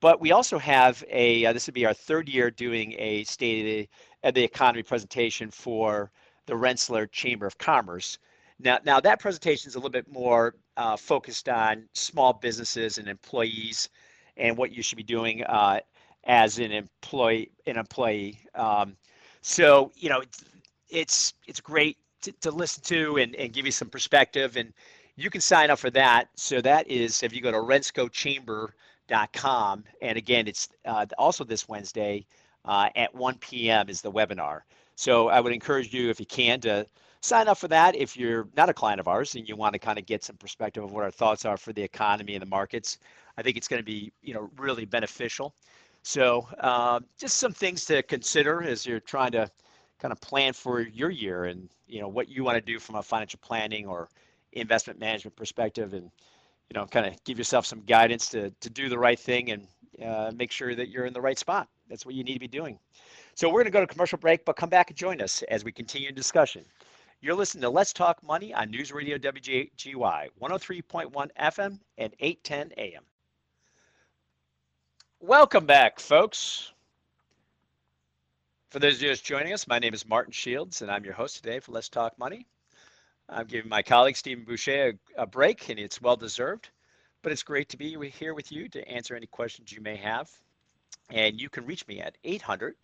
But 0.00 0.20
we 0.20 0.32
also 0.32 0.58
have 0.58 1.02
a, 1.08 1.46
uh, 1.46 1.52
this 1.52 1.66
would 1.66 1.74
be 1.74 1.86
our 1.86 1.94
third 1.94 2.28
year 2.28 2.50
doing 2.50 2.94
a 2.98 3.24
state 3.24 3.88
the, 4.24 4.32
the 4.32 4.42
economy 4.42 4.82
presentation 4.82 5.50
for 5.50 6.10
the 6.46 6.56
Rensselaer 6.56 7.06
Chamber 7.06 7.46
of 7.46 7.58
Commerce. 7.58 8.18
Now, 8.58 8.78
now 8.84 8.98
that 9.00 9.20
presentation 9.20 9.68
is 9.68 9.74
a 9.74 9.78
little 9.78 9.90
bit 9.90 10.10
more 10.10 10.54
uh, 10.76 10.96
focused 10.96 11.48
on 11.48 11.84
small 11.92 12.32
businesses 12.32 12.98
and 12.98 13.08
employees 13.08 13.88
and 14.36 14.56
what 14.56 14.72
you 14.72 14.82
should 14.82 14.96
be 14.96 15.04
doing 15.04 15.44
uh, 15.44 15.78
as 16.24 16.58
an 16.58 16.72
employee. 16.72 17.52
An 17.66 17.76
employee. 17.76 18.40
Um, 18.54 18.96
so 19.42 19.92
you 19.96 20.08
know, 20.08 20.20
it's 20.20 20.44
it's, 20.88 21.34
it's 21.46 21.60
great 21.60 21.98
to, 22.22 22.32
to 22.32 22.50
listen 22.50 22.82
to 22.84 23.18
and, 23.18 23.36
and 23.36 23.52
give 23.52 23.66
you 23.66 23.72
some 23.72 23.88
perspective, 23.88 24.56
and 24.56 24.72
you 25.16 25.30
can 25.30 25.40
sign 25.40 25.70
up 25.70 25.78
for 25.78 25.90
that. 25.90 26.28
So 26.36 26.60
that 26.60 26.88
is 26.88 27.22
if 27.22 27.32
you 27.34 27.40
go 27.40 27.50
to 27.50 27.58
renscochamber.com, 27.58 29.84
and 30.00 30.18
again, 30.18 30.48
it's 30.48 30.68
uh, 30.84 31.06
also 31.18 31.44
this 31.44 31.68
Wednesday 31.68 32.26
uh, 32.64 32.88
at 32.96 33.14
1 33.14 33.36
p.m. 33.38 33.88
is 33.88 34.00
the 34.00 34.10
webinar. 34.12 34.60
So 34.96 35.28
I 35.28 35.40
would 35.40 35.52
encourage 35.52 35.92
you, 35.92 36.10
if 36.10 36.20
you 36.20 36.26
can, 36.26 36.60
to 36.60 36.86
sign 37.20 37.48
up 37.48 37.58
for 37.58 37.68
that. 37.68 37.96
If 37.96 38.16
you're 38.16 38.48
not 38.56 38.68
a 38.68 38.74
client 38.74 39.00
of 39.00 39.08
ours 39.08 39.34
and 39.34 39.48
you 39.48 39.56
want 39.56 39.72
to 39.72 39.78
kind 39.78 39.98
of 39.98 40.06
get 40.06 40.22
some 40.22 40.36
perspective 40.36 40.84
of 40.84 40.92
what 40.92 41.04
our 41.04 41.10
thoughts 41.10 41.44
are 41.44 41.56
for 41.56 41.72
the 41.72 41.82
economy 41.82 42.34
and 42.34 42.42
the 42.42 42.46
markets, 42.46 42.98
I 43.36 43.42
think 43.42 43.56
it's 43.56 43.68
going 43.68 43.80
to 43.80 43.84
be, 43.84 44.12
you 44.22 44.34
know, 44.34 44.50
really 44.56 44.84
beneficial. 44.84 45.54
So 46.02 46.46
um, 46.60 47.06
just 47.18 47.38
some 47.38 47.52
things 47.52 47.86
to 47.86 48.02
consider 48.02 48.62
as 48.62 48.84
you're 48.84 49.00
trying 49.00 49.32
to 49.32 49.50
kind 49.98 50.12
of 50.12 50.20
plan 50.20 50.52
for 50.52 50.80
your 50.80 51.10
year 51.10 51.44
and 51.44 51.70
you 51.86 52.00
know 52.00 52.08
what 52.08 52.28
you 52.28 52.44
want 52.44 52.56
to 52.56 52.60
do 52.60 52.78
from 52.78 52.96
a 52.96 53.02
financial 53.02 53.40
planning 53.42 53.86
or 53.86 54.08
investment 54.52 55.00
management 55.00 55.34
perspective, 55.34 55.94
and 55.94 56.10
you 56.68 56.74
know, 56.74 56.84
kind 56.86 57.06
of 57.06 57.22
give 57.24 57.38
yourself 57.38 57.64
some 57.64 57.80
guidance 57.80 58.28
to 58.30 58.50
to 58.60 58.68
do 58.68 58.88
the 58.90 58.98
right 58.98 59.18
thing 59.18 59.50
and 59.50 59.66
uh, 60.02 60.32
make 60.34 60.50
sure 60.50 60.74
that 60.74 60.88
you're 60.88 61.06
in 61.06 61.12
the 61.12 61.20
right 61.20 61.38
spot. 61.38 61.68
That's 61.88 62.06
what 62.06 62.14
you 62.14 62.24
need 62.24 62.34
to 62.34 62.40
be 62.40 62.48
doing. 62.48 62.78
So 63.34 63.48
we're 63.48 63.60
going 63.60 63.66
to 63.66 63.70
go 63.70 63.80
to 63.80 63.86
commercial 63.86 64.18
break, 64.18 64.44
but 64.44 64.56
come 64.56 64.70
back 64.70 64.90
and 64.90 64.96
join 64.96 65.20
us 65.20 65.42
as 65.44 65.64
we 65.64 65.72
continue 65.72 66.12
discussion. 66.12 66.64
You're 67.20 67.34
listening 67.34 67.62
to 67.62 67.70
Let's 67.70 67.92
Talk 67.92 68.22
Money 68.22 68.52
on 68.52 68.70
News 68.70 68.92
Radio 68.92 69.16
WGY 69.18 70.28
103.1 70.40 71.28
FM 71.40 71.78
and 71.98 72.14
810 72.20 72.72
AM. 72.76 73.02
Welcome 75.20 75.64
back, 75.64 75.98
folks. 75.98 76.72
For 78.70 78.78
those 78.78 78.96
of 78.96 79.02
you 79.02 79.08
just 79.08 79.24
joining 79.24 79.52
us, 79.52 79.66
my 79.66 79.78
name 79.78 79.94
is 79.94 80.06
Martin 80.06 80.32
Shields, 80.32 80.82
and 80.82 80.90
I'm 80.90 81.04
your 81.04 81.14
host 81.14 81.36
today 81.36 81.60
for 81.60 81.72
Let's 81.72 81.88
Talk 81.88 82.18
Money. 82.18 82.46
I'm 83.28 83.46
giving 83.46 83.70
my 83.70 83.82
colleague 83.82 84.16
Stephen 84.16 84.44
Boucher 84.44 84.98
a, 85.16 85.22
a 85.22 85.26
break, 85.26 85.68
and 85.70 85.78
it's 85.78 86.02
well 86.02 86.16
deserved. 86.16 86.68
But 87.24 87.32
it's 87.32 87.42
great 87.42 87.70
to 87.70 87.78
be 87.78 87.96
here 88.10 88.34
with 88.34 88.52
you 88.52 88.68
to 88.68 88.86
answer 88.86 89.16
any 89.16 89.26
questions 89.26 89.72
you 89.72 89.80
may 89.80 89.96
have. 89.96 90.30
And 91.08 91.40
you 91.40 91.48
can 91.48 91.64
reach 91.64 91.88
me 91.88 92.00
at 92.00 92.18
800 92.22 92.74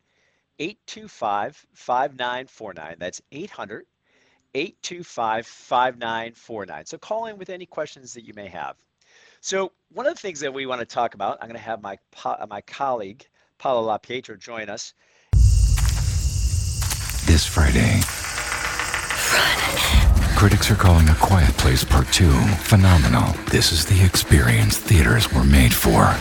825 0.58 1.66
5949. 1.74 2.96
That's 2.98 3.20
800 3.30 3.84
825 4.54 5.46
5949. 5.46 6.86
So 6.86 6.96
call 6.96 7.26
in 7.26 7.36
with 7.36 7.50
any 7.50 7.66
questions 7.66 8.14
that 8.14 8.24
you 8.24 8.32
may 8.34 8.48
have. 8.48 8.76
So, 9.42 9.72
one 9.92 10.06
of 10.06 10.14
the 10.14 10.20
things 10.20 10.40
that 10.40 10.52
we 10.52 10.64
want 10.64 10.80
to 10.80 10.86
talk 10.86 11.14
about, 11.14 11.36
I'm 11.40 11.48
going 11.48 11.58
to 11.58 11.64
have 11.64 11.82
my, 11.82 11.98
my 12.48 12.60
colleague, 12.62 13.26
Paolo 13.58 13.86
LaPietro, 13.88 14.38
join 14.38 14.70
us. 14.70 14.94
This 17.26 17.46
Friday, 17.46 18.00
critics 20.40 20.70
are 20.70 20.74
calling 20.74 21.06
A 21.10 21.14
Quiet 21.16 21.54
Place 21.58 21.84
Part 21.84 22.10
2 22.14 22.30
phenomenal. 22.30 23.34
This 23.50 23.72
is 23.72 23.84
the 23.84 24.02
experience 24.02 24.78
theaters 24.78 25.30
were 25.30 25.44
made 25.44 25.74
for. 25.74 26.16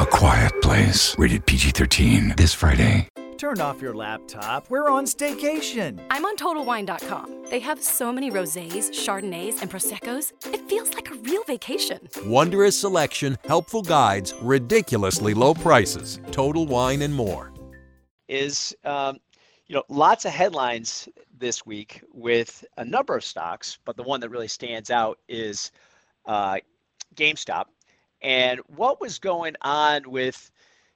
A 0.00 0.06
Quiet 0.06 0.52
Place, 0.62 1.18
rated 1.18 1.44
PG 1.44 1.70
13, 1.70 2.34
this 2.36 2.54
Friday. 2.54 3.08
Turn 3.36 3.60
off 3.60 3.82
your 3.82 3.92
laptop. 3.92 4.70
We're 4.70 4.88
on 4.88 5.04
staycation. 5.04 6.00
I'm 6.10 6.24
on 6.24 6.36
TotalWine.com. 6.36 7.46
They 7.50 7.58
have 7.58 7.82
so 7.82 8.12
many 8.12 8.30
rosés, 8.30 8.92
chardonnays, 8.92 9.62
and 9.62 9.68
proseccos. 9.68 10.30
It 10.54 10.68
feels 10.68 10.94
like 10.94 11.10
a 11.10 11.14
real 11.14 11.42
vacation. 11.42 11.98
Wondrous 12.24 12.78
selection, 12.78 13.36
helpful 13.48 13.82
guides, 13.82 14.32
ridiculously 14.40 15.34
low 15.34 15.54
prices. 15.54 16.20
Total 16.30 16.64
Wine 16.64 17.02
and 17.02 17.12
more. 17.12 17.52
Is 18.28 18.76
um, 18.84 19.18
you 19.66 19.74
know 19.74 19.82
lots 19.88 20.24
of 20.24 20.30
headlines 20.30 21.08
this 21.38 21.64
week 21.64 22.02
with 22.12 22.64
a 22.76 22.84
number 22.84 23.16
of 23.16 23.24
stocks, 23.24 23.78
but 23.84 23.96
the 23.96 24.02
one 24.02 24.20
that 24.20 24.30
really 24.30 24.48
stands 24.48 24.90
out 24.90 25.18
is 25.28 25.72
uh, 26.26 26.58
GameStop. 27.14 27.66
And 28.20 28.60
what 28.66 29.00
was 29.00 29.18
going 29.18 29.54
on 29.62 30.10
with 30.10 30.50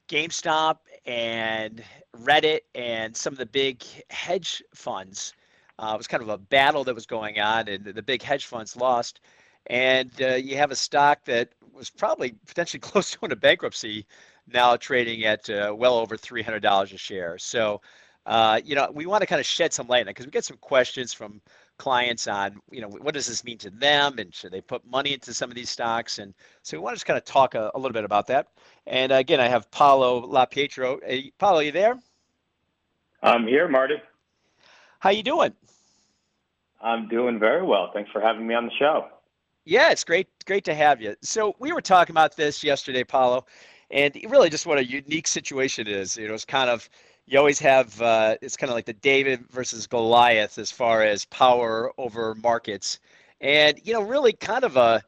GameStop 0.09 0.79
and 1.07 1.83
Reddit 2.19 2.61
and 2.75 3.17
some 3.17 3.33
of 3.33 3.39
the 3.39 3.47
big 3.47 3.83
hedge 4.11 4.63
funds. 4.75 5.33
Uh, 5.79 5.93
it 5.95 5.99
was 5.99 6.07
kind 6.07 6.23
of 6.23 6.29
a 6.29 6.39
battle 6.39 6.85
that 6.85 6.95
was 6.95 7.07
going 7.07 7.41
on, 7.41 7.69
and 7.69 7.85
the 7.85 8.03
big 8.03 8.23
hedge 8.23 8.47
funds 8.47 8.77
lost. 8.77 9.21
And 9.69 10.11
uh, 10.21 10.35
you 10.35 10.57
have 10.57 10.71
a 10.71 10.77
stock 10.77 11.25
that 11.25 11.51
was 11.73 11.89
probably 11.89 12.35
potentially 12.47 12.81
close 12.81 13.13
to 13.13 13.19
going 13.19 13.31
to 13.31 13.37
bankruptcy, 13.37 14.07
now 14.47 14.77
trading 14.77 15.25
at 15.25 15.49
uh, 15.49 15.75
well 15.77 15.95
over 15.95 16.17
$300 16.17 16.93
a 16.93 16.99
share. 16.99 17.39
So, 17.39 17.81
uh, 18.27 18.61
you 18.65 18.75
know, 18.75 18.91
we 18.93 19.07
want 19.07 19.21
to 19.23 19.27
kind 19.27 19.41
of 19.41 19.47
shed 19.47 19.73
some 19.73 19.89
light 19.89 20.03
on 20.03 20.09
it 20.09 20.11
because 20.11 20.27
we 20.27 20.31
get 20.31 20.45
some 20.45 20.57
questions 20.59 21.13
from 21.13 21.41
clients 21.79 22.29
on, 22.29 22.61
you 22.71 22.81
know, 22.81 22.89
what 22.89 23.15
does 23.15 23.27
this 23.27 23.43
mean 23.45 23.59
to 23.59 23.71
them 23.71 24.19
and 24.19 24.33
should 24.33 24.53
they 24.53 24.61
put 24.61 24.87
money 24.87 25.13
into 25.13 25.35
some 25.35 25.51
of 25.51 25.57
these 25.57 25.71
stocks? 25.71 26.19
And 26.19 26.33
so 26.63 26.77
we 26.77 26.83
want 26.83 26.95
to 26.95 26.97
just 26.97 27.07
kind 27.07 27.19
of 27.19 27.25
talk 27.25 27.55
a, 27.55 27.71
a 27.75 27.79
little 27.79 27.93
bit 27.93 28.05
about 28.05 28.27
that. 28.29 28.49
And 28.87 29.11
again, 29.11 29.41
I 29.41 29.49
have 29.49 29.71
Paolo 29.71 30.27
LaPietro. 30.27 31.01
Hey, 31.05 31.33
Paolo, 31.39 31.61
you 31.61 31.73
there? 31.73 31.99
I'm 33.23 33.47
here, 33.47 33.69
Marty. 33.69 33.97
How 35.01 35.11
you 35.11 35.23
doing? 35.25 35.53
I'm 36.81 37.09
doing 37.09 37.39
very 37.39 37.65
well. 37.65 37.91
Thanks 37.93 38.11
for 38.13 38.21
having 38.21 38.47
me 38.47 38.55
on 38.55 38.67
the 38.67 38.73
show. 38.79 39.07
Yeah, 39.65 39.91
it's 39.91 40.05
great, 40.05 40.29
great 40.45 40.65
to 40.65 40.75
have 40.75 41.01
you. 41.01 41.15
So 41.23 41.55
we 41.61 41.73
were 41.73 41.81
talking 41.81 42.13
about 42.13 42.37
this 42.37 42.65
yesterday, 42.65 43.05
Paolo, 43.05 43.47
and 43.91 44.17
really 44.29 44.51
just 44.51 44.67
what 44.67 44.79
a 44.79 44.85
unique 44.85 45.29
situation 45.29 45.87
is. 45.87 46.17
You 46.17 46.27
know, 46.29 46.35
it's 46.35 46.45
kind 46.45 46.69
of 46.69 46.89
you 47.27 47.39
always 47.39 47.59
have 47.61 48.01
uh, 48.03 48.37
it's 48.43 48.57
kind 48.57 48.71
of 48.71 48.75
like 48.75 48.87
the 48.87 48.93
David 48.93 49.49
versus 49.51 49.87
Goliath 49.87 50.59
as 50.59 50.71
far 50.71 51.03
as 51.03 51.25
power 51.27 51.93
over 51.99 52.35
markets, 52.37 52.99
and 53.41 53.81
you 53.85 53.93
know 53.93 54.03
really 54.03 54.33
kind 54.33 54.65
of 54.65 54.77
a 54.77 55.03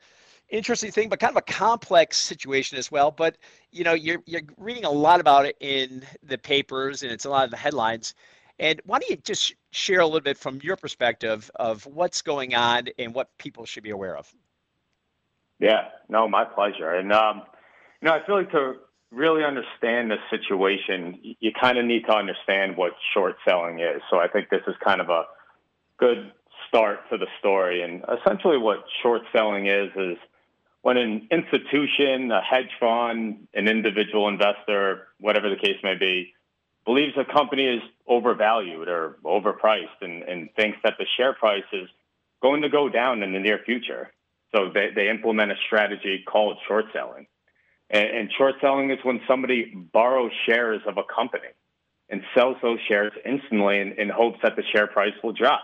interesting 0.49 0.91
thing, 0.93 1.09
but 1.09 1.19
kind 1.19 1.33
of 1.33 1.37
a 1.37 1.53
complex 1.53 2.17
situation 2.17 2.79
as 2.79 2.91
well. 2.91 3.11
But 3.11 3.37
you 3.73 3.85
know 3.85 3.95
you're 3.95 4.23
you're 4.27 4.43
reading 4.59 4.85
a 4.85 4.91
lot 4.91 5.21
about 5.21 5.47
it 5.47 5.57
in 5.61 6.05
the 6.23 6.39
papers 6.39 7.03
and 7.03 7.11
it's 7.11 7.25
a 7.25 7.31
lot 7.31 7.45
of 7.45 7.51
the 7.51 7.57
headlines. 7.57 8.15
And 8.61 8.81
why 8.85 9.01
don't 9.01 9.11
you 9.11 9.17
just 9.17 9.55
share 9.73 10.01
a 10.01 10.07
little 10.07 10.21
bit 10.21 10.39
from 10.39 10.61
your 10.63 10.77
perspective 10.77 11.51
of 11.57 11.85
what's 11.87 12.23
going 12.23 12.55
on 12.55 12.87
and 13.01 13.13
what 13.13 13.37
people 13.37 13.67
should 13.67 13.83
be 13.83 13.91
aware 13.91 14.17
of? 14.17 14.33
Yeah, 15.59 15.89
no, 16.09 16.29
my 16.29 16.45
pleasure. 16.45 16.95
And 16.95 17.13
um, 17.13 17.43
you 18.01 18.09
know, 18.09 18.15
I 18.15 18.25
feel 18.25 18.37
like 18.37 18.51
to 18.53 18.75
really 19.13 19.45
understand 19.45 20.11
the 20.11 20.17
situation, 20.31 21.37
you 21.41 21.53
kind 21.53 21.79
of 21.79 21.85
need 21.85 22.05
to 22.07 22.15
understand 22.15 22.77
what 22.77 22.93
short 23.13 23.37
selling 23.47 23.81
is. 23.81 24.03
So 24.11 24.19
I 24.19 24.29
think 24.29 24.51
this 24.51 24.63
is 24.67 24.75
kind 24.85 25.01
of 25.01 25.09
a 25.09 25.25
good 25.99 26.33
start 26.69 27.09
to 27.11 27.19
the 27.19 27.27
story. 27.39 27.83
And 27.83 28.05
essentially, 28.21 28.59
what 28.59 28.85
short 29.03 29.23
selling 29.33 29.67
is 29.67 29.91
is 29.97 30.17
when 30.83 30.97
an 30.97 31.29
institution, 31.31 32.31
a 32.31 32.43
hedge 32.43 32.71
fund, 32.79 33.49
an 33.55 33.69
individual 33.69 34.29
investor, 34.29 35.09
whatever 35.19 35.49
the 35.49 35.57
case 35.57 35.79
may 35.83 35.95
be, 35.95 36.35
believes 36.85 37.15
a 37.17 37.25
company 37.25 37.65
is 37.65 37.83
overvalued 38.07 38.89
or 38.89 39.17
overpriced 39.25 40.03
and, 40.03 40.23
and 40.25 40.51
thinks 40.57 40.79
that 40.85 40.95
the 40.99 41.07
share 41.17 41.33
price 41.33 41.65
is 41.73 41.89
going 42.43 42.63
to 42.63 42.69
go 42.69 42.91
down 42.91 43.23
in 43.23 43.33
the 43.33 43.39
near 43.39 43.61
future. 43.65 44.13
So 44.55 44.71
they, 44.73 44.91
they 44.95 45.09
implement 45.09 45.51
a 45.51 45.57
strategy 45.67 46.23
called 46.27 46.59
short 46.69 46.87
selling. 46.93 47.27
And, 47.91 48.09
and 48.09 48.31
short 48.37 48.55
selling 48.61 48.91
is 48.91 48.99
when 49.03 49.21
somebody 49.29 49.73
borrows 49.75 50.33
shares 50.47 50.81
of 50.87 50.99
a 50.99 51.05
company 51.15 51.53
and 52.09 52.23
sells 52.35 52.57
those 52.63 52.79
shares 52.89 53.13
instantly 53.25 53.81
in, 53.81 53.93
in 53.93 54.09
hopes 54.09 54.39
that 54.43 54.57
the 54.57 54.63
share 54.73 54.87
price 54.87 55.15
will 55.23 55.33
drop. 55.33 55.63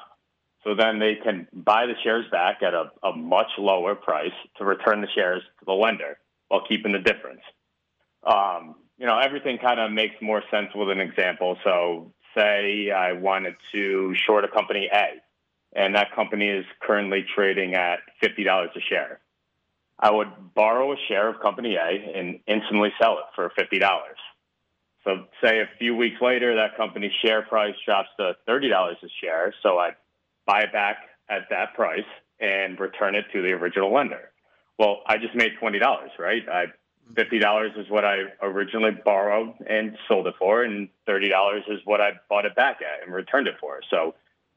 So 0.64 0.74
then 0.74 0.98
they 0.98 1.16
can 1.22 1.48
buy 1.52 1.87
the 1.87 1.94
shares 2.02 2.26
back 2.30 2.62
at 2.62 2.74
a, 2.74 2.90
a 3.02 3.16
much 3.16 3.48
lower 3.59 3.94
price 3.94 4.33
to 4.59 4.64
return 4.64 5.00
the 5.00 5.09
shares 5.14 5.42
to 5.61 5.64
the 5.64 5.72
lender 5.72 6.18
while 6.48 6.62
keeping 6.68 6.92
the 6.92 6.98
difference. 6.98 7.40
Um, 8.22 8.74
you 8.98 9.06
know, 9.06 9.18
everything 9.18 9.59
kind 9.59 9.80
of 9.80 9.90
makes 9.90 10.16
more 10.20 10.42
sense 10.50 10.68
with 10.74 10.90
an 10.90 11.00
example. 11.00 11.56
So, 11.64 12.12
say 12.37 12.90
I 12.90 13.12
wanted 13.12 13.54
to 13.72 14.14
short 14.26 14.44
a 14.44 14.48
company 14.48 14.88
A, 14.92 15.20
and 15.74 15.94
that 15.94 16.14
company 16.14 16.48
is 16.48 16.64
currently 16.80 17.24
trading 17.35 17.74
at 17.74 18.00
$50 18.22 18.46
a 18.46 18.80
share. 18.88 19.20
I 20.00 20.10
would 20.10 20.54
borrow 20.54 20.92
a 20.92 20.96
share 21.08 21.28
of 21.28 21.40
company 21.40 21.76
A 21.76 22.18
and 22.18 22.40
instantly 22.46 22.90
sell 23.00 23.18
it 23.18 23.24
for 23.34 23.52
$50. 23.58 23.80
So 25.04 25.26
say 25.42 25.60
a 25.60 25.68
few 25.78 25.94
weeks 25.94 26.16
later, 26.20 26.56
that 26.56 26.76
company's 26.76 27.12
share 27.22 27.42
price 27.42 27.74
drops 27.84 28.08
to 28.18 28.34
$30 28.48 28.70
a 28.70 28.94
share. 29.22 29.54
So 29.62 29.78
I 29.78 29.90
buy 30.46 30.60
it 30.60 30.72
back 30.72 30.96
at 31.28 31.42
that 31.50 31.74
price 31.74 32.00
and 32.40 32.80
return 32.80 33.14
it 33.14 33.26
to 33.32 33.42
the 33.42 33.52
original 33.52 33.92
lender. 33.92 34.30
Well, 34.78 35.02
I 35.06 35.18
just 35.18 35.34
made 35.34 35.52
$20, 35.62 35.80
right? 36.18 36.42
I 36.48 36.66
$50 37.14 37.78
is 37.78 37.90
what 37.90 38.04
I 38.04 38.18
originally 38.40 38.92
borrowed 39.04 39.54
and 39.68 39.96
sold 40.06 40.26
it 40.26 40.34
for, 40.38 40.62
and 40.62 40.88
$30 41.08 41.58
is 41.68 41.80
what 41.84 42.00
I 42.00 42.12
bought 42.28 42.46
it 42.46 42.54
back 42.54 42.78
at 42.80 43.04
and 43.04 43.14
returned 43.14 43.48
it 43.48 43.54
for. 43.60 43.80
So 43.90 44.14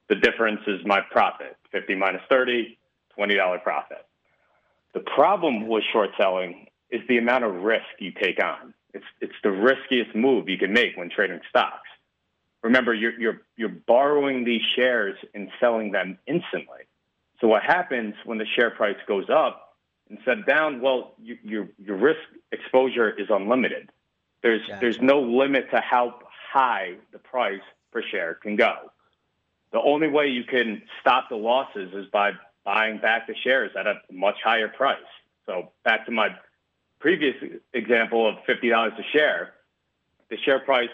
the 0.07 0.15
difference 0.15 0.61
is 0.67 0.79
my 0.85 1.01
profit 1.11 1.57
50 1.71 1.95
minus 1.95 2.21
30, 2.29 2.77
$20 3.17 3.63
profit. 3.63 4.05
The 4.93 4.99
problem 4.99 5.67
with 5.67 5.83
short 5.91 6.11
selling 6.17 6.67
is 6.91 7.01
the 7.07 7.17
amount 7.17 7.43
of 7.43 7.53
risk 7.55 7.85
you 7.99 8.11
take 8.11 8.41
on. 8.43 8.73
It's, 8.93 9.05
it's 9.21 9.33
the 9.43 9.51
riskiest 9.51 10.15
move 10.15 10.47
you 10.47 10.57
can 10.57 10.71
make 10.71 10.95
when 10.95 11.09
trading 11.09 11.39
stocks. 11.49 11.89
Remember, 12.61 12.93
you're, 12.93 13.19
you're, 13.19 13.41
you're 13.57 13.75
borrowing 13.87 14.45
these 14.45 14.61
shares 14.75 15.17
and 15.33 15.49
selling 15.59 15.91
them 15.91 16.17
instantly. 16.27 16.85
So 17.41 17.47
what 17.47 17.63
happens 17.63 18.13
when 18.23 18.37
the 18.37 18.45
share 18.55 18.69
price 18.69 18.95
goes 19.07 19.25
up 19.29 19.75
instead 20.09 20.39
of 20.39 20.45
down? 20.45 20.79
Well, 20.79 21.15
you, 21.21 21.37
your, 21.43 21.67
your 21.77 21.97
risk 21.97 22.21
exposure 22.51 23.09
is 23.09 23.27
unlimited. 23.29 23.89
There's, 24.43 24.61
gotcha. 24.61 24.77
there's 24.79 25.01
no 25.01 25.21
limit 25.21 25.71
to 25.71 25.81
how 25.81 26.19
high 26.51 26.95
the 27.11 27.19
price 27.19 27.61
per 27.91 28.03
share 28.03 28.35
can 28.35 28.55
go. 28.55 28.73
The 29.71 29.81
only 29.81 30.07
way 30.07 30.27
you 30.27 30.43
can 30.43 30.83
stop 31.01 31.29
the 31.29 31.35
losses 31.35 31.93
is 31.93 32.05
by 32.13 32.31
buying 32.65 32.99
back 32.99 33.27
the 33.27 33.35
shares 33.43 33.71
at 33.77 33.87
a 33.87 33.95
much 34.11 34.35
higher 34.43 34.67
price. 34.67 34.97
So 35.45 35.71
back 35.83 36.05
to 36.05 36.11
my 36.11 36.29
previous 36.99 37.35
example 37.73 38.27
of 38.27 38.35
$50 38.47 38.87
a 38.87 39.03
share, 39.11 39.53
the 40.29 40.37
share 40.45 40.59
price 40.59 40.89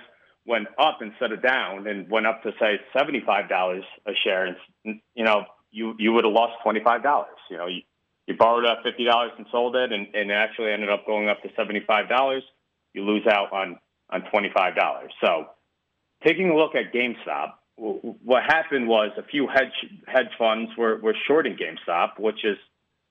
went 0.45 0.67
up 0.79 0.99
instead 1.01 1.32
of 1.32 1.43
down 1.43 1.86
and 1.88 2.10
went 2.10 2.25
up 2.25 2.41
to 2.43 2.51
say 2.60 2.79
$75 2.95 3.82
a 4.08 4.12
share. 4.23 4.45
And, 4.84 4.99
you 5.13 5.23
know, 5.23 5.45
you, 5.71 5.93
you 5.99 6.12
would 6.13 6.25
have 6.25 6.34
lost 6.34 6.53
$25. 6.65 7.25
You 7.51 7.58
know, 7.58 7.67
you, 7.67 7.82
you 8.25 8.36
borrowed 8.36 8.65
at 8.65 8.84
$50 8.84 9.38
and 9.38 9.45
sold 9.51 9.75
it 9.75 9.91
and, 9.91 10.08
and 10.15 10.32
actually 10.32 10.71
ended 10.71 10.89
up 10.89 11.05
going 11.05 11.29
up 11.29 11.41
to 11.43 11.49
$75. 11.49 12.41
You 12.93 13.05
lose 13.05 13.27
out 13.27 13.53
on, 13.53 13.77
on 14.10 14.23
$25. 14.34 15.08
So 15.23 15.45
taking 16.25 16.49
a 16.49 16.55
look 16.55 16.73
at 16.73 16.93
GameStop, 16.93 17.53
what 17.79 18.43
happened 18.43 18.87
was 18.87 19.11
a 19.17 19.23
few 19.23 19.47
hedge 19.47 19.71
hedge 20.05 20.31
funds 20.37 20.71
were, 20.77 20.97
were 20.97 21.15
shorting 21.27 21.57
GameStop, 21.57 22.19
which 22.19 22.43
is 22.43 22.57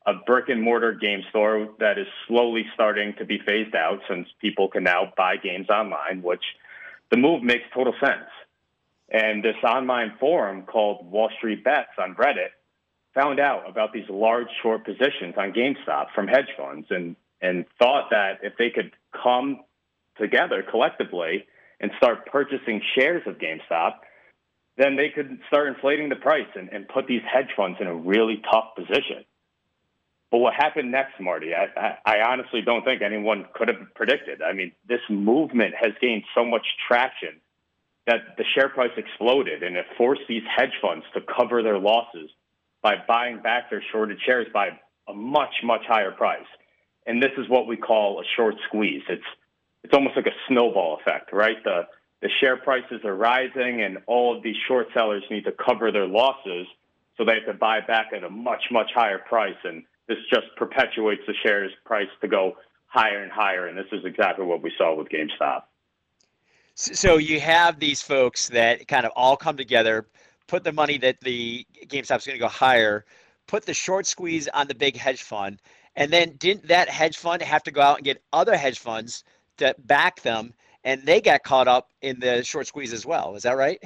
a 0.07 0.13
brick 0.27 0.49
and 0.49 0.63
mortar 0.63 0.93
game 0.93 1.23
store 1.31 1.69
that 1.81 1.99
is 1.99 2.07
slowly 2.27 2.65
starting 2.75 3.15
to 3.19 3.25
be 3.25 3.39
phased 3.47 3.75
out 3.75 4.01
since 4.09 4.29
people 4.41 4.69
can 4.69 4.85
now 4.85 5.13
buy 5.17 5.37
games 5.37 5.69
online, 5.69 6.23
which 6.23 6.43
the 7.11 7.17
move 7.17 7.43
makes 7.43 7.65
total 7.75 7.95
sense. 8.01 8.29
And 9.11 9.43
this 9.43 9.57
online 9.65 10.13
forum 10.21 10.63
called 10.63 11.11
Wall 11.11 11.31
Street 11.39 11.65
Bets 11.65 11.91
on 11.99 12.15
Reddit 12.15 12.51
found 13.15 13.41
out 13.41 13.69
about 13.69 13.93
these 13.93 14.09
large 14.09 14.49
short 14.63 14.85
positions 14.85 15.35
on 15.37 15.53
GameStop 15.53 16.07
from 16.15 16.29
hedge 16.29 16.49
funds 16.57 16.87
and, 16.91 17.17
and 17.41 17.65
thought 17.79 18.11
that 18.11 18.41
if 18.43 18.53
they 18.59 18.71
could 18.71 18.93
come 19.23 19.61
together 20.19 20.63
collectively 20.69 21.47
and 21.81 21.91
start 21.97 22.27
purchasing 22.27 22.83
shares 22.95 23.23
of 23.27 23.37
GameStop, 23.39 23.95
then 24.79 24.97
they 24.97 25.11
could 25.11 25.41
start 25.49 25.67
inflating 25.69 26.09
the 26.09 26.17
price 26.17 26.47
and, 26.55 26.69
and 26.71 26.89
put 26.89 27.07
these 27.07 27.21
hedge 27.31 27.51
funds 27.57 27.79
in 27.81 27.89
a 27.89 27.95
really 27.95 28.41
tough 28.51 28.77
position. 28.77 29.25
But 30.31 30.39
what 30.39 30.55
happened 30.55 30.93
next, 30.93 31.21
Marty, 31.21 31.51
I, 31.53 31.67
I, 31.77 32.19
I, 32.19 32.31
honestly 32.31 32.61
don't 32.63 32.85
think 32.85 33.03
anyone 33.03 33.47
could 33.55 33.69
have 33.69 33.95
predicted. 33.95 34.41
I 34.41 34.53
mean, 34.53 34.73
this 34.87 35.01
movement 35.11 35.75
has 35.81 35.93
gained 36.01 36.25
so 36.35 36.45
much 36.45 36.67
traction 36.87 37.41
that 38.07 38.37
the 38.37 38.45
share 38.55 38.69
price 38.69 38.93
exploded 38.97 39.63
and 39.63 39.77
it 39.77 39.87
forced 39.97 40.23
these 40.29 40.43
hedge 40.57 40.75
funds 40.81 41.05
to 41.15 41.21
cover 41.23 41.63
their 41.63 41.79
losses 41.79 42.31
by 42.83 42.95
buying 43.09 43.41
back 43.41 43.71
their 43.71 43.83
shorted 43.91 44.19
shares 44.25 44.47
by 44.53 44.69
a 45.09 45.15
much, 45.15 45.55
much 45.65 45.83
higher 45.89 46.13
price. 46.13 46.47
And 47.07 47.23
this 47.23 47.33
is 47.37 47.49
what 47.49 47.67
we 47.67 47.77
call 47.77 48.21
a 48.21 48.25
short 48.37 48.55
squeeze. 48.69 49.03
It's, 49.09 49.23
it's 49.83 49.95
almost 49.95 50.15
like 50.15 50.27
a 50.27 50.37
snowball 50.47 50.99
effect, 51.01 51.33
right? 51.33 51.57
The, 51.65 51.87
the 52.21 52.29
share 52.41 52.57
prices 52.57 53.01
are 53.05 53.15
rising 53.15 53.83
and 53.83 53.99
all 54.07 54.37
of 54.37 54.43
these 54.43 54.57
short 54.67 54.89
sellers 54.93 55.23
need 55.31 55.45
to 55.45 55.53
cover 55.53 55.93
their 55.93 56.07
losses. 56.07 56.67
So 57.17 57.25
they 57.25 57.35
have 57.35 57.47
to 57.47 57.55
buy 57.55 57.81
back 57.81 58.09
at 58.15 58.25
a 58.25 58.31
much, 58.31 58.65
much 58.71 58.91
higher 58.95 59.19
price. 59.19 59.57
And 59.65 59.85
this 60.09 60.19
just 60.31 60.47
perpetuates 60.57 61.23
the 61.27 61.35
shares 61.43 61.73
price 61.85 62.09
to 62.21 62.29
go 62.29 62.57
higher 62.87 63.23
and 63.23 63.31
higher. 63.31 63.67
And 63.67 63.77
this 63.77 63.87
is 63.93 64.05
exactly 64.05 64.45
what 64.45 64.63
we 64.63 64.73
saw 64.77 64.95
with 64.95 65.09
GameStop. 65.09 65.63
So 66.75 67.17
you 67.17 67.41
have 67.41 67.81
these 67.81 68.03
folks 68.03 68.49
that 68.51 68.87
kind 68.87 69.05
of 69.05 69.13
all 69.17 69.37
come 69.37 69.57
together, 69.57 70.07
put 70.47 70.63
the 70.63 70.73
money 70.73 70.97
that 70.99 71.21
the 71.21 71.67
GameStop's 71.87 72.27
going 72.27 72.39
to 72.39 72.41
go 72.41 72.49
higher, 72.49 73.05
put 73.49 73.67
the 73.67 73.75
short 73.75 74.07
squeeze 74.07 74.47
on 74.49 74.69
the 74.69 74.75
big 74.75 74.97
hedge 74.97 75.23
fund, 75.23 75.61
and 75.97 76.13
then 76.13 76.37
didn't 76.37 76.69
that 76.69 76.89
hedge 76.89 77.17
fund 77.17 77.43
have 77.43 77.65
to 77.65 77.73
go 77.73 77.81
out 77.81 77.97
and 77.97 78.05
get 78.05 78.23
other 78.33 78.57
hedge 78.57 78.79
funds 78.79 79.25
to 79.57 79.75
back 79.79 80.23
them, 80.23 80.55
and 80.89 81.05
they 81.05 81.21
got 81.21 81.43
caught 81.43 81.69
up 81.69 81.91
in 82.01 82.19
the 82.19 82.43
short 82.43 82.67
squeeze 82.67 82.95
as 82.95 83.05
well? 83.05 83.37
Is 83.37 83.43
that 83.43 83.59
right? 83.59 83.79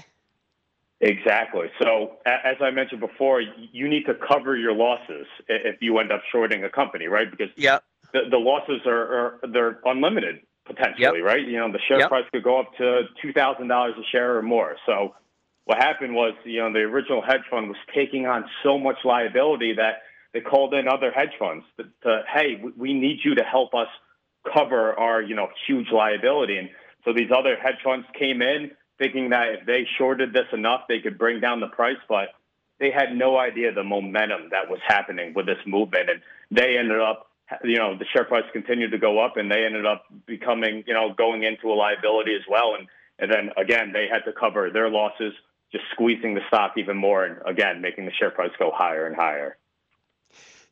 Exactly. 1.01 1.67
So, 1.81 2.19
as 2.25 2.57
I 2.61 2.71
mentioned 2.71 3.01
before, 3.01 3.41
you 3.41 3.88
need 3.88 4.05
to 4.05 4.15
cover 4.15 4.57
your 4.57 4.73
losses 4.73 5.27
if 5.49 5.83
you 5.83 5.99
end 5.99 6.12
up 6.12 6.23
shorting 6.31 6.62
a 6.62 6.71
company, 6.71 7.07
right? 7.07 7.29
Because 7.29 7.49
yeah. 7.57 7.81
the, 8.12 8.21
the 8.31 8.37
losses 8.37 8.83
are, 8.87 8.93
are 8.93 9.41
they're 9.53 9.81
unlimited 9.85 10.43
potentially, 10.65 11.19
yep. 11.19 11.27
right? 11.27 11.45
You 11.45 11.59
know, 11.59 11.73
the 11.73 11.81
share 11.88 11.99
yep. 11.99 12.09
price 12.09 12.25
could 12.33 12.45
go 12.45 12.61
up 12.61 12.69
to 12.79 13.03
two 13.21 13.33
thousand 13.33 13.67
dollars 13.67 13.95
a 13.99 14.07
share 14.12 14.37
or 14.38 14.43
more. 14.43 14.77
So, 14.87 15.17
what 15.65 15.79
happened 15.79 16.15
was, 16.15 16.35
you 16.45 16.61
know, 16.61 16.73
the 16.73 16.81
original 16.81 17.21
hedge 17.21 17.43
fund 17.51 17.67
was 17.67 17.79
taking 17.93 18.27
on 18.27 18.45
so 18.62 18.79
much 18.79 18.99
liability 19.05 19.75
that 19.75 20.03
they 20.33 20.41
called 20.41 20.73
in 20.73 20.87
other 20.87 21.11
hedge 21.11 21.35
funds 21.37 21.65
to, 21.79 21.85
to 22.05 22.23
hey, 22.33 22.62
we 22.77 22.95
need 22.95 23.19
you 23.25 23.35
to 23.35 23.43
help 23.43 23.75
us 23.75 23.88
cover 24.55 24.97
our, 24.97 25.21
you 25.21 25.35
know, 25.35 25.49
huge 25.67 25.88
liability. 25.93 26.59
And 26.59 26.69
so 27.05 27.12
these 27.12 27.31
other 27.37 27.57
hedge 27.57 27.83
funds 27.85 28.07
came 28.19 28.43
in 28.43 28.71
thinking 28.99 29.31
that 29.31 29.49
if 29.49 29.67
they 29.67 29.87
shorted 29.99 30.33
this 30.33 30.47
enough, 30.53 30.83
they 30.88 31.01
could 31.01 31.19
bring 31.19 31.41
down 31.41 31.61
the 31.61 31.67
price, 31.67 31.97
but 32.09 32.29
they 32.79 32.91
had 32.91 33.17
no 33.17 33.37
idea 33.37 33.73
the 33.73 33.83
momentum 33.83 34.49
that 34.51 34.71
was 34.71 34.81
happening 34.87 35.35
with 35.35 35.47
this 35.47 35.59
movement. 35.67 36.11
And 36.11 36.21
they 36.51 36.79
ended 36.79 37.01
up, 37.01 37.31
you 37.65 37.77
know, 37.77 37.97
the 37.97 38.05
share 38.12 38.25
price 38.25 38.45
continued 38.53 38.93
to 38.93 38.99
go 38.99 39.19
up 39.19 39.37
and 39.37 39.51
they 39.51 39.65
ended 39.65 39.87
up 39.87 40.05
becoming, 40.27 40.85
you 40.87 40.95
know, 40.95 41.12
going 41.17 41.43
into 41.43 41.73
a 41.73 41.75
liability 41.75 42.35
as 42.35 42.43
well. 42.49 42.77
And, 42.79 42.88
and 43.19 43.31
then 43.31 43.51
again, 43.57 43.93
they 43.93 44.07
had 44.11 44.25
to 44.25 44.33
cover 44.33 44.71
their 44.71 44.88
losses, 44.88 45.33
just 45.73 45.85
squeezing 45.93 46.35
the 46.35 46.41
stock 46.49 46.75
even 46.77 46.97
more. 46.97 47.25
And 47.25 47.38
again, 47.47 47.81
making 47.81 48.07
the 48.07 48.12
share 48.12 48.31
price 48.31 48.53
go 48.59 48.71
higher 48.75 49.07
and 49.07 49.17
higher. 49.17 49.57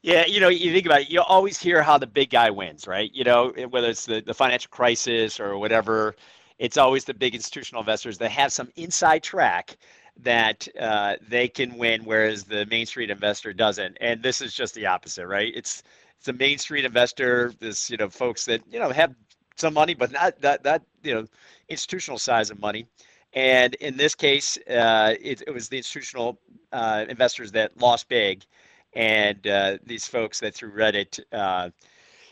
Yeah, 0.03 0.25
you 0.27 0.41
know, 0.41 0.49
you 0.49 0.73
think 0.73 0.87
about 0.87 1.03
it, 1.03 1.11
you 1.11 1.21
always 1.21 1.59
hear 1.61 1.83
how 1.83 1.99
the 1.99 2.07
big 2.07 2.31
guy 2.31 2.51
wins, 2.51 2.87
right? 2.87 3.11
You 3.13 3.25
know, 3.25 3.53
whether 3.69 3.89
it's 3.89 4.07
the, 4.07 4.23
the 4.23 4.33
financial 4.33 4.71
crisis 4.71 5.39
or 5.39 5.59
whatever, 5.59 6.17
it's 6.59 6.79
always 6.79 7.05
the 7.05 7.13
big 7.13 7.35
institutional 7.35 7.83
investors 7.83 8.17
that 8.19 8.31
have 8.31 8.51
some 8.53 8.71
inside 8.77 9.23
track 9.23 9.77
that 10.23 10.67
uh, 10.79 11.17
they 11.29 11.49
can 11.49 11.77
win, 11.77 12.05
whereas 12.05 12.45
the 12.45 12.65
Main 12.67 12.87
Street 12.87 13.11
investor 13.11 13.53
doesn't. 13.53 13.97
And 14.01 14.23
this 14.23 14.41
is 14.41 14.55
just 14.55 14.75
the 14.75 14.87
opposite, 14.87 15.27
right? 15.27 15.53
It's 15.55 15.83
it's 16.19 16.29
a 16.29 16.33
Main 16.35 16.59
Street 16.59 16.85
investor, 16.85 17.53
this 17.61 17.91
you 17.91 17.97
know 17.97 18.09
folks 18.09 18.45
that 18.47 18.63
you 18.71 18.79
know 18.79 18.91
have 18.91 19.15
some 19.57 19.75
money, 19.75 19.95
but 19.95 20.13
not 20.13 20.41
that 20.41 20.63
that 20.65 20.83
you 21.03 21.15
know 21.15 21.27
institutional 21.69 22.19
size 22.19 22.51
of 22.51 22.59
money. 22.59 22.87
And 23.33 23.75
in 23.77 23.97
this 23.97 24.15
case, 24.15 24.59
uh, 24.69 25.15
it, 25.21 25.43
it, 25.47 25.55
was 25.55 25.69
the 25.69 25.77
institutional 25.77 26.41
uh, 26.73 27.05
investors 27.09 27.53
that 27.53 27.79
lost 27.81 28.09
big, 28.09 28.45
and 28.95 29.47
uh, 29.47 29.79
these 29.85 30.07
folks 30.07 30.41
that 30.41 30.55
through 30.55 30.73
Reddit, 30.73 31.21
uh, 31.33 31.71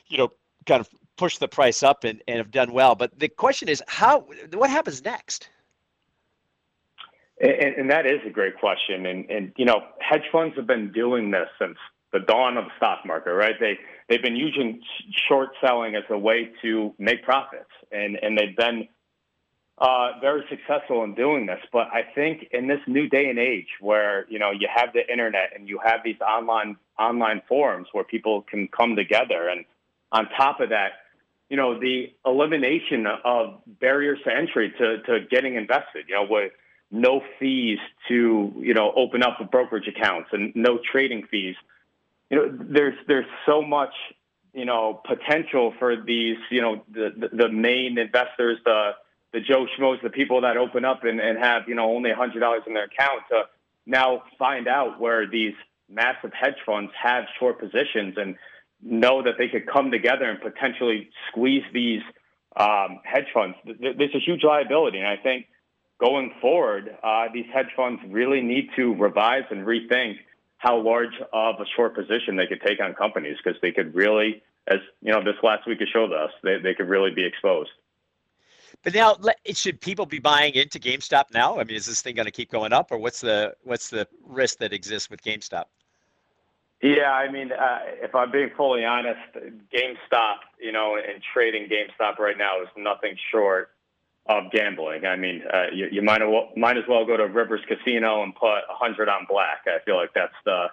you 0.09 0.19
know, 0.19 0.33
kind 0.67 0.81
of 0.81 0.89
pushed 1.17 1.41
the 1.41 1.49
price 1.49 1.83
up 1.83 2.05
and, 2.05 2.23
and 2.29 2.39
have 2.39 2.51
done 2.51 2.73
well. 2.73 2.95
But 2.95 3.19
the 3.19 3.29
question 3.29 3.69
is, 3.69 3.83
how 3.87 4.27
what 4.53 4.71
happens 4.71 5.05
next? 5.05 5.51
And, 7.41 7.75
and, 7.77 7.91
that 7.91 8.05
is 8.07 8.21
a 8.27 8.31
great 8.31 8.59
question. 8.59 9.07
And, 9.07 9.31
and, 9.31 9.53
you 9.57 9.65
know, 9.65 9.83
hedge 10.01 10.25
funds 10.33 10.57
have 10.57 10.67
been 10.67 10.91
doing 10.93 11.31
this 11.31 11.47
since 11.61 11.77
the 12.13 12.21
dawn 12.21 12.57
of 12.57 12.65
the 12.65 12.71
stock 12.79 13.01
market, 13.07 13.33
right? 13.33 13.55
They, 13.61 13.79
they've 14.09 14.23
been 14.23 14.37
using 14.37 14.81
short 15.29 15.51
selling 15.61 15.95
as 15.95 16.03
a 16.11 16.19
way 16.19 16.51
to 16.63 16.95
make 16.99 17.23
profits. 17.23 17.71
And, 17.93 18.19
and 18.23 18.37
they've 18.37 18.57
been 18.57 18.89
uh, 19.81 20.19
very 20.21 20.45
successful 20.49 21.05
in 21.05 21.15
doing 21.15 21.47
this. 21.47 21.61
But 21.73 21.89
I 21.93 22.03
think 22.15 22.49
in 22.53 22.67
this 22.67 22.81
new 22.87 23.09
day 23.09 23.29
and 23.31 23.39
age 23.39 23.69
where, 23.81 24.27
you 24.29 24.39
know, 24.39 24.51
you 24.51 24.69
have 24.75 24.93
the 24.93 25.11
internet 25.11 25.53
and 25.55 25.69
you 25.69 25.79
have 25.85 26.01
these 26.05 26.21
online, 26.21 26.77
online 26.99 27.43
forums 27.49 27.89
where 27.93 28.05
people 28.05 28.43
can 28.43 28.69
come 28.69 28.97
together. 28.97 29.49
And 29.49 29.65
on 30.11 30.29
top 30.31 30.61
of 30.61 30.71
that, 30.71 30.93
you 31.49 31.57
know, 31.57 31.79
the 31.79 32.13
elimination 32.27 33.07
of 33.07 33.61
barriers 33.67 34.19
to 34.25 34.35
entry 34.35 34.73
to, 34.79 35.03
to 35.03 35.21
getting 35.31 35.55
invested, 35.55 36.07
you 36.09 36.15
know, 36.15 36.27
with 36.29 36.53
no 36.91 37.23
fees 37.39 37.79
to, 38.09 38.53
you 38.57 38.75
know, 38.75 38.93
open 38.97 39.23
up 39.23 39.41
a 39.41 39.45
brokerage 39.45 39.89
accounts 39.89 40.31
and 40.33 40.53
no 40.55 40.79
trading 40.79 41.27
fees. 41.31 41.57
You 42.31 42.37
know, 42.37 42.59
there's 42.61 42.95
there's 43.07 43.27
so 43.47 43.63
much, 43.63 43.95
you 44.53 44.65
know, 44.65 45.01
potential 45.07 45.73
for 45.79 45.97
these, 45.97 46.37
you 46.51 46.61
know, 46.61 46.83
the, 46.93 47.13
the, 47.17 47.29
the 47.45 47.49
main 47.49 47.97
investors, 47.97 48.59
the 48.65 48.93
the 49.33 49.41
Joe 49.41 49.67
Schmoes, 49.79 50.03
the 50.03 50.11
people 50.11 50.41
that 50.43 50.57
open 50.57 50.85
up 50.85 51.05
and, 51.05 51.21
and 51.21 51.39
have, 51.39 51.63
you 51.69 51.75
know, 51.75 51.95
only 51.95 52.11
hundred 52.13 52.41
dollars 52.41 52.63
in 52.67 52.75
their 52.75 52.85
account 52.85 53.23
to 53.31 53.43
now 53.87 54.23
find 54.39 54.69
out 54.69 55.01
where 55.01 55.27
these 55.27 55.55
massive 55.89 56.33
hedge 56.39 56.57
funds 56.65 56.93
have 57.01 57.25
short 57.39 57.59
positions 57.59 58.15
and 58.17 58.37
know 58.83 59.23
that 59.23 59.35
they 59.39 59.49
could 59.49 59.67
come 59.67 59.91
together 59.91 60.25
and 60.25 60.41
potentially 60.41 61.11
squeeze 61.29 61.65
these 61.73 62.03
um, 62.57 63.01
hedge 63.05 63.27
funds. 63.35 63.57
There's 63.65 64.15
a 64.15 64.21
huge 64.21 64.45
liability, 64.45 64.99
and 64.99 65.07
I 65.07 65.17
think 65.17 65.47
going 66.01 66.33
forward, 66.41 66.97
uh, 67.03 67.27
these 67.33 67.47
hedge 67.53 67.71
funds 67.77 68.01
really 68.09 68.41
need 68.41 68.69
to 68.77 68.95
revise 68.95 69.45
and 69.51 69.67
rethink 69.67 70.17
how 70.59 70.81
large 70.81 71.15
of 71.33 71.57
a 71.61 71.65
short 71.77 71.95
position 71.95 72.37
they 72.37 72.47
could 72.47 72.61
take 72.67 72.81
on 72.81 72.95
companies 72.95 73.37
because 73.43 73.61
they 73.63 73.73
could 73.73 73.95
really, 73.95 74.43
as 74.67 74.79
you 75.03 75.13
know, 75.13 75.23
this 75.23 75.37
last 75.43 75.67
week 75.67 75.79
has 75.81 75.89
showed 75.89 76.13
us, 76.13 76.31
they, 76.43 76.59
they 76.63 76.75
could 76.75 76.89
really 76.89 77.13
be 77.13 77.25
exposed. 77.25 77.71
But 78.85 78.95
now, 78.95 79.17
should 79.53 79.81
people 79.81 80.07
be 80.07 80.19
buying 80.19 80.55
into 80.55 80.79
GameStop 80.79 81.25
now? 81.33 81.59
I 81.59 81.65
mean, 81.65 81.77
is 81.77 81.87
this 81.87 82.01
thing 82.01 82.15
going 82.15 82.27
to 82.27 82.33
keep 82.33 82.51
going 82.51 82.73
up, 82.73 82.93
or 82.93 82.99
what's 82.99 83.21
the 83.21 83.55
what's 83.65 83.91
the 83.91 84.07
risk 84.25 84.59
that 84.59 84.73
exists 84.73 85.11
with 85.11 85.23
GameStop? 85.23 85.65
Yeah, 86.81 87.11
I 87.11 87.31
mean, 87.31 87.51
uh, 87.51 87.79
if 88.01 88.15
I'm 88.15 88.31
being 88.31 88.51
fully 88.57 88.85
honest, 88.85 89.19
GameStop, 89.35 90.37
you 90.61 90.71
know, 90.71 90.97
and 90.97 91.21
trading 91.35 91.69
GameStop 91.69 92.19
right 92.19 92.39
now 92.39 92.63
is 92.63 92.69
nothing 92.77 93.17
short 93.33 93.71
of 94.27 94.53
gambling. 94.53 95.05
I 95.05 95.17
mean, 95.17 95.43
uh, 95.53 95.67
you, 95.73 95.89
you 95.91 96.03
might, 96.03 96.21
well, 96.21 96.51
might 96.57 96.77
as 96.77 96.85
well 96.89 97.05
go 97.05 97.17
to 97.17 97.25
Rivers 97.25 97.63
Casino 97.67 98.23
and 98.23 98.35
put 98.35 98.59
a 98.59 98.75
hundred 98.75 99.09
on 99.09 99.27
black. 99.29 99.63
I 99.67 99.83
feel 99.85 99.97
like 99.97 100.11
that's 100.15 100.35
the 100.45 100.67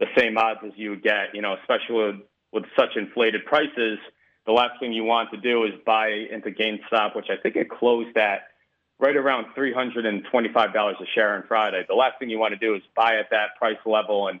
the 0.00 0.06
same 0.18 0.36
odds 0.36 0.60
as 0.66 0.72
you 0.74 0.96
get. 0.96 1.34
You 1.34 1.42
know, 1.42 1.54
especially 1.60 1.94
with, 1.94 2.16
with 2.52 2.64
such 2.76 2.96
inflated 2.96 3.44
prices, 3.44 3.98
the 4.46 4.52
last 4.52 4.78
thing 4.80 4.92
you 4.92 5.04
want 5.04 5.30
to 5.30 5.36
do 5.38 5.64
is 5.64 5.72
buy 5.86 6.08
into 6.08 6.50
GameStop, 6.50 7.16
which 7.16 7.26
I 7.30 7.36
think 7.42 7.56
it 7.56 7.70
closed 7.70 8.16
at 8.16 8.48
right 8.98 9.16
around 9.16 9.46
three 9.54 9.72
hundred 9.72 10.06
and 10.06 10.24
twenty-five 10.30 10.72
dollars 10.72 10.96
a 11.00 11.06
share 11.14 11.34
on 11.34 11.44
Friday. 11.48 11.84
The 11.88 11.94
last 11.94 12.18
thing 12.18 12.30
you 12.30 12.38
want 12.38 12.52
to 12.52 12.58
do 12.58 12.74
is 12.74 12.82
buy 12.94 13.16
at 13.16 13.30
that 13.30 13.56
price 13.58 13.78
level 13.86 14.28
and 14.28 14.40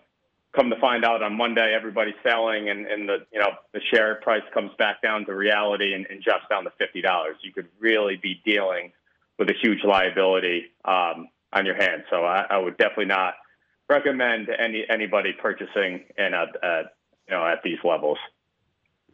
come 0.54 0.70
to 0.70 0.78
find 0.80 1.04
out 1.04 1.22
on 1.22 1.36
Monday 1.36 1.74
everybody's 1.74 2.14
selling 2.22 2.68
and, 2.68 2.86
and 2.86 3.08
the 3.08 3.26
you 3.32 3.40
know 3.40 3.50
the 3.72 3.80
share 3.92 4.16
price 4.16 4.42
comes 4.52 4.70
back 4.78 5.02
down 5.02 5.26
to 5.26 5.34
reality 5.34 5.94
and, 5.94 6.06
and 6.08 6.22
jumps 6.22 6.46
down 6.48 6.64
to 6.64 6.72
fifty 6.78 7.00
dollars. 7.00 7.36
You 7.42 7.52
could 7.52 7.68
really 7.80 8.16
be 8.16 8.40
dealing 8.44 8.92
with 9.38 9.48
a 9.50 9.54
huge 9.60 9.82
liability 9.84 10.66
um, 10.84 11.28
on 11.52 11.66
your 11.66 11.74
hands. 11.74 12.04
So 12.10 12.24
I, 12.24 12.46
I, 12.48 12.58
would 12.58 12.76
definitely 12.76 13.06
not 13.06 13.34
recommend 13.88 14.48
any 14.48 14.84
anybody 14.88 15.32
purchasing 15.32 16.04
in 16.16 16.34
a, 16.34 16.46
a 16.62 16.82
you 17.28 17.34
know 17.34 17.44
at 17.44 17.62
these 17.64 17.78
levels. 17.82 18.18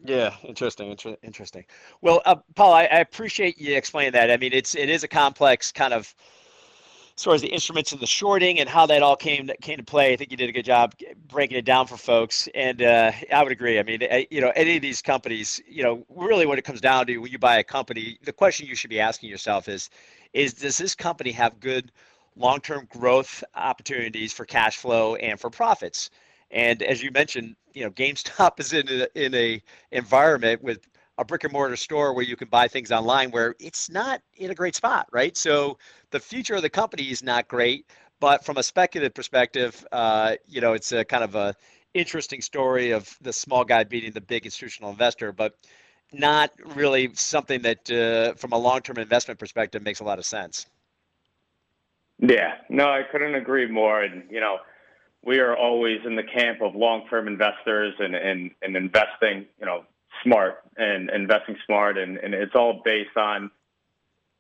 Yeah, 0.03 0.35
interesting, 0.45 0.91
inter- 0.91 1.17
interesting. 1.23 1.65
Well, 2.01 2.23
uh, 2.25 2.37
Paul, 2.55 2.73
I, 2.73 2.85
I 2.85 2.99
appreciate 3.01 3.59
you 3.61 3.77
explaining 3.77 4.13
that. 4.13 4.31
I 4.31 4.37
mean, 4.39 4.53
it's 4.53 4.75
it 4.75 4.89
is 4.89 5.05
a 5.05 5.09
complex 5.09 5.73
kind 5.73 5.93
of 5.93 6.15
as 7.21 7.25
far 7.25 7.35
as 7.35 7.43
the 7.43 7.49
instruments 7.49 7.93
and 7.93 8.01
the 8.01 8.07
shorting 8.07 8.61
and 8.61 8.69
how 8.69 8.87
that 8.87 9.03
all 9.03 9.15
came 9.15 9.51
came 9.61 9.77
to 9.77 9.83
play, 9.83 10.15
I 10.15 10.17
think 10.17 10.31
you 10.31 10.39
did 10.39 10.49
a 10.49 10.53
good 10.53 10.65
job 10.65 10.95
breaking 11.29 11.59
it 11.59 11.67
down 11.67 11.87
for 11.87 11.99
folks. 11.99 12.49
And 12.55 12.81
uh, 12.81 13.13
I 13.31 13.43
would 13.43 13.53
agree. 13.53 13.79
I 13.79 13.83
mean, 13.83 14.01
you 14.31 14.41
know, 14.41 14.51
any 14.57 14.77
of 14.77 14.83
these 14.83 15.03
companies, 15.03 15.61
you 15.69 15.83
know, 15.83 16.03
really 16.09 16.47
what 16.47 16.59
it 16.59 16.63
comes 16.63 16.81
down 16.81 17.07
to 17.09 17.19
when 17.19 17.31
you 17.31 17.39
buy 17.39 17.59
a 17.59 17.65
company, 17.65 18.19
the 18.25 18.33
question 18.33 18.67
you 18.67 18.75
should 18.75 18.89
be 18.89 19.01
asking 19.01 19.29
yourself 19.29 19.69
is, 19.69 19.91
is 20.33 20.55
does 20.55 20.79
this 20.79 20.95
company 20.95 21.31
have 21.33 21.61
good 21.61 21.93
long-term 22.37 22.89
growth 22.91 23.45
opportunities 23.55 24.33
for 24.33 24.47
cash 24.47 24.79
flow 24.79 25.17
and 25.17 25.39
for 25.39 25.51
profits? 25.51 26.09
And 26.51 26.83
as 26.83 27.03
you 27.03 27.11
mentioned, 27.11 27.55
you 27.73 27.85
know, 27.85 27.91
GameStop 27.91 28.61
is 28.61 28.73
in 28.73 28.89
a, 28.89 29.07
in 29.15 29.35
a 29.35 29.63
environment 29.93 30.63
with 30.63 30.87
a 31.19 31.25
brick 31.25 31.45
and 31.45 31.53
mortar 31.53 31.77
store 31.77 32.15
where 32.15 32.25
you 32.25 32.37
can 32.37 32.49
buy 32.49 32.67
things 32.67 32.91
online 32.91 33.31
where 33.31 33.55
it's 33.61 33.91
not 33.91 34.23
in 34.37 34.51
a 34.51 34.55
great 34.55 34.75
spot, 34.75 35.07
right? 35.13 35.37
So 35.37 35.79
the 36.11 36.21
future 36.21 36.55
of 36.55 36.63
the 36.63 36.71
company 36.71 37.11
is 37.11 37.23
not 37.23 37.47
great, 37.47 37.87
but 38.21 38.45
from 38.45 38.57
a 38.57 38.63
speculative 38.63 39.15
perspective, 39.15 39.87
uh, 39.93 40.37
you 40.47 40.61
know, 40.61 40.73
it's 40.73 40.93
a 40.93 41.05
kind 41.05 41.23
of 41.23 41.35
a 41.35 41.55
interesting 41.93 42.41
story 42.41 42.93
of 42.93 43.15
the 43.21 43.33
small 43.33 43.65
guy 43.65 43.85
beating 43.85 44.13
the 44.13 44.21
big 44.21 44.45
institutional 44.45 44.91
investor. 44.91 45.33
But 45.33 45.57
not 46.13 46.51
really 46.75 47.11
something 47.15 47.63
that, 47.63 47.91
uh, 47.91 48.35
from 48.35 48.53
a 48.53 48.59
long-term 48.59 48.99
investment 48.99 49.39
perspective, 49.39 49.83
makes 49.83 50.01
a 50.01 50.05
lot 50.05 50.19
of 50.19 50.25
sense. 50.25 50.67
Yeah, 52.19 52.57
no, 52.69 52.87
I 52.87 53.03
couldn't 53.11 53.35
agree 53.35 53.67
more. 53.67 54.03
And 54.03 54.25
you 54.31 54.41
know, 54.41 54.59
we 55.25 55.39
are 55.39 55.57
always 55.57 56.01
in 56.07 56.17
the 56.17 56.23
camp 56.23 56.63
of 56.63 56.75
long-term 56.75 57.29
investors 57.29 57.95
and 57.99 58.15
and, 58.15 58.51
and 58.63 58.77
investing, 58.77 59.47
you 59.59 59.67
know, 59.67 59.85
smart 60.25 60.63
and 60.77 61.11
investing 61.11 61.57
smart, 61.67 61.99
and, 61.99 62.19
and 62.19 62.35
it's 62.35 62.55
all 62.55 62.83
based 62.85 63.17
on, 63.17 63.51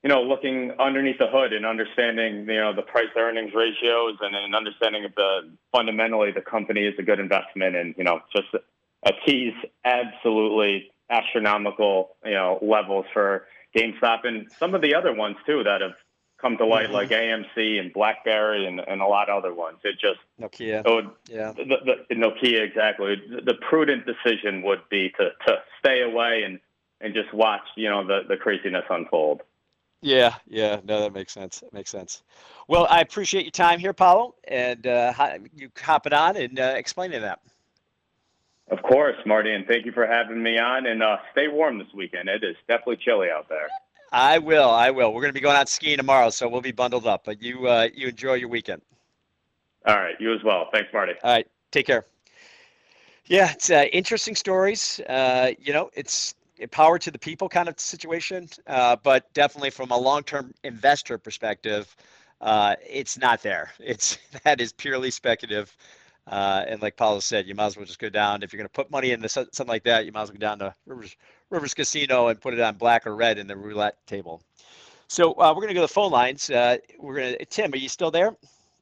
you 0.02 0.08
know, 0.08 0.22
looking 0.22 0.72
underneath 0.78 1.18
the 1.18 1.26
hood 1.26 1.52
and 1.52 1.66
understanding, 1.66 2.46
you 2.48 2.60
know, 2.60 2.74
the 2.74 2.82
price 2.82 3.08
earnings 3.16 3.52
ratios 3.54 4.16
and 4.20 4.34
an 4.34 4.54
understanding 4.54 5.04
of 5.04 5.14
the 5.14 5.50
fundamentally 5.72 6.32
the 6.32 6.40
company 6.40 6.80
is 6.80 6.94
a 6.98 7.02
good 7.02 7.20
investment, 7.20 7.76
and 7.76 7.94
you 7.98 8.04
know, 8.04 8.20
just 8.34 8.48
achieves 9.04 9.56
absolutely 9.84 10.90
astronomical, 11.10 12.16
you 12.24 12.32
know, 12.32 12.58
levels 12.62 13.04
for 13.12 13.46
GameStop 13.76 14.20
and 14.24 14.50
some 14.58 14.74
of 14.74 14.82
the 14.82 14.94
other 14.94 15.12
ones 15.14 15.36
too 15.46 15.62
that 15.64 15.80
have 15.80 15.92
come 16.40 16.56
to 16.56 16.66
light, 16.66 16.86
mm-hmm. 16.86 16.94
like 16.94 17.10
AMC 17.10 17.78
and 17.78 17.92
BlackBerry 17.92 18.66
and, 18.66 18.80
and 18.80 19.00
a 19.00 19.06
lot 19.06 19.28
of 19.28 19.38
other 19.38 19.54
ones. 19.54 19.78
It 19.84 19.96
just 20.00 20.20
Nokia. 20.40 20.82
Yeah. 21.28 21.52
The, 21.52 22.04
the, 22.08 22.14
Nokia 22.14 22.60
exactly. 22.60 23.16
The, 23.28 23.42
the, 23.42 23.54
prudent 23.68 24.04
decision 24.06 24.62
would 24.62 24.80
be 24.90 25.10
to, 25.18 25.30
to 25.46 25.56
stay 25.78 26.02
away 26.02 26.42
and, 26.44 26.58
and 27.00 27.14
just 27.14 27.32
watch, 27.32 27.62
you 27.76 27.88
know, 27.88 28.06
the, 28.06 28.20
the 28.28 28.36
craziness 28.36 28.84
unfold. 28.90 29.42
Yeah, 30.02 30.34
yeah, 30.46 30.80
no, 30.84 31.00
that 31.00 31.12
makes 31.12 31.32
sense. 31.32 31.60
That 31.60 31.72
makes 31.74 31.90
sense. 31.90 32.22
Well, 32.68 32.86
I 32.88 33.00
appreciate 33.00 33.44
your 33.44 33.50
time 33.50 33.78
here, 33.78 33.92
Paulo, 33.92 34.34
and 34.48 34.86
uh, 34.86 35.12
you 35.54 35.70
hopping 35.78 36.14
on 36.14 36.36
and 36.36 36.58
uh, 36.58 36.74
explaining 36.76 37.20
that. 37.20 37.40
Of 38.70 38.82
course, 38.82 39.16
Marty, 39.26 39.52
and 39.52 39.66
thank 39.66 39.84
you 39.84 39.92
for 39.92 40.06
having 40.06 40.42
me 40.42 40.58
on. 40.58 40.86
And 40.86 41.02
uh, 41.02 41.18
stay 41.32 41.48
warm 41.48 41.78
this 41.78 41.92
weekend. 41.92 42.28
It 42.28 42.44
is 42.44 42.56
definitely 42.68 42.98
chilly 43.04 43.28
out 43.28 43.48
there. 43.48 43.68
I 44.12 44.38
will. 44.38 44.68
I 44.68 44.90
will. 44.90 45.12
We're 45.12 45.20
going 45.20 45.32
to 45.32 45.38
be 45.38 45.40
going 45.40 45.56
out 45.56 45.68
skiing 45.68 45.96
tomorrow, 45.96 46.30
so 46.30 46.48
we'll 46.48 46.60
be 46.60 46.72
bundled 46.72 47.06
up. 47.06 47.24
But 47.24 47.40
you, 47.42 47.68
uh, 47.68 47.88
you 47.94 48.08
enjoy 48.08 48.34
your 48.34 48.48
weekend. 48.48 48.82
All 49.86 49.96
right. 49.96 50.14
You 50.18 50.34
as 50.34 50.42
well. 50.44 50.68
Thanks, 50.72 50.90
Marty. 50.92 51.12
All 51.22 51.32
right. 51.32 51.46
Take 51.70 51.86
care. 51.86 52.04
Yeah, 53.26 53.52
it's 53.52 53.70
uh, 53.70 53.84
interesting 53.92 54.34
stories. 54.34 54.98
Uh, 55.08 55.52
you 55.60 55.72
know, 55.72 55.90
it's 55.94 56.34
a 56.60 56.66
power 56.66 56.98
to 56.98 57.10
the 57.12 57.18
people 57.18 57.48
kind 57.48 57.68
of 57.68 57.78
situation, 57.78 58.48
uh, 58.66 58.96
but 58.96 59.32
definitely 59.34 59.70
from 59.70 59.92
a 59.92 59.96
long-term 59.96 60.52
investor 60.64 61.16
perspective, 61.16 61.94
uh, 62.40 62.74
it's 62.84 63.16
not 63.18 63.42
there. 63.42 63.70
It's 63.80 64.18
that 64.42 64.60
is 64.60 64.72
purely 64.72 65.12
speculative. 65.12 65.76
Uh, 66.26 66.64
and 66.66 66.82
like 66.82 66.96
Paulo 66.96 67.20
said, 67.20 67.46
you 67.46 67.54
might 67.54 67.66
as 67.66 67.76
well 67.76 67.86
just 67.86 67.98
go 67.98 68.08
down. 68.08 68.42
If 68.42 68.52
you're 68.52 68.58
going 68.58 68.68
to 68.68 68.72
put 68.72 68.90
money 68.90 69.12
into 69.12 69.28
something 69.28 69.66
like 69.66 69.84
that, 69.84 70.06
you 70.06 70.12
might 70.12 70.22
as 70.22 70.30
well 70.30 70.38
go 70.38 70.40
down 70.40 70.58
to 70.58 70.74
Rivers, 71.50 71.74
Casino 71.74 72.28
and 72.28 72.40
put 72.40 72.54
it 72.54 72.60
on 72.60 72.76
black 72.76 73.06
or 73.06 73.14
red 73.14 73.38
in 73.38 73.46
the 73.46 73.56
roulette 73.56 74.04
table. 74.06 74.42
So 75.08 75.32
uh, 75.32 75.52
we're 75.54 75.62
going 75.62 75.68
to 75.68 75.74
go 75.74 75.80
to 75.80 75.88
the 75.88 75.92
phone 75.92 76.12
lines. 76.12 76.48
Uh, 76.48 76.78
we're 76.98 77.16
going 77.16 77.36
to 77.36 77.44
Tim. 77.44 77.72
Are 77.72 77.76
you 77.76 77.88
still 77.88 78.12
there? 78.12 78.36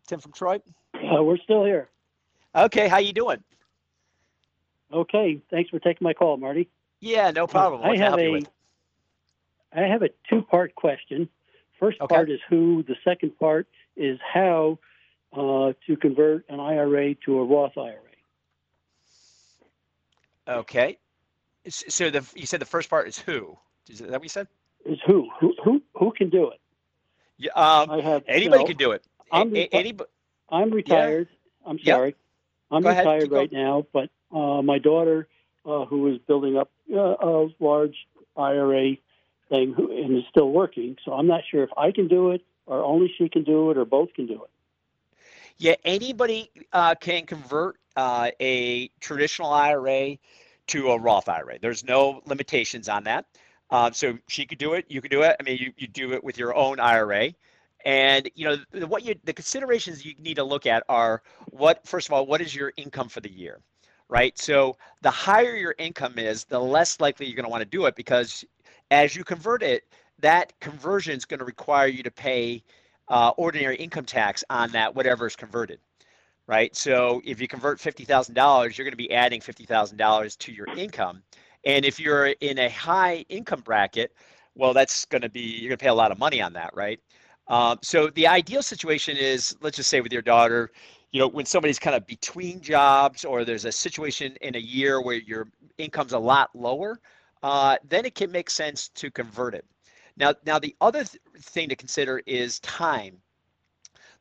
Tim 0.06 0.20
from 0.20 0.32
Troy. 0.32 0.60
Uh, 0.94 1.22
we're 1.22 1.38
still 1.38 1.64
here. 1.64 1.88
Okay. 2.54 2.88
How 2.88 2.98
you 2.98 3.12
doing? 3.12 3.42
Okay. 4.92 5.40
Thanks 5.50 5.70
for 5.70 5.78
taking 5.78 6.04
my 6.04 6.12
call, 6.12 6.36
Marty. 6.36 6.68
Yeah, 7.00 7.30
no 7.30 7.46
problem. 7.46 7.82
I 7.82 7.96
have 7.96 8.18
a 8.18 8.42
I 9.72 9.82
have 9.82 10.02
a 10.02 10.08
two-part 10.28 10.74
question. 10.74 11.28
First 11.78 12.00
okay. 12.00 12.14
part 12.14 12.30
is 12.30 12.40
who. 12.48 12.82
The 12.82 12.96
second 13.04 13.38
part 13.38 13.68
is 13.96 14.18
how 14.22 14.78
uh, 15.32 15.72
to 15.86 15.96
convert 15.96 16.48
an 16.48 16.58
IRA 16.58 17.14
to 17.26 17.38
a 17.38 17.44
Roth 17.44 17.76
IRA. 17.76 17.96
Okay. 20.48 20.98
So 21.70 22.10
the 22.10 22.24
you 22.34 22.46
said 22.46 22.60
the 22.60 22.66
first 22.66 22.90
part 22.90 23.08
is 23.08 23.18
who? 23.18 23.56
Is 23.88 23.98
that 24.00 24.10
what 24.10 24.22
you 24.22 24.28
said? 24.28 24.48
Is 24.84 24.98
who? 25.06 25.28
Who 25.40 25.54
who 25.64 25.82
who 25.94 26.12
can 26.12 26.30
do 26.30 26.50
it? 26.50 26.60
Yeah, 27.38 27.52
um, 27.52 27.90
I 27.90 28.00
have 28.00 28.24
anybody 28.26 28.64
can 28.64 28.76
do 28.76 28.92
it. 28.92 29.04
I'm, 29.30 29.54
anybody, 29.54 30.06
I'm 30.48 30.70
retired. 30.70 31.28
Yeah. 31.30 31.70
I'm 31.70 31.78
sorry. 31.84 32.08
Yep. 32.08 32.16
I'm 32.70 32.82
Go 32.82 32.88
retired 32.88 33.22
ahead, 33.22 33.32
right 33.32 33.52
now, 33.52 33.86
but 33.92 34.10
uh, 34.34 34.62
my 34.62 34.78
daughter, 34.78 35.28
uh, 35.64 35.84
who 35.86 36.12
is 36.12 36.18
building 36.26 36.56
up 36.56 36.70
uh, 36.92 36.98
a 36.98 37.48
large 37.60 37.96
IRA 38.36 38.96
thing 39.48 39.72
who, 39.74 39.90
and 39.90 40.16
is 40.16 40.24
still 40.30 40.50
working, 40.50 40.96
so 41.04 41.12
I'm 41.12 41.26
not 41.26 41.42
sure 41.50 41.62
if 41.62 41.70
I 41.76 41.92
can 41.92 42.08
do 42.08 42.30
it 42.30 42.42
or 42.66 42.84
only 42.84 43.12
she 43.16 43.28
can 43.28 43.44
do 43.44 43.70
it 43.70 43.78
or 43.78 43.84
both 43.84 44.12
can 44.14 44.26
do 44.26 44.44
it. 44.44 44.50
Yeah, 45.56 45.74
anybody 45.84 46.50
uh, 46.72 46.94
can 46.94 47.26
convert 47.26 47.76
uh, 47.96 48.30
a 48.38 48.88
traditional 49.00 49.50
IRA 49.50 50.18
to 50.68 50.90
a 50.90 50.98
Roth 50.98 51.28
IRA. 51.28 51.58
There's 51.60 51.84
no 51.84 52.22
limitations 52.26 52.88
on 52.88 53.04
that. 53.04 53.26
Um, 53.70 53.92
so 53.92 54.18
she 54.28 54.46
could 54.46 54.58
do 54.58 54.74
it. 54.74 54.86
You 54.88 55.00
could 55.00 55.10
do 55.10 55.22
it. 55.22 55.36
I 55.38 55.42
mean, 55.42 55.58
you, 55.58 55.72
you 55.76 55.86
do 55.86 56.12
it 56.12 56.24
with 56.24 56.38
your 56.38 56.54
own 56.54 56.80
IRA. 56.80 57.32
And 57.84 58.28
you 58.34 58.44
know 58.44 58.86
what 58.86 59.04
you 59.04 59.14
the 59.24 59.32
considerations 59.32 60.04
you 60.04 60.14
need 60.18 60.34
to 60.34 60.44
look 60.44 60.66
at 60.66 60.82
are 60.88 61.22
what 61.50 61.86
first 61.86 62.08
of 62.08 62.12
all 62.12 62.26
what 62.26 62.40
is 62.40 62.54
your 62.54 62.72
income 62.76 63.08
for 63.08 63.20
the 63.20 63.30
year, 63.30 63.60
right? 64.08 64.36
So 64.36 64.76
the 65.02 65.10
higher 65.10 65.54
your 65.54 65.76
income 65.78 66.18
is, 66.18 66.44
the 66.44 66.58
less 66.58 67.00
likely 67.00 67.26
you're 67.26 67.36
going 67.36 67.44
to 67.44 67.50
want 67.50 67.62
to 67.62 67.68
do 67.68 67.86
it 67.86 67.94
because 67.94 68.44
as 68.90 69.14
you 69.14 69.22
convert 69.22 69.62
it, 69.62 69.84
that 70.18 70.58
conversion 70.60 71.16
is 71.16 71.24
going 71.24 71.38
to 71.38 71.44
require 71.44 71.86
you 71.86 72.02
to 72.02 72.10
pay 72.10 72.64
uh, 73.06 73.30
ordinary 73.36 73.76
income 73.76 74.04
tax 74.04 74.42
on 74.50 74.72
that 74.72 74.94
whatever 74.94 75.26
is 75.26 75.36
converted 75.36 75.78
right? 76.48 76.74
So 76.74 77.22
if 77.24 77.40
you 77.40 77.46
convert 77.46 77.78
$50000 77.78 78.76
you're 78.76 78.84
going 78.84 78.90
to 78.90 78.96
be 78.96 79.12
adding 79.12 79.40
$50000 79.40 80.38
to 80.38 80.52
your 80.52 80.66
income. 80.76 81.22
And 81.64 81.84
if 81.84 82.00
you're 82.00 82.26
in 82.26 82.58
a 82.58 82.68
high 82.68 83.24
income 83.28 83.60
bracket 83.60 84.12
well 84.56 84.74
that's 84.74 85.04
going 85.04 85.22
to 85.22 85.28
be 85.28 85.40
you're 85.40 85.68
going 85.68 85.78
to 85.78 85.84
pay 85.84 85.90
a 85.90 85.94
lot 85.94 86.10
of 86.10 86.18
money 86.18 86.42
on 86.42 86.52
that 86.54 86.70
right? 86.74 86.98
Um, 87.46 87.78
so 87.82 88.08
the 88.10 88.26
ideal 88.26 88.62
situation 88.62 89.16
is 89.16 89.56
let's 89.60 89.76
just 89.76 89.90
say 89.90 90.00
with 90.00 90.12
your 90.12 90.22
daughter 90.22 90.72
you 91.12 91.20
know 91.20 91.28
when 91.28 91.46
somebody's 91.46 91.78
kind 91.78 91.94
of 91.94 92.04
between 92.06 92.60
jobs 92.60 93.24
or 93.24 93.44
there's 93.44 93.64
a 93.64 93.72
situation 93.72 94.36
in 94.40 94.56
a 94.56 94.58
year 94.58 95.00
where 95.00 95.16
your 95.16 95.48
income's 95.78 96.12
a 96.12 96.18
lot 96.18 96.50
lower 96.54 97.00
uh, 97.42 97.76
then 97.88 98.04
it 98.04 98.14
can 98.14 98.30
make 98.30 98.50
sense 98.50 98.88
to 98.88 99.10
convert 99.10 99.54
it. 99.54 99.64
Now, 100.16 100.34
now 100.44 100.58
the 100.58 100.74
other 100.80 101.04
th- 101.04 101.20
thing 101.38 101.68
to 101.68 101.76
consider 101.76 102.20
is 102.26 102.58
time. 102.60 103.18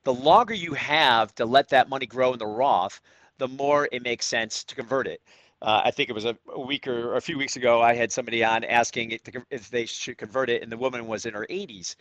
The 0.04 0.14
longer 0.14 0.54
you 0.54 0.74
have 0.74 1.34
to 1.36 1.46
let 1.46 1.70
that 1.70 1.90
money 1.90 2.06
grow 2.06 2.34
in 2.34 2.40
the 2.40 2.48
Roth, 2.48 3.02
the 3.38 3.48
more 3.48 3.90
it 3.92 4.02
makes 4.04 4.26
sense 4.26 4.64
to 4.64 4.76
convert 4.76 5.08
it. 5.08 5.22
Uh, 5.62 5.82
I 5.86 5.92
think 5.92 6.10
it 6.10 6.14
was 6.14 6.26
a, 6.26 6.38
week 6.58 6.88
or, 6.88 7.16
a 7.16 7.22
few 7.22 7.38
weeks 7.38 7.56
ago, 7.56 7.82
I 7.82 7.96
had 7.96 8.12
somebody 8.12 8.44
on 8.44 8.64
asking 8.64 9.18
if 9.50 9.70
they 9.70 9.86
should 9.86 10.18
convert 10.18 10.50
it, 10.50 10.62
and 10.62 10.72
the 10.72 10.78
woman 10.78 11.08
was 11.08 11.26
in 11.26 11.34
her 11.34 11.48
80s. 11.50 11.96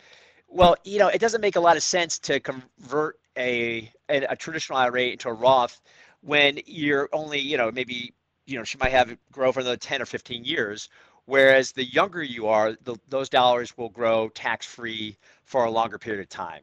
Well, 0.47 0.75
you 0.83 0.99
know, 0.99 1.07
it 1.07 1.19
doesn't 1.19 1.41
make 1.41 1.55
a 1.55 1.59
lot 1.59 1.75
of 1.75 1.83
sense 1.83 2.19
to 2.19 2.39
convert 2.39 3.19
a, 3.37 3.91
a, 4.09 4.21
a 4.25 4.35
traditional 4.35 4.77
IRA 4.77 5.07
into 5.07 5.29
a 5.29 5.33
Roth 5.33 5.81
when 6.21 6.59
you're 6.65 7.09
only, 7.11 7.39
you 7.39 7.57
know, 7.57 7.71
maybe, 7.71 8.13
you 8.45 8.57
know, 8.57 8.63
she 8.63 8.77
might 8.77 8.91
have 8.91 9.11
it 9.11 9.19
grow 9.31 9.51
for 9.51 9.59
another 9.59 9.77
10 9.77 10.01
or 10.01 10.05
15 10.05 10.45
years, 10.45 10.89
Whereas 11.27 11.73
the 11.73 11.83
younger 11.83 12.23
you 12.23 12.47
are, 12.47 12.77
the, 12.85 12.95
those 13.09 13.27
dollars 13.27 13.77
will 13.77 13.89
grow 13.89 14.29
tax 14.29 14.65
free 14.65 15.17
for 15.43 15.65
a 15.65 15.69
longer 15.69 15.97
period 15.97 16.21
of 16.21 16.29
time. 16.29 16.61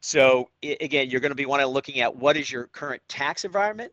So 0.00 0.50
it, 0.62 0.80
again, 0.80 1.10
you're 1.10 1.20
going 1.20 1.30
to 1.30 1.36
be 1.36 1.46
wanting 1.46 1.66
looking 1.66 2.00
at 2.00 2.14
what 2.14 2.36
is 2.36 2.50
your 2.50 2.64
current 2.68 3.02
tax 3.08 3.44
environment, 3.44 3.92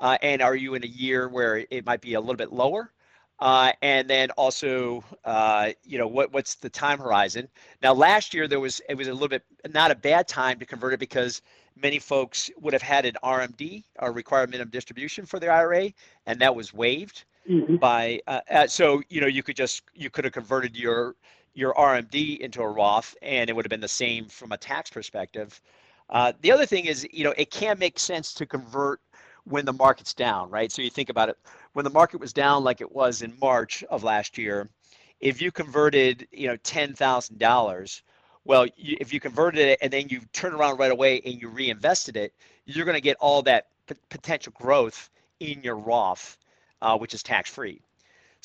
uh, 0.00 0.18
and 0.22 0.42
are 0.42 0.56
you 0.56 0.74
in 0.74 0.84
a 0.84 0.88
year 0.88 1.28
where 1.28 1.64
it 1.70 1.86
might 1.86 2.00
be 2.00 2.14
a 2.14 2.20
little 2.20 2.36
bit 2.36 2.52
lower, 2.52 2.92
uh, 3.38 3.72
and 3.82 4.08
then 4.08 4.30
also, 4.32 5.04
uh, 5.24 5.70
you 5.84 5.98
know, 5.98 6.06
what 6.06 6.32
what's 6.32 6.54
the 6.54 6.70
time 6.70 6.98
horizon? 6.98 7.48
Now, 7.82 7.92
last 7.92 8.32
year 8.32 8.48
there 8.48 8.60
was 8.60 8.80
it 8.88 8.94
was 8.96 9.08
a 9.08 9.12
little 9.12 9.28
bit 9.28 9.42
not 9.72 9.90
a 9.90 9.94
bad 9.94 10.28
time 10.28 10.58
to 10.58 10.66
convert 10.66 10.94
it 10.94 11.00
because 11.00 11.42
many 11.76 11.98
folks 11.98 12.50
would 12.58 12.72
have 12.72 12.82
had 12.82 13.04
an 13.04 13.14
RMD, 13.22 13.84
a 13.98 14.10
required 14.10 14.50
minimum 14.50 14.70
distribution 14.70 15.26
for 15.26 15.38
their 15.38 15.52
IRA, 15.52 15.92
and 16.26 16.40
that 16.40 16.54
was 16.54 16.72
waived 16.72 17.24
mm-hmm. 17.48 17.76
by 17.76 18.20
uh, 18.26 18.40
uh, 18.50 18.66
so 18.66 19.02
you 19.08 19.20
know 19.20 19.26
you 19.26 19.42
could 19.42 19.56
just 19.56 19.82
you 19.94 20.10
could 20.10 20.24
have 20.24 20.32
converted 20.32 20.76
your 20.76 21.14
your 21.56 21.74
RMD 21.74 22.38
into 22.40 22.62
a 22.62 22.68
Roth 22.68 23.16
and 23.22 23.50
it 23.50 23.54
would 23.56 23.66
have 23.66 23.70
been 23.70 23.80
the 23.80 23.88
same 23.88 24.26
from 24.26 24.52
a 24.52 24.58
tax 24.58 24.90
perspective. 24.90 25.60
Uh, 26.10 26.32
the 26.42 26.52
other 26.52 26.66
thing 26.66 26.86
is 26.86 27.08
you 27.12 27.24
know 27.24 27.34
it 27.38 27.50
can 27.52 27.78
make 27.78 27.98
sense 27.98 28.34
to 28.34 28.46
convert 28.46 29.00
when 29.44 29.66
the 29.66 29.74
market's 29.74 30.14
down, 30.14 30.50
right? 30.50 30.72
So 30.72 30.82
you 30.82 30.90
think 30.90 31.10
about 31.10 31.30
it 31.30 31.38
when 31.74 31.84
the 31.84 31.90
market 31.92 32.20
was 32.20 32.32
down 32.34 32.64
like 32.64 32.82
it 32.82 32.92
was 32.92 33.22
in 33.22 33.34
March 33.40 33.84
of 33.90 34.04
last 34.04 34.38
year. 34.38 34.70
If 35.20 35.42
you 35.42 35.52
converted 35.52 36.28
you 36.32 36.48
know 36.48 36.56
ten 36.58 36.94
thousand 36.94 37.38
dollars 37.40 38.02
well, 38.44 38.66
you, 38.76 38.96
if 39.00 39.12
you 39.14 39.20
converted 39.20 39.62
it 39.68 39.80
and 39.82 39.92
then 39.92 40.08
you 40.10 40.22
turn 40.32 40.54
around 40.54 40.78
right 40.78 40.92
away 40.92 41.22
and 41.26 41.40
you 41.40 41.48
reinvested 41.48 42.16
it, 42.16 42.34
you're 42.66 42.86
going 42.86 42.96
to 42.96 43.02
get 43.02 43.18
all 43.20 43.42
that 43.42 43.68
p- 43.88 43.96
potential 44.10 44.52
growth 44.56 45.10
in 45.40 45.62
your 45.62 45.76
Roth 45.76 46.38
uh, 46.82 46.98
which 46.98 47.14
is 47.14 47.22
tax 47.22 47.50
free. 47.50 47.80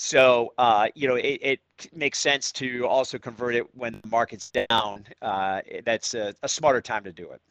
So, 0.04 0.52
uh, 0.58 0.88
you 0.95 1.08
know, 1.08 1.14
it, 1.14 1.39
it, 1.43 1.60
makes 1.93 2.18
sense 2.18 2.52
to 2.54 2.88
also 2.88 3.20
convert 3.20 3.54
it 3.54 3.76
when 3.76 3.99
the 4.02 4.08
market's 4.08 4.49
down. 4.49 5.06
Uh, 5.22 5.62
that's 5.86 6.16
a, 6.16 6.34
a, 6.41 6.49
smarter 6.49 6.82
time 6.82 7.04
to 7.04 7.12
do 7.12 7.30
it. 7.32 7.41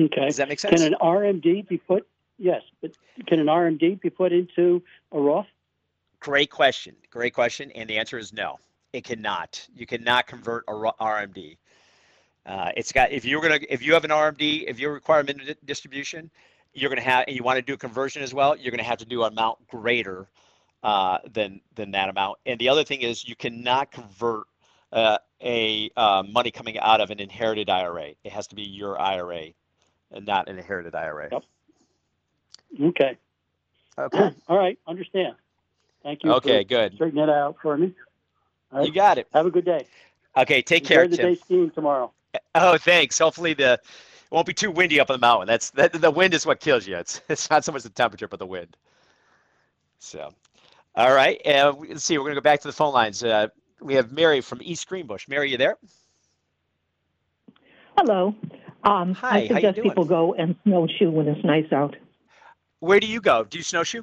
Okay. 0.00 0.26
Does 0.26 0.36
that 0.36 0.48
make 0.48 0.60
sense? 0.60 0.80
Can 0.80 0.92
an 0.92 0.98
RMD 1.00 1.66
be 1.66 1.78
put? 1.78 2.06
Yes, 2.38 2.62
but 2.80 2.92
can 3.26 3.40
an 3.40 3.46
RMD 3.46 4.00
be 4.00 4.10
put 4.10 4.32
into 4.32 4.80
a 5.10 5.20
Roth? 5.20 5.46
great 6.24 6.50
question. 6.50 6.94
Great 7.10 7.34
question. 7.34 7.70
And 7.72 7.90
the 7.90 7.98
answer 7.98 8.16
is 8.16 8.32
no. 8.32 8.58
It 8.92 9.04
cannot. 9.04 9.66
You 9.74 9.86
cannot 9.86 10.26
convert 10.28 10.64
a 10.68 10.72
RMD. 10.72 11.56
Uh, 12.46 12.70
it's 12.76 12.92
got 12.92 13.10
if 13.10 13.24
you're 13.24 13.42
gonna 13.42 13.58
if 13.68 13.82
you 13.82 13.92
have 13.92 14.04
an 14.04 14.10
RMD, 14.10 14.64
if 14.68 14.78
you 14.78 14.88
require 14.88 15.20
a 15.20 15.24
minimum 15.24 15.54
distribution, 15.64 16.30
you're 16.72 16.90
gonna 16.90 17.00
have 17.00 17.24
and 17.26 17.36
you 17.36 17.42
want 17.42 17.56
to 17.56 17.62
do 17.62 17.74
a 17.74 17.76
conversion 17.76 18.22
as 18.22 18.32
well. 18.32 18.56
You're 18.56 18.70
gonna 18.70 18.82
have 18.82 18.98
to 18.98 19.04
do 19.04 19.24
an 19.24 19.32
amount 19.32 19.66
greater 19.68 20.28
uh, 20.84 21.18
than 21.32 21.60
than 21.74 21.90
that 21.92 22.10
amount. 22.10 22.38
And 22.46 22.60
the 22.60 22.68
other 22.68 22.84
thing 22.84 23.00
is 23.00 23.26
you 23.26 23.34
cannot 23.34 23.90
convert 23.90 24.44
uh, 24.92 25.18
a 25.42 25.90
uh, 25.96 26.22
money 26.30 26.50
coming 26.50 26.78
out 26.78 27.00
of 27.00 27.10
an 27.10 27.18
inherited 27.18 27.68
IRA. 27.68 28.12
It 28.22 28.30
has 28.30 28.46
to 28.48 28.54
be 28.54 28.62
your 28.62 29.00
IRA 29.00 29.46
and 30.12 30.26
not 30.26 30.48
an 30.48 30.58
inherited 30.58 30.94
IRA. 30.94 31.30
Yep. 31.32 31.44
Okay. 32.82 33.16
Okay. 33.98 34.30
All 34.48 34.58
right. 34.58 34.78
Understand. 34.86 35.34
Thank 36.02 36.22
you. 36.22 36.32
Okay. 36.34 36.62
good. 36.64 36.94
Straighten 36.94 37.18
that 37.18 37.30
out 37.30 37.56
for 37.62 37.76
me. 37.78 37.94
Right. 38.70 38.86
You 38.86 38.92
got 38.92 39.18
it. 39.18 39.26
Have 39.32 39.46
a 39.46 39.50
good 39.50 39.64
day. 39.64 39.86
Okay. 40.36 40.60
Take 40.60 40.82
Enjoy 40.82 40.94
care. 40.94 41.08
the 41.08 41.16
Tim. 41.16 41.34
day 41.34 41.40
skiing 41.40 41.70
tomorrow. 41.70 42.12
Oh, 42.54 42.76
thanks. 42.76 43.18
Hopefully 43.18 43.54
the 43.54 43.74
it 43.74 44.30
won't 44.30 44.46
be 44.46 44.52
too 44.52 44.70
windy 44.70 45.00
up 45.00 45.08
on 45.10 45.14
the 45.14 45.20
mountain. 45.20 45.46
That's 45.46 45.70
that 45.70 45.92
the 45.92 46.10
wind 46.10 46.34
is 46.34 46.44
what 46.44 46.60
kills 46.60 46.86
you. 46.86 46.96
It's 46.96 47.22
it's 47.28 47.48
not 47.48 47.64
so 47.64 47.72
much 47.72 47.84
the 47.84 47.88
temperature, 47.88 48.28
but 48.28 48.38
the 48.38 48.46
wind. 48.46 48.76
So, 49.98 50.34
all 50.96 51.12
right. 51.14 51.40
Uh, 51.46 51.74
let's 51.88 52.04
see. 52.04 52.16
We're 52.18 52.24
gonna 52.24 52.34
go 52.36 52.40
back 52.40 52.60
to 52.60 52.68
the 52.68 52.72
phone 52.72 52.92
lines. 52.92 53.22
Uh, 53.22 53.48
we 53.80 53.94
have 53.94 54.12
Mary 54.12 54.40
from 54.40 54.60
East 54.62 54.88
Greenbush. 54.88 55.28
Mary, 55.28 55.50
you 55.50 55.56
there? 55.56 55.76
Hello. 57.96 58.34
Um, 58.84 59.14
Hi, 59.14 59.28
I 59.28 59.32
how 59.32 59.38
you 59.38 59.48
suggest 59.48 59.82
people 59.82 60.04
go 60.04 60.34
and 60.34 60.56
snowshoe 60.64 61.10
when 61.10 61.28
it's 61.28 61.44
nice 61.44 61.72
out. 61.72 61.96
Where 62.80 63.00
do 63.00 63.06
you 63.06 63.20
go? 63.20 63.44
Do 63.44 63.58
you 63.58 63.64
snowshoe? 63.64 64.02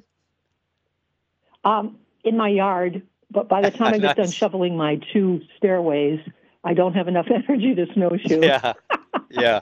Um, 1.63 1.97
in 2.23 2.37
my 2.37 2.49
yard, 2.49 3.03
but 3.29 3.47
by 3.47 3.61
the 3.61 3.71
time 3.77 3.93
I 3.93 3.97
get 3.99 4.15
done 4.15 4.25
Nice. 4.25 4.33
shoveling 4.33 4.75
my 4.75 4.99
two 5.13 5.41
stairways, 5.57 6.19
I 6.63 6.73
don't 6.73 6.93
have 6.93 7.07
enough 7.07 7.27
energy 7.49 7.75
to 7.75 7.85
snowshoe. 7.93 8.41
Yeah. 8.41 8.73
Yeah. 9.29 9.61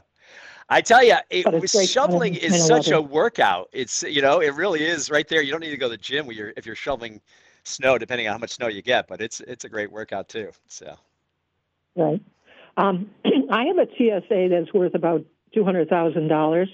I 0.69 0.81
tell 0.81 1.03
you, 1.03 1.15
it, 1.29 1.45
But 1.45 1.55
it's 1.55 1.61
with 1.61 1.71
great 1.71 1.89
shoveling 1.89 2.33
kind 2.33 2.45
of- 2.45 2.53
is 2.53 2.65
such 2.65 2.91
a 2.91 3.01
workout. 3.01 3.69
It's 3.73 4.03
you 4.03 4.21
know, 4.21 4.39
it 4.39 4.53
really 4.53 4.85
is 4.85 5.09
right 5.09 5.27
there. 5.27 5.41
You 5.41 5.51
don't 5.51 5.61
need 5.61 5.71
to 5.71 5.77
go 5.77 5.87
to 5.87 5.91
the 5.91 5.97
gym 5.97 6.27
when 6.27 6.37
you're 6.37 6.53
if 6.55 6.65
you're 6.65 6.75
shoveling 6.75 7.21
snow, 7.63 7.97
depending 7.97 8.27
on 8.27 8.33
how 8.33 8.37
much 8.37 8.51
snow 8.51 8.67
you 8.67 8.81
get. 8.81 9.07
But 9.07 9.21
it's 9.21 9.39
it's 9.41 9.65
a 9.65 9.69
great 9.69 9.91
workout 9.91 10.29
too. 10.29 10.51
So 10.67 10.95
Right. 11.95 12.21
Um, 12.77 13.09
I 13.51 13.65
have 13.65 13.77
a 13.77 13.87
TSA 13.97 14.49
that's 14.49 14.73
worth 14.73 14.93
about 14.93 15.25
two 15.53 15.63
hundred 15.63 15.89
thousand 15.89 16.27
dollars, 16.27 16.69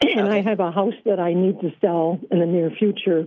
and 0.00 0.28
I 0.28 0.40
have 0.40 0.60
a 0.60 0.70
house 0.70 0.94
that 1.04 1.18
I 1.18 1.34
need 1.34 1.60
to 1.60 1.72
sell 1.80 2.20
in 2.30 2.38
the 2.38 2.46
near 2.46 2.70
future 2.70 3.26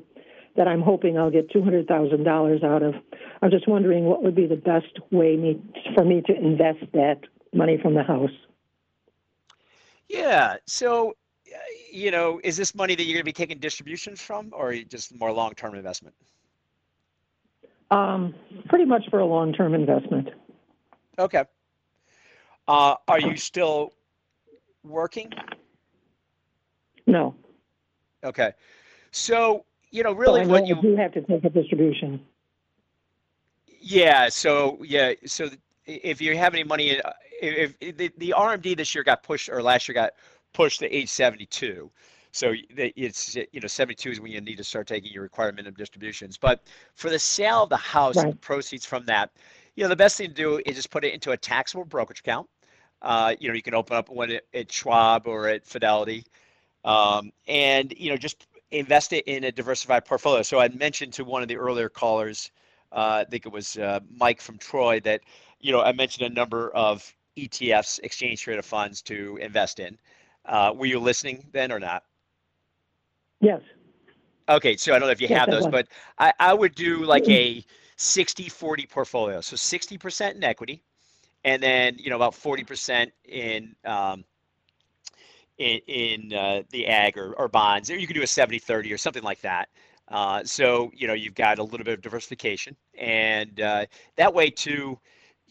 that 0.55 0.67
I'm 0.67 0.81
hoping 0.81 1.17
I'll 1.17 1.31
get 1.31 1.51
two 1.51 1.61
hundred 1.61 1.87
thousand 1.87 2.23
dollars 2.23 2.63
out 2.63 2.81
of. 2.81 2.95
I'm 3.41 3.51
just 3.51 3.67
wondering 3.67 4.05
what 4.05 4.23
would 4.23 4.35
be 4.35 4.47
the 4.47 4.55
best 4.55 4.99
way 5.11 5.35
me 5.35 5.61
for 5.95 6.05
me 6.05 6.21
to 6.27 6.35
invest 6.35 6.79
that 6.93 7.19
money 7.53 7.77
from 7.81 7.93
the 7.93 8.03
house. 8.03 8.31
Yeah. 10.11 10.57
So 10.67 11.15
uh, 11.47 11.57
you 11.91 12.11
know, 12.11 12.39
is 12.43 12.57
this 12.57 12.73
money 12.75 12.95
that 12.95 13.03
you're 13.03 13.13
going 13.13 13.21
to 13.21 13.25
be 13.25 13.33
taking 13.33 13.59
distributions 13.59 14.21
from, 14.21 14.51
or 14.53 14.73
just 14.73 15.13
more 15.17 15.31
long-term 15.31 15.75
investment? 15.75 16.15
Um, 17.89 18.33
pretty 18.67 18.85
much 18.85 19.03
for 19.09 19.19
a 19.19 19.25
long-term 19.25 19.73
investment. 19.73 20.29
Okay. 21.19 21.43
Uh, 22.67 22.95
are 23.07 23.19
you 23.19 23.35
still 23.35 23.93
working? 24.83 25.31
No. 27.05 27.35
Okay. 28.23 28.53
So 29.11 29.65
you 29.89 30.03
know, 30.03 30.13
really, 30.13 30.43
know 30.43 30.49
what 30.49 30.67
you 30.67 30.81
do 30.81 30.95
have 30.95 31.11
to 31.13 31.21
take 31.21 31.43
a 31.43 31.49
distribution. 31.49 32.21
Yeah. 33.81 34.29
So 34.29 34.77
yeah. 34.83 35.13
So 35.25 35.49
if 35.85 36.21
you 36.21 36.37
have 36.37 36.53
any 36.53 36.63
money, 36.63 37.01
uh, 37.01 37.11
if, 37.41 37.75
if 37.79 37.97
the, 37.97 38.11
the 38.17 38.33
RMD 38.37 38.77
this 38.77 38.93
year 38.93 39.03
got 39.03 39.23
pushed 39.23 39.49
or 39.49 39.61
last 39.61 39.87
year 39.87 39.93
got 39.93 40.13
pushed 40.53 40.79
to 40.79 40.95
age 40.95 41.09
72. 41.09 41.89
So 42.31 42.53
it's 42.69 43.35
you 43.35 43.59
know 43.59 43.67
72 43.67 44.09
is 44.09 44.21
when 44.21 44.31
you 44.31 44.39
need 44.39 44.55
to 44.57 44.63
start 44.63 44.87
taking 44.87 45.11
your 45.11 45.23
required 45.23 45.55
minimum 45.55 45.75
distributions. 45.77 46.37
But 46.37 46.63
for 46.95 47.09
the 47.09 47.19
sale 47.19 47.63
of 47.63 47.69
the 47.69 47.77
house 47.77 48.15
and 48.15 48.31
the 48.31 48.37
proceeds 48.37 48.85
from 48.85 49.05
that, 49.07 49.31
you 49.75 49.83
know 49.83 49.89
the 49.89 49.97
best 49.97 50.17
thing 50.17 50.29
to 50.29 50.33
do 50.33 50.61
is 50.65 50.75
just 50.75 50.91
put 50.91 51.03
it 51.03 51.13
into 51.13 51.31
a 51.31 51.37
taxable 51.37 51.83
brokerage 51.83 52.21
account. 52.21 52.47
Uh, 53.01 53.35
you 53.39 53.49
know 53.49 53.53
you 53.53 53.61
can 53.61 53.73
open 53.73 53.97
up 53.97 54.09
one 54.09 54.31
at, 54.31 54.43
at 54.53 54.71
Schwab 54.71 55.27
or 55.27 55.49
at 55.49 55.65
Fidelity, 55.65 56.23
um, 56.85 57.31
and 57.47 57.93
you 57.97 58.09
know 58.09 58.17
just 58.17 58.47
invest 58.71 59.11
it 59.11 59.25
in 59.27 59.43
a 59.43 59.51
diversified 59.51 60.05
portfolio. 60.05 60.41
So 60.41 60.59
I 60.59 60.69
mentioned 60.69 61.11
to 61.13 61.25
one 61.25 61.41
of 61.41 61.49
the 61.49 61.57
earlier 61.57 61.89
callers, 61.89 62.51
uh, 62.93 63.25
I 63.27 63.29
think 63.29 63.45
it 63.45 63.51
was 63.51 63.77
uh, 63.77 63.99
Mike 64.17 64.39
from 64.39 64.57
Troy, 64.57 65.01
that 65.01 65.21
you 65.61 65.71
know 65.71 65.81
I 65.81 65.91
mentioned 65.93 66.31
a 66.31 66.33
number 66.33 66.69
of 66.71 67.15
ETFs, 67.37 67.99
exchange 68.03 68.41
traded 68.41 68.65
funds 68.65 69.01
to 69.03 69.37
invest 69.41 69.79
in. 69.79 69.97
Uh, 70.45 70.73
were 70.75 70.85
you 70.85 70.99
listening 70.99 71.45
then 71.51 71.71
or 71.71 71.79
not? 71.79 72.03
Yes. 73.41 73.61
Okay, 74.49 74.75
so 74.75 74.93
I 74.93 74.99
don't 74.99 75.07
know 75.07 75.11
if 75.11 75.21
you 75.21 75.27
Yes, 75.27 75.39
have 75.39 75.49
those, 75.49 75.67
but 75.67 75.87
I, 76.17 76.33
I 76.39 76.53
would 76.53 76.75
do 76.75 77.05
like 77.05 77.27
a 77.29 77.63
60 77.97 78.49
40 78.49 78.85
portfolio. 78.87 79.41
So 79.41 79.55
60% 79.55 80.35
in 80.35 80.43
equity, 80.43 80.83
and 81.43 81.61
then 81.61 81.97
you 81.97 82.09
know 82.09 82.15
about 82.15 82.33
40% 82.33 83.11
in 83.25 83.75
um, 83.85 84.23
in, 85.57 85.79
in 85.87 86.33
uh, 86.33 86.63
the 86.71 86.87
ag 86.87 87.17
or, 87.17 87.33
or 87.33 87.47
bonds. 87.47 87.89
Or 87.89 87.97
you 87.97 88.07
could 88.07 88.15
do 88.15 88.23
a 88.23 88.27
70 88.27 88.59
30 88.59 88.91
or 88.93 88.97
something 88.97 89.23
like 89.23 89.41
that. 89.41 89.69
Uh, 90.07 90.43
so 90.43 90.91
you 90.93 91.07
know 91.07 91.13
you've 91.13 91.35
got 91.35 91.59
a 91.59 91.63
little 91.63 91.85
bit 91.85 91.93
of 91.93 92.01
diversification, 92.01 92.75
and 92.97 93.61
uh, 93.61 93.85
that 94.17 94.33
way 94.33 94.49
too, 94.49 94.99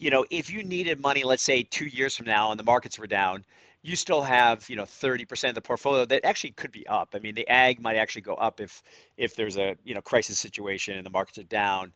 you 0.01 0.09
know 0.09 0.25
if 0.31 0.49
you 0.49 0.63
needed 0.63 0.99
money, 0.99 1.23
let's 1.23 1.43
say 1.43 1.63
two 1.63 1.85
years 1.85 2.17
from 2.17 2.25
now, 2.25 2.51
and 2.51 2.59
the 2.59 2.63
markets 2.63 2.97
were 2.97 3.07
down, 3.07 3.45
you 3.83 3.95
still 3.95 4.21
have 4.21 4.67
you 4.69 4.75
know 4.75 4.83
30% 4.83 5.49
of 5.49 5.55
the 5.55 5.61
portfolio 5.61 6.05
that 6.05 6.25
actually 6.25 6.51
could 6.51 6.71
be 6.71 6.85
up. 6.87 7.09
I 7.13 7.19
mean, 7.19 7.35
the 7.35 7.47
ag 7.47 7.79
might 7.79 7.95
actually 7.95 8.23
go 8.23 8.33
up 8.35 8.59
if 8.59 8.81
if 9.17 9.35
there's 9.35 9.57
a 9.57 9.77
you 9.83 9.93
know 9.93 10.01
crisis 10.01 10.39
situation 10.39 10.97
and 10.97 11.05
the 11.05 11.11
markets 11.11 11.37
are 11.37 11.43
down. 11.43 11.93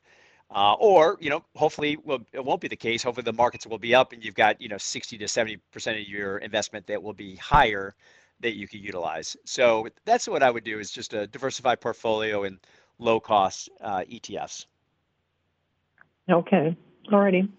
Uh, 0.55 0.73
or 0.73 1.17
you 1.19 1.31
know, 1.31 1.43
hopefully, 1.55 1.97
well, 2.03 2.19
it 2.31 2.45
won't 2.45 2.61
be 2.61 2.67
the 2.67 2.75
case. 2.75 3.01
Hopefully, 3.01 3.23
the 3.23 3.33
markets 3.33 3.65
will 3.65 3.79
be 3.79 3.95
up, 3.95 4.13
and 4.13 4.23
you've 4.23 4.35
got 4.35 4.61
you 4.61 4.69
know 4.69 4.77
60 4.77 5.17
to 5.17 5.27
70 5.27 5.57
percent 5.71 5.99
of 5.99 6.07
your 6.07 6.37
investment 6.37 6.85
that 6.85 7.01
will 7.01 7.13
be 7.13 7.35
higher 7.37 7.95
that 8.41 8.55
you 8.55 8.67
could 8.67 8.81
utilize. 8.81 9.35
So 9.45 9.87
that's 10.05 10.27
what 10.27 10.43
I 10.43 10.51
would 10.51 10.63
do: 10.63 10.77
is 10.77 10.91
just 10.91 11.15
a 11.15 11.25
diversified 11.25 11.81
portfolio 11.81 12.43
in 12.43 12.59
low 12.99 13.19
cost 13.19 13.69
uh, 13.81 14.01
ETFs. 14.01 14.67
Okay. 16.29 16.77
All 17.11 17.19
righty. 17.19 17.49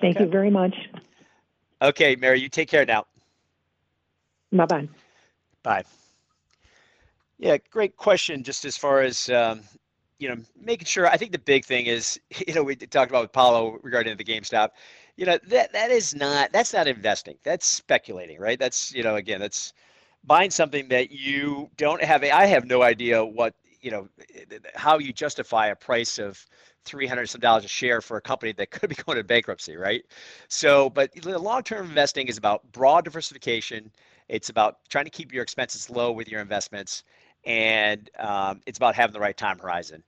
Thank 0.00 0.16
Okay. 0.16 0.20
you 0.20 0.28
very 0.28 0.50
much. 0.50 0.74
Okay, 1.82 2.16
Mary, 2.16 2.40
you 2.40 2.48
take 2.48 2.68
care 2.68 2.84
now. 2.84 3.06
Bye 4.52 4.66
bye. 4.66 4.88
Bye. 5.62 5.84
Yeah, 7.38 7.56
great 7.70 7.96
question. 7.96 8.42
Just 8.42 8.64
as 8.64 8.76
far 8.76 9.00
as 9.00 9.28
um, 9.30 9.62
you 10.18 10.28
know, 10.28 10.36
making 10.60 10.86
sure. 10.86 11.06
I 11.06 11.16
think 11.16 11.32
the 11.32 11.38
big 11.38 11.64
thing 11.64 11.86
is, 11.86 12.20
you 12.46 12.54
know, 12.54 12.62
we 12.62 12.76
talked 12.76 13.10
about 13.10 13.22
with 13.22 13.32
Paulo 13.32 13.78
regarding 13.82 14.16
the 14.16 14.24
GameStop. 14.24 14.70
You 15.16 15.26
know, 15.26 15.38
that 15.48 15.72
that 15.72 15.90
is 15.90 16.14
not 16.14 16.52
that's 16.52 16.72
not 16.72 16.86
investing. 16.86 17.36
That's 17.42 17.66
speculating, 17.66 18.38
right? 18.40 18.58
That's 18.58 18.92
you 18.92 19.02
know, 19.02 19.16
again, 19.16 19.40
that's 19.40 19.72
buying 20.24 20.50
something 20.50 20.88
that 20.88 21.10
you 21.10 21.70
don't 21.76 22.02
have. 22.02 22.22
I 22.22 22.46
have 22.46 22.64
no 22.66 22.82
idea 22.82 23.24
what 23.24 23.54
you 23.80 23.90
know, 23.90 24.08
how 24.74 24.98
you 24.98 25.12
justify 25.12 25.68
a 25.68 25.76
price 25.76 26.18
of 26.18 26.46
three 26.84 27.06
hundred 27.06 27.26
some 27.28 27.40
dollars 27.40 27.64
a 27.64 27.68
share 27.68 28.00
for 28.00 28.16
a 28.16 28.20
company 28.20 28.52
that 28.52 28.70
could 28.70 28.88
be 28.88 28.94
going 29.06 29.18
to 29.18 29.24
bankruptcy, 29.24 29.76
right? 29.76 30.02
So, 30.48 30.90
but 30.90 31.10
long-term 31.24 31.86
investing 31.86 32.28
is 32.28 32.38
about 32.38 32.70
broad 32.72 33.04
diversification. 33.04 33.90
It's 34.28 34.48
about 34.48 34.78
trying 34.88 35.04
to 35.04 35.10
keep 35.10 35.32
your 35.32 35.42
expenses 35.42 35.90
low 35.90 36.12
with 36.12 36.28
your 36.28 36.40
investments, 36.40 37.04
and 37.44 38.08
um, 38.18 38.60
it's 38.66 38.78
about 38.78 38.94
having 38.94 39.12
the 39.12 39.20
right 39.20 39.36
time 39.36 39.58
horizon. 39.58 40.02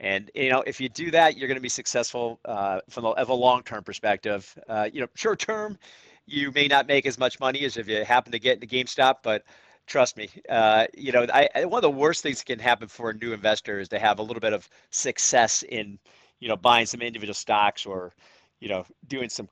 And 0.00 0.30
you 0.34 0.50
know, 0.50 0.62
if 0.66 0.80
you 0.80 0.88
do 0.88 1.10
that, 1.12 1.36
you're 1.36 1.48
going 1.48 1.56
to 1.56 1.62
be 1.62 1.68
successful 1.68 2.38
uh, 2.44 2.80
from 2.90 3.04
the, 3.04 3.10
of 3.10 3.28
a 3.30 3.34
long-term 3.34 3.84
perspective. 3.84 4.56
Uh, 4.68 4.88
you 4.92 5.00
know, 5.00 5.08
short-term, 5.14 5.78
you 6.26 6.50
may 6.52 6.68
not 6.68 6.86
make 6.86 7.06
as 7.06 7.18
much 7.18 7.40
money 7.40 7.64
as 7.64 7.76
if 7.76 7.88
you 7.88 8.04
happen 8.04 8.32
to 8.32 8.38
get 8.38 8.62
into 8.62 8.66
GameStop, 8.66 9.16
but 9.22 9.44
trust 9.86 10.16
me, 10.16 10.28
uh, 10.48 10.86
you 10.96 11.12
know, 11.12 11.26
I, 11.32 11.64
one 11.64 11.78
of 11.78 11.82
the 11.82 11.90
worst 11.90 12.22
things 12.22 12.38
that 12.38 12.46
can 12.46 12.58
happen 12.58 12.88
for 12.88 13.10
a 13.10 13.14
new 13.14 13.32
investor 13.32 13.80
is 13.80 13.88
to 13.90 13.98
have 13.98 14.18
a 14.18 14.22
little 14.22 14.40
bit 14.40 14.52
of 14.52 14.68
success 14.90 15.62
in, 15.64 15.98
you 16.40 16.48
know, 16.48 16.56
buying 16.56 16.86
some 16.86 17.02
individual 17.02 17.34
stocks 17.34 17.86
or, 17.86 18.12
you 18.60 18.68
know, 18.68 18.84
doing 19.08 19.28
some 19.28 19.48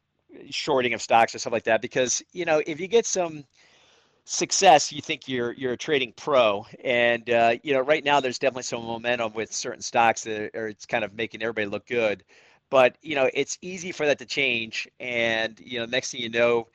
shorting 0.50 0.94
of 0.94 1.02
stocks 1.02 1.34
or 1.34 1.38
stuff 1.38 1.52
like 1.52 1.64
that. 1.64 1.82
Because 1.82 2.22
you 2.32 2.44
know, 2.44 2.62
if 2.66 2.80
you 2.80 2.88
get 2.88 3.06
some 3.06 3.44
success, 4.24 4.92
you 4.92 5.00
think 5.02 5.28
you're 5.28 5.52
you're 5.52 5.72
a 5.74 5.76
trading 5.76 6.12
pro, 6.16 6.66
and 6.84 7.28
uh, 7.30 7.54
you 7.62 7.72
know, 7.74 7.80
right 7.80 8.04
now 8.04 8.20
there's 8.20 8.38
definitely 8.38 8.62
some 8.64 8.84
momentum 8.84 9.32
with 9.34 9.52
certain 9.52 9.82
stocks 9.82 10.24
that 10.24 10.54
are 10.56 10.68
it's 10.68 10.86
kind 10.86 11.04
of 11.04 11.14
making 11.14 11.42
everybody 11.42 11.66
look 11.66 11.86
good. 11.86 12.24
But 12.70 12.96
you 13.02 13.14
know, 13.14 13.30
it's 13.34 13.58
easy 13.62 13.92
for 13.92 14.06
that 14.06 14.18
to 14.18 14.26
change, 14.26 14.88
and 15.00 15.58
you 15.60 15.78
know, 15.80 15.86
next 15.86 16.12
thing 16.12 16.20
you 16.22 16.30
know, 16.30 16.68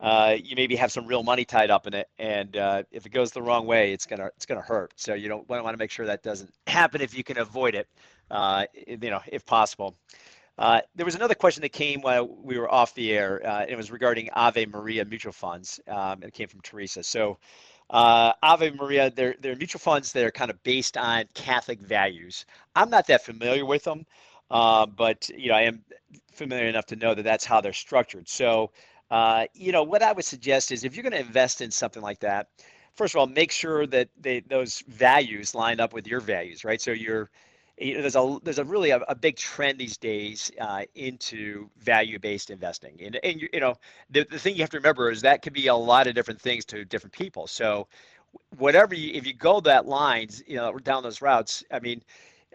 uh, 0.00 0.36
you 0.42 0.56
maybe 0.56 0.76
have 0.76 0.92
some 0.92 1.06
real 1.06 1.22
money 1.22 1.44
tied 1.44 1.70
up 1.70 1.86
in 1.86 1.94
it, 1.94 2.08
and 2.18 2.56
uh, 2.56 2.82
if 2.90 3.06
it 3.06 3.12
goes 3.12 3.30
the 3.30 3.42
wrong 3.42 3.66
way, 3.66 3.92
it's 3.92 4.06
gonna 4.06 4.26
it's 4.36 4.46
gonna 4.46 4.60
hurt. 4.60 4.92
So 4.96 5.14
you 5.14 5.28
don't 5.28 5.48
want 5.48 5.66
to 5.66 5.76
make 5.76 5.90
sure 5.90 6.06
that 6.06 6.22
doesn't 6.22 6.52
happen 6.66 7.00
if 7.00 7.16
you 7.16 7.22
can 7.24 7.38
avoid 7.38 7.74
it, 7.74 7.88
uh, 8.30 8.66
you 8.86 9.10
know, 9.10 9.20
if 9.28 9.46
possible. 9.46 9.96
Uh, 10.56 10.80
there 10.94 11.04
was 11.04 11.14
another 11.14 11.34
question 11.34 11.62
that 11.62 11.72
came 11.72 12.00
while 12.00 12.28
we 12.28 12.58
were 12.58 12.72
off 12.72 12.94
the 12.94 13.12
air. 13.12 13.44
Uh, 13.44 13.66
it 13.68 13.76
was 13.76 13.90
regarding 13.90 14.30
Ave 14.34 14.66
Maria 14.66 15.04
mutual 15.04 15.32
funds. 15.32 15.80
Um, 15.88 16.22
it 16.22 16.32
came 16.32 16.48
from 16.48 16.60
Teresa. 16.60 17.02
So 17.02 17.38
uh, 17.90 18.32
Ave 18.42 18.70
Maria, 18.70 19.10
they're, 19.10 19.34
they're 19.40 19.56
mutual 19.56 19.80
funds 19.80 20.12
that 20.12 20.24
are 20.24 20.30
kind 20.30 20.50
of 20.50 20.62
based 20.62 20.96
on 20.96 21.24
Catholic 21.34 21.80
values. 21.80 22.46
I'm 22.76 22.88
not 22.88 23.06
that 23.08 23.24
familiar 23.24 23.66
with 23.66 23.82
them, 23.82 24.06
but 24.48 25.28
you 25.36 25.48
know 25.48 25.56
I 25.56 25.62
am 25.62 25.82
familiar 26.32 26.66
enough 26.66 26.86
to 26.86 26.96
know 26.96 27.14
that 27.14 27.22
that's 27.22 27.44
how 27.44 27.60
they're 27.60 27.72
structured. 27.72 28.28
So 28.28 28.70
uh, 29.14 29.46
you 29.54 29.72
know, 29.72 29.84
what 29.84 30.02
I 30.02 30.12
would 30.12 30.26
suggest 30.26 30.72
is 30.72 30.84
if 30.84 30.96
you're 30.96 31.04
going 31.04 31.12
to 31.14 31.20
invest 31.20 31.62
in 31.62 31.72
something 31.72 32.02
like 32.02 32.20
that, 32.20 32.48
first 32.94 33.14
of 33.14 33.20
all, 33.20 33.28
make 33.28 33.52
sure 33.52 33.86
that 33.88 34.10
they, 34.20 34.40
those 34.40 34.82
values 34.88 35.54
line 35.54 35.80
up 35.80 35.94
with 35.94 36.08
your 36.08 36.20
values, 36.20 36.64
right? 36.64 36.82
So 36.82 36.92
you're, 36.92 37.30
you 37.78 37.94
know, 37.94 38.02
there's 38.02 38.16
a 38.16 38.38
there's 38.44 38.58
a 38.60 38.64
really 38.64 38.90
a, 38.90 38.98
a 39.08 39.16
big 39.16 39.36
trend 39.36 39.78
these 39.80 39.98
days 39.98 40.52
uh, 40.60 40.84
into 40.96 41.70
value-based 41.80 42.50
investing, 42.50 42.98
and 43.04 43.18
and 43.24 43.42
you, 43.42 43.48
you 43.52 43.60
know 43.60 43.76
the, 44.10 44.26
the 44.30 44.38
thing 44.38 44.56
you 44.56 44.62
have 44.62 44.70
to 44.70 44.78
remember 44.78 45.10
is 45.10 45.22
that 45.22 45.42
could 45.42 45.54
be 45.54 45.68
a 45.68 45.74
lot 45.76 46.06
of 46.08 46.14
different 46.14 46.40
things 46.40 46.64
to 46.66 46.84
different 46.84 47.12
people. 47.14 47.48
So 47.48 47.88
whatever 48.58 48.94
you 48.94 49.12
if 49.14 49.26
you 49.26 49.34
go 49.34 49.60
that 49.62 49.86
lines, 49.86 50.42
you 50.46 50.56
know, 50.56 50.78
down 50.78 51.02
those 51.02 51.22
routes, 51.22 51.64
I 51.72 51.80
mean, 51.80 52.02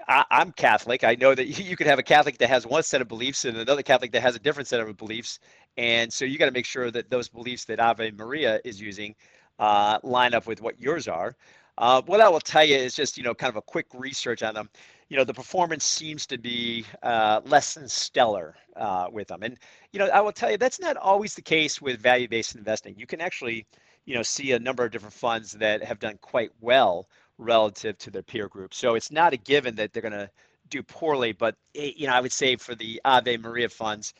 I, 0.07 0.25
am 0.29 0.51
Catholic. 0.51 1.03
I 1.03 1.15
know 1.15 1.35
that 1.35 1.45
you 1.59 1.75
could 1.75 1.87
have 1.87 1.99
a 1.99 2.03
Catholic 2.03 2.37
that 2.39 2.49
has 2.49 2.65
one 2.65 2.83
set 2.83 3.01
of 3.01 3.07
beliefs 3.07 3.45
and 3.45 3.57
another 3.57 3.83
Catholic 3.83 4.11
that 4.13 4.21
has 4.21 4.35
a 4.35 4.39
different 4.39 4.67
set 4.67 4.79
of 4.79 4.97
beliefs. 4.97 5.39
And 5.77 6.11
so 6.11 6.25
you 6.25 6.37
got 6.37 6.45
to 6.45 6.51
make 6.51 6.65
sure 6.65 6.91
that 6.91 7.09
those 7.09 7.29
beliefs 7.29 7.65
that 7.65 7.79
Ave 7.79 8.11
Maria 8.11 8.59
is 8.63 8.79
using 8.81 9.15
uh, 9.59 9.99
line 10.03 10.33
up 10.33 10.47
with 10.47 10.61
what 10.61 10.79
yours 10.79 11.07
are. 11.07 11.35
Uh, 11.77 12.01
what 12.07 12.19
I 12.19 12.27
will 12.27 12.41
tell 12.41 12.65
you 12.65 12.75
is 12.75 12.93
just, 12.93 13.17
you 13.17 13.23
know, 13.23 13.33
kind 13.33 13.49
of 13.49 13.55
a 13.55 13.61
quick 13.61 13.87
research 13.93 14.43
on 14.43 14.53
them. 14.53 14.69
You 15.07 15.17
know, 15.17 15.23
the 15.23 15.33
performance 15.33 15.85
seems 15.85 16.25
to 16.27 16.37
be 16.37 16.85
uh, 17.03 17.39
less 17.45 17.73
than 17.73 17.87
stellar 17.87 18.55
uh, 18.75 19.07
with 19.11 19.29
them. 19.29 19.43
And, 19.43 19.57
you 19.93 19.99
know, 19.99 20.07
I 20.07 20.19
will 20.19 20.33
tell 20.33 20.51
you 20.51 20.57
that's 20.57 20.81
not 20.81 20.97
always 20.97 21.35
the 21.35 21.41
case 21.41 21.81
with 21.81 22.01
value 22.01 22.27
based 22.27 22.55
investing. 22.55 22.95
You 22.97 23.07
can 23.07 23.21
actually, 23.21 23.65
you 24.05 24.13
know, 24.13 24.23
see 24.23 24.51
a 24.51 24.59
number 24.59 24.83
of 24.83 24.91
different 24.91 25.13
funds 25.13 25.53
that 25.53 25.81
have 25.81 25.99
done 25.99 26.17
quite 26.21 26.51
well 26.59 27.07
relative 27.39 27.97
to 27.97 28.11
their 28.11 28.21
peer 28.21 28.47
group. 28.47 28.73
So 28.73 28.93
it's 28.95 29.11
not 29.11 29.33
a 29.33 29.37
given 29.37 29.75
that 29.75 29.93
they're 29.93 30.01
going 30.01 30.11
to 30.11 30.29
do 30.69 30.83
poorly, 30.83 31.31
but 31.31 31.55
it, 31.73 31.97
you 31.97 32.05
know, 32.05 32.13
I 32.13 32.21
would 32.21 32.31
say 32.31 32.55
for 32.55 32.75
the 32.75 33.01
Ave 33.05 33.37
Maria 33.37 33.69
funds, 33.69 34.13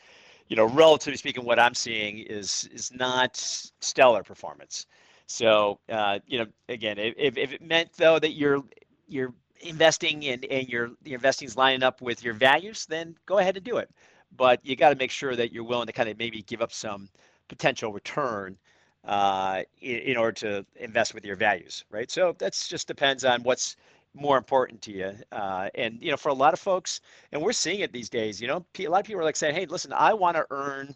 you 0.48 0.56
know, 0.56 0.64
relatively 0.64 1.16
speaking, 1.16 1.44
what 1.44 1.60
I'm 1.60 1.74
seeing 1.74 2.18
is 2.18 2.68
is 2.72 2.90
not 2.92 3.36
stellar 3.36 4.24
performance. 4.24 4.86
So 5.26 5.78
uh, 5.88 6.18
you 6.26 6.40
know, 6.40 6.46
again, 6.68 6.98
if, 6.98 7.36
if 7.38 7.52
it 7.52 7.62
meant 7.62 7.92
though 7.96 8.18
that 8.18 8.32
you're 8.32 8.64
you're 9.06 9.32
investing 9.60 10.26
and 10.26 10.44
and 10.46 10.68
your 10.68 10.90
the 11.02 11.14
investing 11.14 11.46
is 11.46 11.56
lining 11.56 11.84
up 11.84 12.02
with 12.02 12.24
your 12.24 12.34
values, 12.34 12.84
then 12.86 13.14
go 13.26 13.38
ahead 13.38 13.56
and 13.56 13.64
do 13.64 13.76
it. 13.76 13.90
But 14.36 14.64
you 14.64 14.74
got 14.74 14.90
to 14.90 14.96
make 14.96 15.10
sure 15.12 15.36
that 15.36 15.52
you're 15.52 15.64
willing 15.64 15.86
to 15.86 15.92
kind 15.92 16.08
of 16.08 16.18
maybe 16.18 16.42
give 16.42 16.62
up 16.62 16.72
some 16.72 17.08
potential 17.48 17.92
return 17.92 18.56
uh, 19.04 19.62
in, 19.80 19.98
in, 20.00 20.16
order 20.16 20.32
to 20.32 20.66
invest 20.76 21.14
with 21.14 21.24
your 21.24 21.36
values, 21.36 21.84
right? 21.90 22.10
So 22.10 22.34
that's 22.38 22.68
just 22.68 22.86
depends 22.86 23.24
on 23.24 23.42
what's 23.42 23.76
more 24.14 24.36
important 24.36 24.82
to 24.82 24.92
you. 24.92 25.14
Uh, 25.32 25.68
and 25.74 25.98
you 26.02 26.10
know, 26.10 26.16
for 26.16 26.28
a 26.28 26.34
lot 26.34 26.52
of 26.52 26.60
folks, 26.60 27.00
and 27.32 27.40
we're 27.40 27.52
seeing 27.52 27.80
it 27.80 27.92
these 27.92 28.10
days. 28.10 28.40
You 28.40 28.48
know, 28.48 28.64
a 28.78 28.88
lot 28.88 29.00
of 29.00 29.06
people 29.06 29.22
are 29.22 29.24
like 29.24 29.36
saying, 29.36 29.54
"Hey, 29.54 29.66
listen, 29.66 29.92
I 29.92 30.12
want 30.12 30.36
to 30.36 30.46
earn." 30.50 30.94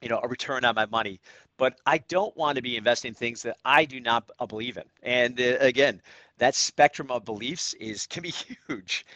you 0.00 0.08
know 0.08 0.20
a 0.22 0.28
return 0.28 0.64
on 0.64 0.74
my 0.74 0.86
money 0.86 1.20
but 1.56 1.78
i 1.86 1.98
don't 2.08 2.36
want 2.36 2.56
to 2.56 2.62
be 2.62 2.76
investing 2.76 3.10
in 3.10 3.14
things 3.14 3.42
that 3.42 3.56
i 3.64 3.84
do 3.84 4.00
not 4.00 4.30
believe 4.48 4.76
in 4.76 4.84
and 5.02 5.40
uh, 5.40 5.56
again 5.60 6.00
that 6.38 6.54
spectrum 6.54 7.10
of 7.10 7.24
beliefs 7.24 7.74
is 7.74 8.06
can 8.06 8.22
be 8.22 8.32
huge 8.68 9.06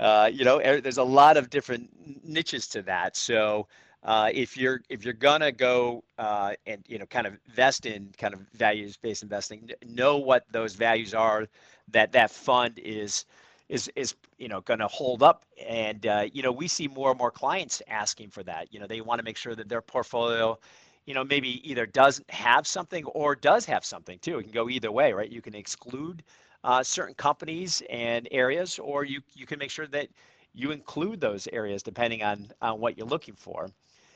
uh, 0.00 0.28
you 0.32 0.44
know 0.44 0.60
er, 0.64 0.80
there's 0.80 0.98
a 0.98 1.04
lot 1.04 1.36
of 1.36 1.50
different 1.50 1.88
niches 2.24 2.66
to 2.66 2.82
that 2.82 3.16
so 3.16 3.66
uh, 4.04 4.30
if 4.34 4.56
you're 4.56 4.82
if 4.90 5.04
you're 5.04 5.14
gonna 5.14 5.50
go 5.52 6.04
uh, 6.18 6.52
and 6.66 6.84
you 6.86 6.98
know 6.98 7.06
kind 7.06 7.26
of 7.26 7.36
invest 7.46 7.86
in 7.86 8.10
kind 8.18 8.34
of 8.34 8.40
values 8.52 8.96
based 8.98 9.22
investing, 9.22 9.70
know 9.86 10.18
what 10.18 10.44
those 10.52 10.74
values 10.74 11.14
are 11.14 11.46
that 11.88 12.12
that 12.12 12.30
fund 12.30 12.78
is 12.78 13.24
is 13.70 13.90
is 13.96 14.14
you 14.38 14.48
know 14.48 14.60
going 14.60 14.80
to 14.80 14.88
hold 14.88 15.22
up. 15.22 15.44
And 15.66 16.06
uh, 16.06 16.26
you 16.32 16.42
know 16.42 16.52
we 16.52 16.68
see 16.68 16.86
more 16.86 17.10
and 17.10 17.18
more 17.18 17.30
clients 17.30 17.80
asking 17.88 18.30
for 18.30 18.42
that. 18.44 18.72
You 18.72 18.80
know 18.80 18.86
they 18.86 19.00
want 19.00 19.20
to 19.20 19.24
make 19.24 19.38
sure 19.38 19.54
that 19.54 19.68
their 19.70 19.80
portfolio 19.80 20.58
you 21.06 21.14
know 21.14 21.24
maybe 21.24 21.68
either 21.68 21.86
doesn't 21.86 22.28
have 22.30 22.66
something 22.66 23.04
or 23.06 23.34
does 23.34 23.64
have 23.66 23.84
something 23.86 24.18
too. 24.18 24.38
It 24.38 24.44
can 24.44 24.52
go 24.52 24.68
either 24.68 24.92
way 24.92 25.12
right? 25.14 25.30
You 25.30 25.40
can 25.40 25.54
exclude 25.54 26.22
uh, 26.62 26.82
certain 26.82 27.14
companies 27.14 27.82
and 27.90 28.28
areas 28.30 28.78
or 28.78 29.04
you 29.04 29.22
you 29.34 29.46
can 29.46 29.58
make 29.58 29.70
sure 29.70 29.86
that 29.88 30.08
you 30.54 30.72
include 30.72 31.20
those 31.20 31.48
areas 31.52 31.82
depending 31.82 32.22
on 32.22 32.48
on 32.60 32.80
what 32.80 32.98
you're 32.98 33.06
looking 33.06 33.34
for 33.34 33.68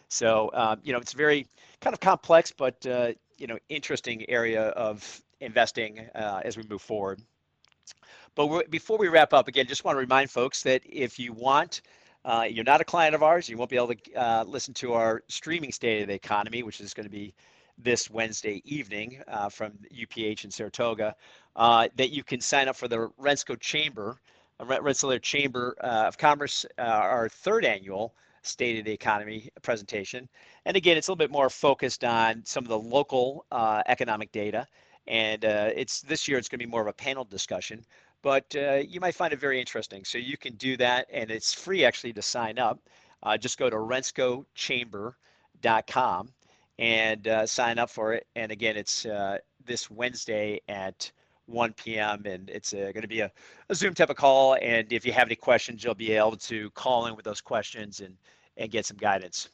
so 0.08 0.50
um, 0.54 0.80
you 0.82 0.92
know, 0.92 0.98
it's 0.98 1.12
very 1.12 1.46
kind 1.80 1.94
of 1.94 2.00
complex, 2.00 2.52
but 2.52 2.84
uh, 2.86 3.12
you 3.36 3.46
know, 3.46 3.58
interesting 3.68 4.28
area 4.28 4.68
of 4.70 5.22
investing 5.40 6.00
uh, 6.14 6.40
as 6.44 6.56
we 6.56 6.64
move 6.64 6.82
forward. 6.82 7.20
But 8.34 8.70
before 8.70 8.98
we 8.98 9.08
wrap 9.08 9.32
up, 9.32 9.48
again, 9.48 9.66
just 9.66 9.84
want 9.84 9.96
to 9.96 10.00
remind 10.00 10.30
folks 10.30 10.62
that 10.62 10.82
if 10.84 11.18
you 11.18 11.32
want, 11.32 11.82
uh, 12.24 12.46
you're 12.48 12.64
not 12.64 12.80
a 12.80 12.84
client 12.84 13.14
of 13.14 13.22
ours, 13.22 13.48
you 13.48 13.56
won't 13.56 13.70
be 13.70 13.76
able 13.76 13.94
to 13.94 14.14
uh, 14.14 14.44
listen 14.46 14.74
to 14.74 14.92
our 14.92 15.22
streaming 15.28 15.72
State 15.72 16.02
of 16.02 16.08
the 16.08 16.14
Economy, 16.14 16.62
which 16.62 16.80
is 16.80 16.94
going 16.94 17.06
to 17.06 17.10
be 17.10 17.34
this 17.78 18.10
Wednesday 18.10 18.60
evening 18.64 19.22
uh, 19.28 19.48
from 19.48 19.72
UPH 19.94 20.44
in 20.44 20.50
Saratoga, 20.50 21.14
uh, 21.56 21.88
that 21.96 22.10
you 22.10 22.22
can 22.22 22.40
sign 22.40 22.68
up 22.68 22.76
for 22.76 22.88
the 22.88 23.08
Rensselaer 23.18 23.56
Chamber, 23.56 24.20
Rensselaer 24.60 25.20
Chamber 25.20 25.76
of 25.80 26.18
Commerce, 26.18 26.66
our 26.76 27.28
third 27.28 27.64
annual 27.64 28.14
State 28.48 28.78
of 28.78 28.84
the 28.84 28.92
Economy 28.92 29.50
presentation. 29.62 30.28
And 30.64 30.76
again, 30.76 30.96
it's 30.96 31.08
a 31.08 31.10
little 31.10 31.18
bit 31.18 31.30
more 31.30 31.50
focused 31.50 32.04
on 32.04 32.42
some 32.44 32.64
of 32.64 32.68
the 32.68 32.78
local 32.78 33.44
uh, 33.52 33.82
economic 33.86 34.32
data. 34.32 34.66
And 35.06 35.44
uh, 35.44 35.70
it's 35.74 36.00
this 36.02 36.28
year, 36.28 36.38
it's 36.38 36.48
going 36.48 36.60
to 36.60 36.66
be 36.66 36.70
more 36.70 36.82
of 36.82 36.86
a 36.86 36.92
panel 36.92 37.24
discussion, 37.24 37.84
but 38.22 38.44
uh, 38.56 38.82
you 38.86 39.00
might 39.00 39.14
find 39.14 39.32
it 39.32 39.40
very 39.40 39.58
interesting. 39.58 40.04
So 40.04 40.18
you 40.18 40.36
can 40.36 40.54
do 40.56 40.76
that, 40.76 41.06
and 41.10 41.30
it's 41.30 41.54
free 41.54 41.82
actually 41.84 42.12
to 42.12 42.22
sign 42.22 42.58
up. 42.58 42.78
Uh, 43.22 43.38
just 43.38 43.58
go 43.58 43.70
to 43.70 43.76
renscochamber.com 43.76 46.28
and 46.78 47.26
uh, 47.26 47.46
sign 47.46 47.78
up 47.78 47.88
for 47.90 48.12
it. 48.12 48.26
And 48.36 48.52
again, 48.52 48.76
it's 48.76 49.06
uh, 49.06 49.38
this 49.64 49.90
Wednesday 49.90 50.60
at 50.68 51.10
1 51.46 51.72
p.m. 51.72 52.22
and 52.26 52.50
it's 52.50 52.72
going 52.72 53.00
to 53.00 53.08
be 53.08 53.20
a, 53.20 53.32
a, 53.70 53.74
Zoom 53.74 53.94
type 53.94 54.10
of 54.10 54.16
call. 54.16 54.58
And 54.60 54.92
if 54.92 55.06
you 55.06 55.12
have 55.12 55.26
any 55.26 55.34
questions, 55.34 55.82
you'll 55.82 55.94
be 55.94 56.12
able 56.12 56.36
to 56.36 56.68
call 56.70 57.06
in 57.06 57.16
with 57.16 57.24
those 57.24 57.40
questions 57.40 58.00
and 58.00 58.14
and 58.58 58.70
get 58.70 58.84
some 58.86 58.96
guidance. 58.96 59.48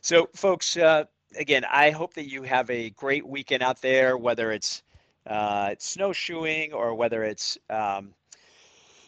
So, 0.00 0.28
folks, 0.34 0.76
uh, 0.76 1.04
again, 1.38 1.64
I 1.70 1.90
hope 1.90 2.14
that 2.14 2.28
you 2.28 2.42
have 2.42 2.68
a 2.70 2.90
great 2.90 3.26
weekend 3.26 3.62
out 3.62 3.80
there, 3.80 4.16
whether 4.16 4.52
it's 4.52 4.82
uh, 5.26 5.74
snowshoeing 5.78 6.72
or 6.72 6.94
whether 6.94 7.24
it's 7.24 7.58
um, 7.70 8.14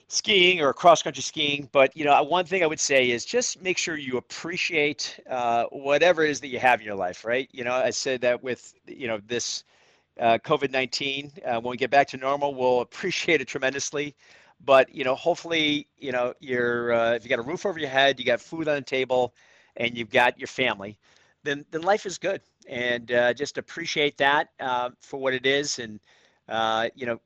skiing 0.08 0.60
or 0.60 0.72
cross 0.72 1.02
country 1.02 1.22
skiing. 1.22 1.68
But 1.72 1.96
you 1.96 2.04
know, 2.04 2.20
one 2.22 2.44
thing 2.44 2.62
I 2.62 2.66
would 2.66 2.80
say 2.80 3.10
is 3.10 3.24
just 3.24 3.62
make 3.62 3.78
sure 3.78 3.96
you 3.96 4.16
appreciate 4.16 5.20
uh, 5.30 5.64
whatever 5.66 6.24
it 6.24 6.30
is 6.30 6.40
that 6.40 6.48
you 6.48 6.58
have 6.58 6.80
in 6.80 6.86
your 6.86 6.96
life, 6.96 7.24
right? 7.24 7.48
You 7.52 7.64
know, 7.64 7.72
I 7.72 7.90
said 7.90 8.20
that 8.22 8.42
with 8.42 8.74
you 8.86 9.06
know 9.06 9.20
this 9.26 9.64
uh, 10.18 10.38
COVID 10.44 10.70
19. 10.70 11.32
Uh, 11.44 11.60
when 11.60 11.70
we 11.70 11.76
get 11.76 11.90
back 11.90 12.08
to 12.08 12.16
normal, 12.16 12.54
we'll 12.54 12.80
appreciate 12.80 13.40
it 13.40 13.48
tremendously. 13.48 14.14
But 14.64 14.94
you 14.94 15.04
know, 15.04 15.14
hopefully, 15.14 15.88
you 15.96 16.12
know, 16.12 16.34
you're 16.40 16.92
uh, 16.92 17.12
if 17.14 17.24
you 17.24 17.30
got 17.30 17.38
a 17.38 17.42
roof 17.42 17.64
over 17.66 17.78
your 17.78 17.88
head, 17.88 18.18
you 18.18 18.26
got 18.26 18.40
food 18.40 18.68
on 18.68 18.76
the 18.76 18.82
table, 18.82 19.34
and 19.76 19.96
you've 19.96 20.10
got 20.10 20.38
your 20.38 20.48
family, 20.48 20.98
then 21.44 21.64
then 21.70 21.82
life 21.82 22.06
is 22.06 22.18
good. 22.18 22.40
And 22.68 23.10
uh, 23.12 23.32
just 23.32 23.56
appreciate 23.56 24.18
that 24.18 24.48
uh, 24.60 24.90
for 25.00 25.18
what 25.18 25.32
it 25.34 25.46
is, 25.46 25.78
and 25.78 26.00
uh, 26.48 26.88
you 26.94 27.06
know, 27.06 27.20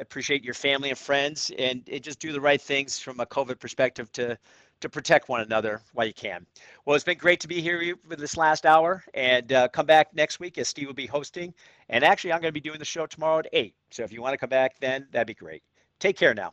appreciate 0.00 0.44
your 0.44 0.54
family 0.54 0.90
and 0.90 0.98
friends, 0.98 1.50
and, 1.58 1.82
and 1.90 2.02
just 2.02 2.20
do 2.20 2.32
the 2.32 2.40
right 2.40 2.60
things 2.60 2.98
from 2.98 3.20
a 3.20 3.26
COVID 3.26 3.58
perspective 3.58 4.12
to 4.12 4.38
to 4.80 4.88
protect 4.88 5.28
one 5.28 5.40
another 5.40 5.80
while 5.92 6.06
you 6.06 6.12
can. 6.12 6.46
Well, 6.84 6.94
it's 6.94 7.04
been 7.04 7.18
great 7.18 7.40
to 7.40 7.48
be 7.48 7.60
here 7.60 7.94
for 8.08 8.16
this 8.16 8.36
last 8.36 8.64
hour, 8.64 9.02
and 9.14 9.52
uh, 9.52 9.68
come 9.68 9.86
back 9.86 10.14
next 10.14 10.38
week 10.38 10.58
as 10.58 10.68
Steve 10.68 10.86
will 10.86 10.94
be 10.94 11.06
hosting. 11.06 11.52
And 11.88 12.04
actually, 12.04 12.32
I'm 12.32 12.40
going 12.40 12.50
to 12.50 12.60
be 12.60 12.60
doing 12.60 12.78
the 12.78 12.84
show 12.84 13.06
tomorrow 13.06 13.40
at 13.40 13.48
eight. 13.52 13.74
So 13.90 14.04
if 14.04 14.12
you 14.12 14.22
want 14.22 14.34
to 14.34 14.38
come 14.38 14.50
back, 14.50 14.78
then 14.80 15.06
that'd 15.10 15.26
be 15.26 15.34
great. 15.34 15.62
Take 15.98 16.16
care 16.16 16.34
now. 16.34 16.52